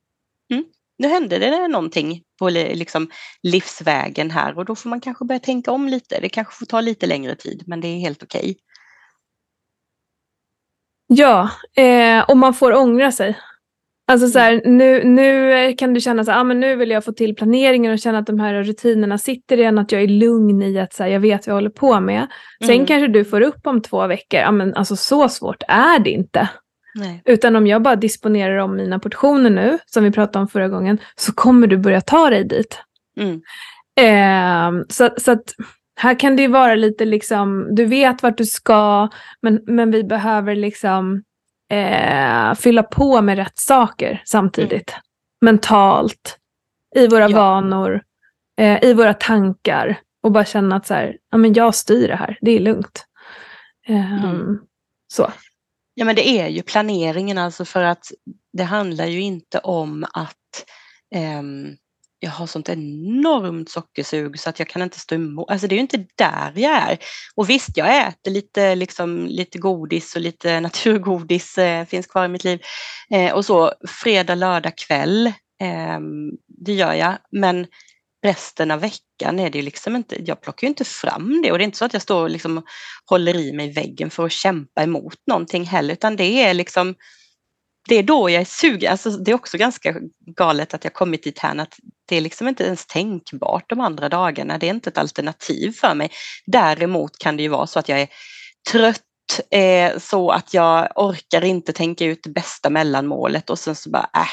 mm, 0.53 0.65
nu 0.99 1.09
hände 1.09 1.39
det 1.39 1.69
någonting 1.69 2.23
på 2.39 2.49
liksom 2.49 3.11
livsvägen 3.43 4.31
här 4.31 4.59
och 4.59 4.65
då 4.65 4.75
får 4.75 4.89
man 4.89 5.01
kanske 5.01 5.25
börja 5.25 5.41
tänka 5.41 5.73
om 5.73 5.89
lite. 5.89 6.21
Det 6.21 6.29
kanske 6.29 6.55
får 6.55 6.67
ta 6.67 6.81
lite 6.81 7.07
längre 7.07 7.35
tid, 7.35 7.63
men 7.67 7.81
det 7.81 7.89
är 7.89 7.99
helt 7.99 8.23
okej. 8.23 8.41
Okay. 8.41 8.55
Ja, 11.07 11.51
eh, 11.77 12.31
och 12.31 12.37
man 12.37 12.55
får 12.55 12.73
ångra 12.73 13.13
sig. 13.13 13.39
Alltså 14.11 14.29
så 14.29 14.39
här, 14.39 14.53
mm. 14.53 14.77
nu, 14.77 15.05
nu 15.05 15.73
kan 15.73 15.95
du 15.95 16.01
känna 16.01 16.23
att 16.23 16.29
ah, 16.29 16.43
nu 16.43 16.77
vill 16.77 16.91
jag 16.91 17.05
få 17.05 17.13
till 17.13 17.37
planeringen 17.37 17.93
och 17.93 17.99
känna 17.99 18.19
att 18.19 18.27
de 18.27 18.41
här 18.41 18.63
rutinerna 18.63 19.19
sitter 19.19 19.59
igen, 19.59 19.79
att 19.79 19.93
jag 19.93 20.03
är 20.03 20.09
lugn 20.09 20.63
i 20.63 20.79
att 20.79 20.93
så 20.93 21.03
här, 21.03 21.11
jag 21.11 21.21
vet 21.21 21.47
vad 21.47 21.51
jag 21.51 21.57
håller 21.57 21.71
på 21.71 22.01
med. 22.01 22.27
Sen 22.61 22.75
mm. 22.75 22.87
kanske 22.87 23.09
du 23.09 23.25
får 23.25 23.41
upp 23.41 23.67
om 23.67 23.83
två 23.83 24.07
veckor, 24.07 24.41
ah, 24.41 24.53
men 24.53 24.75
alltså 24.75 24.97
så 24.97 25.29
svårt 25.29 25.63
är 25.69 25.99
det 25.99 26.11
inte. 26.11 26.49
Nej. 26.99 27.23
Utan 27.25 27.57
om 27.57 27.67
jag 27.67 27.83
bara 27.83 27.97
disponerar 27.97 28.57
om 28.57 28.77
mina 28.77 28.99
portioner 28.99 29.51
nu, 29.51 29.79
som 29.87 30.05
vi 30.05 30.11
pratade 30.11 30.43
om 30.43 30.49
förra 30.49 30.69
gången, 30.69 30.99
så 31.17 31.33
kommer 31.33 31.67
du 31.67 31.77
börja 31.77 32.01
ta 32.01 32.31
dig 32.31 32.45
dit. 32.45 32.83
Mm. 33.21 33.43
Eh, 34.01 34.85
så, 34.89 35.11
så 35.17 35.33
att 35.33 35.55
här 36.01 36.19
kan 36.19 36.37
det 36.37 36.43
ju 36.43 36.49
vara 36.49 36.75
lite 36.75 37.05
liksom, 37.05 37.75
du 37.75 37.85
vet 37.85 38.23
vart 38.23 38.39
du 38.39 38.47
ska, 38.47 39.09
men, 39.43 39.61
men 39.67 39.91
vi 39.91 40.05
behöver 40.05 40.55
liksom 40.55 41.23
eh, 41.73 42.55
fylla 42.55 42.83
på 42.83 43.23
med 43.23 43.37
rätt 43.37 43.59
saker 43.59 44.23
samtidigt. 44.25 44.91
Mm. 44.91 45.01
Mentalt, 45.41 46.39
i 46.97 47.09
våra 47.09 47.29
ja. 47.29 47.37
vanor, 47.37 48.03
eh, 48.61 48.85
i 48.85 48.95
våra 48.95 49.15
tankar. 49.15 50.01
Och 50.23 50.33
bara 50.33 50.45
känna 50.45 50.77
att 50.77 50.87
så 50.87 50.95
här, 50.95 51.17
ja, 51.31 51.39
men 51.39 51.53
jag 51.53 51.75
styr 51.75 52.09
det 52.09 52.17
här, 52.17 52.39
det 52.41 52.51
är 52.51 52.61
lugnt. 52.61 53.05
Eh, 53.87 54.25
mm. 54.25 54.59
Så. 55.13 55.31
Ja 55.99 56.05
men 56.05 56.17
det 56.17 56.29
är 56.29 56.49
ju 56.49 56.63
planeringen 56.63 57.39
alltså 57.39 57.65
för 57.65 57.83
att 57.83 58.13
det 58.53 58.63
handlar 58.63 59.07
ju 59.07 59.21
inte 59.21 59.59
om 59.59 60.07
att 60.13 60.65
um, 61.41 61.77
jag 62.19 62.31
har 62.31 62.47
sånt 62.47 62.69
enormt 62.69 63.71
sockersug 63.71 64.39
så 64.39 64.51
att 64.51 64.59
jag 64.59 64.69
kan 64.69 64.83
inte 64.83 65.01
stå 65.01 65.15
emot. 65.15 65.51
Alltså 65.51 65.67
det 65.67 65.75
är 65.75 65.77
ju 65.77 65.81
inte 65.81 66.07
där 66.15 66.53
jag 66.57 66.73
är. 66.73 66.99
Och 67.35 67.51
visst, 67.51 67.77
jag 67.77 68.09
äter 68.09 68.31
lite, 68.31 68.75
liksom, 68.75 69.27
lite 69.27 69.59
godis 69.59 70.17
och 70.17 70.23
lite 70.23 70.61
naturgodis 70.61 71.59
eh, 71.59 71.85
finns 71.85 72.07
kvar 72.07 72.25
i 72.25 72.29
mitt 72.29 72.45
liv. 72.45 72.61
Eh, 73.11 73.33
och 73.33 73.45
så 73.45 73.73
fredag, 73.89 74.35
lördag 74.35 74.77
kväll, 74.77 75.27
eh, 75.61 76.01
det 76.47 76.75
gör 76.75 76.95
jag. 76.95 77.19
Men 77.31 77.67
resten 78.25 78.71
av 78.71 78.81
veckan 78.81 79.39
är 79.39 79.51
det 79.51 79.59
ju 79.59 79.65
liksom 79.65 79.97
inte, 79.97 80.23
jag 80.25 80.41
plockar 80.41 80.67
ju 80.67 80.69
inte 80.69 80.85
fram 80.85 81.43
det 81.43 81.53
och 81.53 81.59
det 81.59 81.63
är 81.63 81.67
inte 81.67 81.79
så 81.79 81.85
att 81.85 81.93
jag 81.93 82.03
står 82.03 82.23
och 82.23 82.31
liksom 82.31 82.63
håller 83.07 83.37
i 83.37 83.53
mig 83.53 83.69
i 83.69 83.73
väggen 83.73 84.11
för 84.11 84.27
att 84.27 84.33
kämpa 84.33 84.83
emot 84.83 85.19
någonting 85.27 85.65
heller 85.65 85.93
utan 85.95 86.17
det 86.17 86.43
är 86.43 86.55
liksom 86.55 86.95
det 87.89 87.95
är 87.95 88.03
då 88.03 88.31
jag 88.31 88.41
är 88.41 88.45
sugen. 88.45 88.93
Alltså, 88.93 89.11
det 89.11 89.31
är 89.31 89.35
också 89.35 89.59
ganska 89.59 89.95
galet 90.37 90.75
att 90.75 90.85
jag 90.85 90.93
kommit 90.93 91.23
dit 91.23 91.39
här 91.39 91.57
att 91.57 91.77
det 92.09 92.17
är 92.17 92.21
liksom 92.21 92.49
inte 92.49 92.65
ens 92.65 92.87
tänkbart 92.87 93.65
de 93.69 93.81
andra 93.81 94.09
dagarna. 94.09 94.59
Det 94.59 94.67
är 94.67 94.71
inte 94.71 94.91
ett 94.91 94.99
alternativ 94.99 95.73
för 95.73 95.95
mig. 95.95 96.11
Däremot 96.47 97.19
kan 97.19 97.37
det 97.37 97.43
ju 97.43 97.49
vara 97.49 97.67
så 97.67 97.79
att 97.79 97.89
jag 97.89 98.01
är 98.01 98.09
trött 98.73 99.03
eh, 99.51 99.99
så 99.99 100.31
att 100.31 100.55
jag 100.55 100.89
orkar 100.97 101.45
inte 101.45 101.73
tänka 101.73 102.05
ut 102.05 102.23
det 102.23 102.31
bästa 102.31 102.71
mellanmålet 102.71 103.51
och 103.51 103.59
sen 103.59 103.75
så 103.75 103.91
bara 103.91 104.11
äh, 104.15 104.29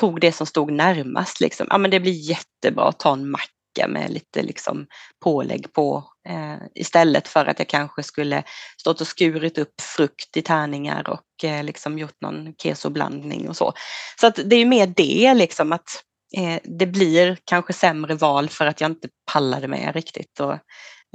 tog 0.00 0.20
det 0.20 0.32
som 0.32 0.46
stod 0.46 0.72
närmast. 0.72 1.40
Liksom. 1.40 1.66
Ja, 1.70 1.78
men 1.78 1.90
det 1.90 2.00
blir 2.00 2.30
jättebra 2.30 2.88
att 2.88 2.98
ta 2.98 3.12
en 3.12 3.30
macka 3.30 3.88
med 3.88 4.10
lite 4.10 4.42
liksom, 4.42 4.86
pålägg 5.24 5.72
på 5.72 6.04
eh, 6.28 6.56
istället 6.74 7.28
för 7.28 7.46
att 7.46 7.58
jag 7.58 7.68
kanske 7.68 8.02
skulle 8.02 8.42
stått 8.80 9.00
och 9.00 9.06
skurit 9.06 9.58
upp 9.58 9.80
frukt 9.80 10.36
i 10.36 10.42
tärningar 10.42 11.08
och 11.08 11.44
eh, 11.44 11.64
liksom 11.64 11.98
gjort 11.98 12.20
någon 12.20 12.54
kesoblandning 12.62 13.48
och 13.48 13.56
så. 13.56 13.72
Så 14.20 14.26
att 14.26 14.38
det 14.44 14.56
är 14.56 14.66
mer 14.66 14.86
det 14.86 15.34
liksom 15.34 15.72
att 15.72 16.02
eh, 16.36 16.60
det 16.64 16.86
blir 16.86 17.38
kanske 17.44 17.72
sämre 17.72 18.14
val 18.14 18.48
för 18.48 18.66
att 18.66 18.80
jag 18.80 18.90
inte 18.90 19.08
pallade 19.32 19.68
med 19.68 19.94
riktigt. 19.94 20.40
Och, 20.40 20.52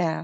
eh, 0.02 0.24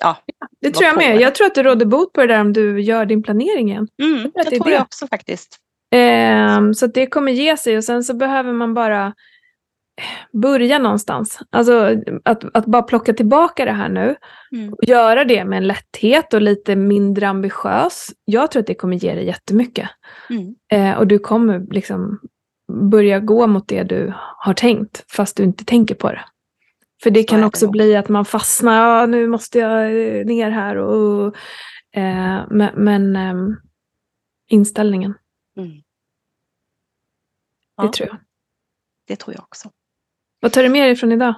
ja, 0.00 0.16
det 0.60 0.70
tror 0.70 0.86
jag 0.86 0.96
med. 0.96 1.20
Jag 1.20 1.34
tror 1.34 1.46
att 1.46 1.54
du 1.54 1.62
råder 1.62 1.86
bot 1.86 2.12
på 2.12 2.20
det 2.20 2.26
där 2.26 2.40
om 2.40 2.52
du 2.52 2.80
gör 2.80 3.06
din 3.06 3.22
planering 3.22 3.70
igen. 3.70 3.88
Mm, 4.02 4.30
jag 4.34 4.46
tror, 4.46 4.50
det, 4.50 4.58
tror 4.58 4.70
jag 4.70 4.82
också 4.82 5.06
faktiskt. 5.06 5.58
Eh, 5.90 6.72
så 6.72 6.86
det 6.86 7.06
kommer 7.06 7.32
ge 7.32 7.56
sig 7.56 7.76
och 7.76 7.84
sen 7.84 8.04
så 8.04 8.14
behöver 8.14 8.52
man 8.52 8.74
bara 8.74 9.14
börja 10.32 10.78
någonstans. 10.78 11.38
Alltså 11.50 11.96
att, 12.24 12.56
att 12.56 12.66
bara 12.66 12.82
plocka 12.82 13.12
tillbaka 13.12 13.64
det 13.64 13.72
här 13.72 13.88
nu 13.88 14.16
mm. 14.52 14.72
och 14.72 14.84
göra 14.84 15.24
det 15.24 15.44
med 15.44 15.56
en 15.56 15.66
lätthet 15.66 16.34
och 16.34 16.42
lite 16.42 16.76
mindre 16.76 17.28
ambitiös. 17.28 18.08
Jag 18.24 18.50
tror 18.50 18.60
att 18.60 18.66
det 18.66 18.74
kommer 18.74 18.96
ge 18.96 19.14
dig 19.14 19.26
jättemycket. 19.26 19.88
Mm. 20.30 20.54
Eh, 20.72 20.98
och 20.98 21.06
du 21.06 21.18
kommer 21.18 21.66
liksom 21.70 22.20
börja 22.90 23.20
gå 23.20 23.46
mot 23.46 23.68
det 23.68 23.82
du 23.82 24.12
har 24.36 24.54
tänkt 24.54 25.04
fast 25.12 25.36
du 25.36 25.42
inte 25.42 25.64
tänker 25.64 25.94
på 25.94 26.10
det. 26.10 26.24
För 27.02 27.10
det 27.10 27.20
Så 27.20 27.26
kan 27.26 27.44
också 27.44 27.66
det 27.66 27.72
bli 27.72 27.96
att 27.96 28.08
man 28.08 28.24
fastnar, 28.24 29.00
ja, 29.00 29.06
nu 29.06 29.26
måste 29.26 29.58
jag 29.58 29.84
eh, 29.84 30.26
ner 30.26 30.50
här 30.50 30.76
och 30.76 31.26
eh, 31.96 32.44
men, 32.50 32.70
men 32.74 33.16
eh, 33.16 33.56
inställningen. 34.50 35.14
Mm. 35.58 35.82
Ja, 37.76 37.84
det 37.84 37.92
tror 37.92 38.08
jag. 38.08 38.18
Det 39.06 39.16
tror 39.16 39.34
jag 39.34 39.42
också. 39.42 39.70
Vad 40.40 40.52
tar 40.52 40.62
du 40.62 40.68
med 40.68 40.88
dig 40.88 40.96
från 40.96 41.12
idag? 41.12 41.34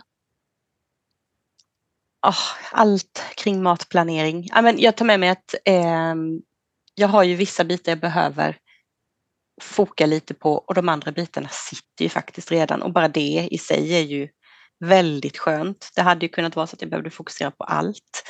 Oh, 2.27 2.39
allt 2.73 3.25
kring 3.37 3.63
matplanering. 3.63 4.49
jag 4.77 4.97
tar 4.97 5.05
med 5.05 5.21
mig 5.21 5.29
att 5.29 5.55
eh, 5.65 6.15
jag 6.95 7.09
har 7.09 7.23
ju 7.23 7.35
vissa 7.35 7.65
bitar 7.65 7.93
jag 7.93 8.01
behöver 8.01 8.59
foka 9.63 10.07
lite 10.07 10.35
på 10.35 10.53
och 10.55 10.75
de 10.75 10.89
andra 10.89 11.13
bitarna 11.13 11.49
sitter 11.49 12.03
ju 12.05 12.09
faktiskt 12.09 12.51
redan 12.51 12.83
och 12.83 12.93
bara 12.93 13.09
det 13.09 13.49
i 13.51 13.59
sig 13.59 13.95
är 13.95 14.03
ju 14.03 14.29
väldigt 14.85 15.39
skönt. 15.39 15.91
Det 15.97 16.03
hade 16.03 16.27
ju 16.27 16.29
kunnat 16.29 16.57
vara 16.57 16.67
så 16.67 16.77
att 16.77 16.83
jag 16.83 16.91
behövde 16.91 17.11
fokusera 17.11 17.51
på 17.51 17.65
allt. 17.65 18.23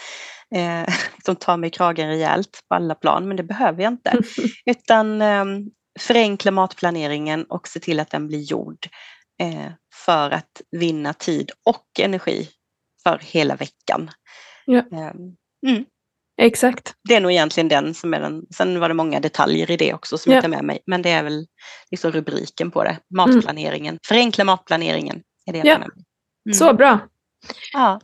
Eh, 0.54 0.94
som 1.24 1.36
tar 1.36 1.56
mig 1.56 1.68
i 1.68 1.70
kragen 1.70 2.08
rejält 2.08 2.60
på 2.68 2.74
alla 2.74 2.94
plan, 2.94 3.28
men 3.28 3.36
det 3.36 3.42
behöver 3.42 3.82
jag 3.82 3.92
inte. 3.92 4.18
Utan 4.66 5.22
eh, 5.22 5.44
förenkla 6.02 6.50
matplaneringen 6.50 7.44
och 7.44 7.68
se 7.68 7.80
till 7.80 8.00
att 8.00 8.10
den 8.10 8.26
blir 8.26 8.40
gjord 8.40 8.88
eh, 9.40 9.72
för 9.94 10.30
att 10.30 10.62
vinna 10.70 11.12
tid 11.14 11.50
och 11.64 11.86
energi 12.00 12.48
för 13.02 13.18
hela 13.22 13.56
veckan. 13.56 14.10
Ja. 14.64 14.78
Eh, 14.78 15.12
mm. 15.66 15.84
Exakt. 16.42 16.94
Det 17.08 17.14
är 17.14 17.20
nog 17.20 17.30
egentligen 17.30 17.68
den 17.68 17.94
som 17.94 18.14
är 18.14 18.20
den. 18.20 18.46
Sen 18.54 18.80
var 18.80 18.88
det 18.88 18.94
många 18.94 19.20
detaljer 19.20 19.70
i 19.70 19.76
det 19.76 19.94
också 19.94 20.18
som 20.18 20.32
Ja. 20.32 20.36
jag 20.36 20.42
tar 20.42 20.48
med 20.48 20.64
mig. 20.64 20.82
Men 20.86 21.02
det 21.02 21.10
är 21.10 21.22
väl 21.22 21.46
liksom 21.90 22.12
rubriken 22.12 22.70
på 22.70 22.84
det. 22.84 22.98
Matplaneringen. 23.14 23.98
Förenkla 24.06 24.44
matplaneringen. 24.44 25.22
Är 25.46 25.52
det 25.52 25.58
Ja. 25.58 25.74
Mm. 25.74 26.54
Så 26.54 26.74
bra. 26.74 26.98
Ja. 27.72 28.00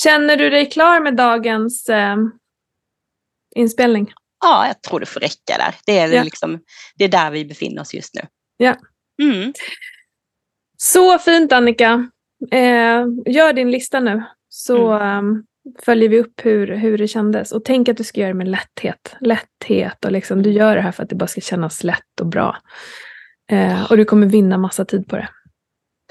Känner 0.00 0.36
du 0.36 0.50
dig 0.50 0.70
klar 0.70 1.00
med 1.00 1.16
dagens 1.16 1.88
eh, 1.88 2.16
inspelning? 3.56 4.12
Ja, 4.40 4.66
jag 4.66 4.82
tror 4.82 5.00
det 5.00 5.06
får 5.06 5.20
räcka 5.20 5.56
där. 5.58 5.74
Det 5.86 5.98
är, 5.98 6.12
Ja. 6.12 6.22
liksom, 6.22 6.60
det 6.96 7.04
är 7.04 7.08
där 7.08 7.30
vi 7.30 7.44
befinner 7.44 7.82
oss 7.82 7.94
just 7.94 8.14
nu. 8.14 8.20
Ja. 8.56 8.76
Mm. 9.22 9.52
Så 10.76 11.18
fint 11.18 11.52
Annika. 11.52 12.10
Eh, 12.52 13.04
gör 13.26 13.52
din 13.52 13.70
lista 13.70 14.00
nu 14.00 14.24
så 14.48 14.92
ehm, 14.92 15.44
följer 15.84 16.08
vi 16.08 16.20
upp 16.20 16.40
hur, 16.44 16.66
hur 16.66 16.98
det 16.98 17.08
kändes. 17.08 17.52
Och 17.52 17.64
tänk 17.64 17.88
att 17.88 17.96
du 17.96 18.04
ska 18.04 18.20
göra 18.20 18.28
det 18.32 18.38
med 18.38 18.48
lätthet. 18.48 19.16
Lätthet 19.20 20.04
och 20.04 20.12
liksom, 20.12 20.42
du 20.42 20.50
gör 20.50 20.76
det 20.76 20.82
här 20.82 20.92
för 20.92 21.02
att 21.02 21.08
det 21.08 21.14
bara 21.16 21.26
ska 21.26 21.40
kännas 21.40 21.84
lätt 21.84 22.20
och 22.20 22.26
bra. 22.26 22.56
Eh, 23.50 23.90
och 23.90 23.96
du 23.96 24.04
kommer 24.04 24.26
vinna 24.26 24.58
massa 24.58 24.84
tid 24.84 25.08
på 25.08 25.16
det. 25.16 25.28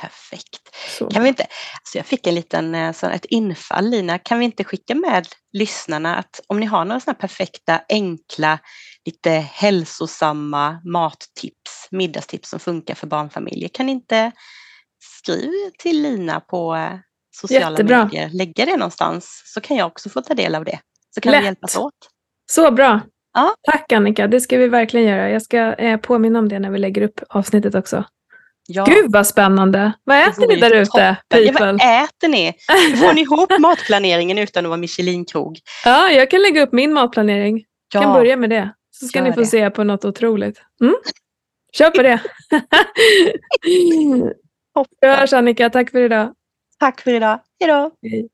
Perfekt. 0.02 0.76
Så. 0.98 1.10
Kan 1.10 1.24
vi 1.24 1.30
inte, 1.30 1.44
alltså 1.44 1.98
jag 1.98 2.06
fick 2.06 2.28
en 2.28 2.36
liten, 2.36 2.76
eh, 2.76 2.94
så 2.94 3.08
ett 3.08 3.26
infall 3.26 3.90
Lina, 3.90 4.20
kan 4.20 4.40
vi 4.40 4.46
inte 4.46 4.64
skicka 4.64 4.96
med 4.96 5.28
lyssnarna 5.54 6.16
att 6.16 6.40
om 6.48 6.60
ni 6.60 6.66
har 6.66 6.86
några 6.86 7.00
sådana 7.00 7.20
perfekta, 7.20 7.82
enkla, 7.90 8.60
lite 9.06 9.30
hälsosamma 9.32 10.82
mattips, 10.86 11.88
middagstips 11.92 12.50
som 12.50 12.60
funkar 12.60 12.96
för 12.96 13.08
barnfamiljer, 13.08 13.70
kan 13.70 13.86
ni 13.86 13.92
inte 13.92 14.32
skriva 15.00 15.72
till 15.80 16.02
Lina 16.02 16.40
på 16.40 16.76
eh, 16.76 17.00
sociala 17.36 17.72
Jättebra. 17.72 18.04
medier, 18.04 18.30
lägga 18.30 18.66
det 18.66 18.78
någonstans 18.78 19.42
så 19.46 19.62
kan 19.62 19.78
jag 19.78 19.88
också 19.88 20.10
få 20.10 20.22
ta 20.22 20.34
del 20.34 20.56
av 20.56 20.66
det. 20.66 20.80
Så 21.16 21.22
kan 21.22 21.32
Lätt. 21.32 21.42
vi 21.42 21.46
hjälpas 21.46 21.78
åt. 21.78 21.94
Så 22.52 22.72
bra. 22.72 23.02
Ja. 23.34 23.56
Tack 23.72 23.92
Annika, 23.92 24.28
det 24.28 24.42
ska 24.42 24.58
vi 24.58 24.68
verkligen 24.68 25.08
göra. 25.08 25.30
Jag 25.30 25.42
ska 25.42 25.58
eh, 25.74 26.00
påminna 26.00 26.40
om 26.40 26.50
det 26.50 26.60
när 26.60 26.70
vi 26.70 26.80
lägger 26.80 27.02
upp 27.02 27.22
avsnittet 27.30 27.76
också. 27.76 28.06
Ja, 28.70 28.84
Gud 28.86 29.12
vad 29.12 29.28
spännande! 29.28 29.92
Vad 30.04 30.28
äter 30.28 30.48
ni 30.48 30.56
där 30.56 30.76
ute. 30.76 31.18
Ja, 31.30 31.52
vad 31.60 31.76
äter 31.76 32.28
ni? 32.28 32.54
Hur 32.90 32.96
får 32.96 33.14
ni 33.14 33.22
ihop 33.22 33.60
matplaneringen 33.60 34.38
utan 34.38 34.66
att 34.66 34.70
vara 34.70 34.78
Michelinkrog? 34.78 35.60
Ja, 35.86 36.12
jag 36.12 36.32
kan 36.32 36.42
lägga 36.42 36.62
upp 36.62 36.72
min 36.74 36.94
matplanering. 36.94 37.64
Ja, 37.94 38.02
kan 38.02 38.14
börja 38.14 38.36
med 38.38 38.50
det. 38.50 38.74
Så 38.92 39.08
ska 39.08 39.20
gör 39.20 39.26
ni 39.26 39.34
få 39.34 39.40
det. 39.40 39.46
se 39.46 39.70
på 39.70 39.84
något 39.84 40.06
otroligt. 40.06 40.62
Mm? 40.82 40.96
Kör 41.74 41.90
på 41.90 42.02
det! 42.04 42.22
Vi 43.64 44.24
hörs 45.08 45.34
Annika, 45.34 45.70
tack 45.70 45.92
för 45.92 46.02
idag. 46.02 46.34
tack 46.80 47.02
för 47.02 47.14
idag. 47.14 47.40
Hej 47.60 47.70
då! 47.70 47.92
Hej. 48.02 48.28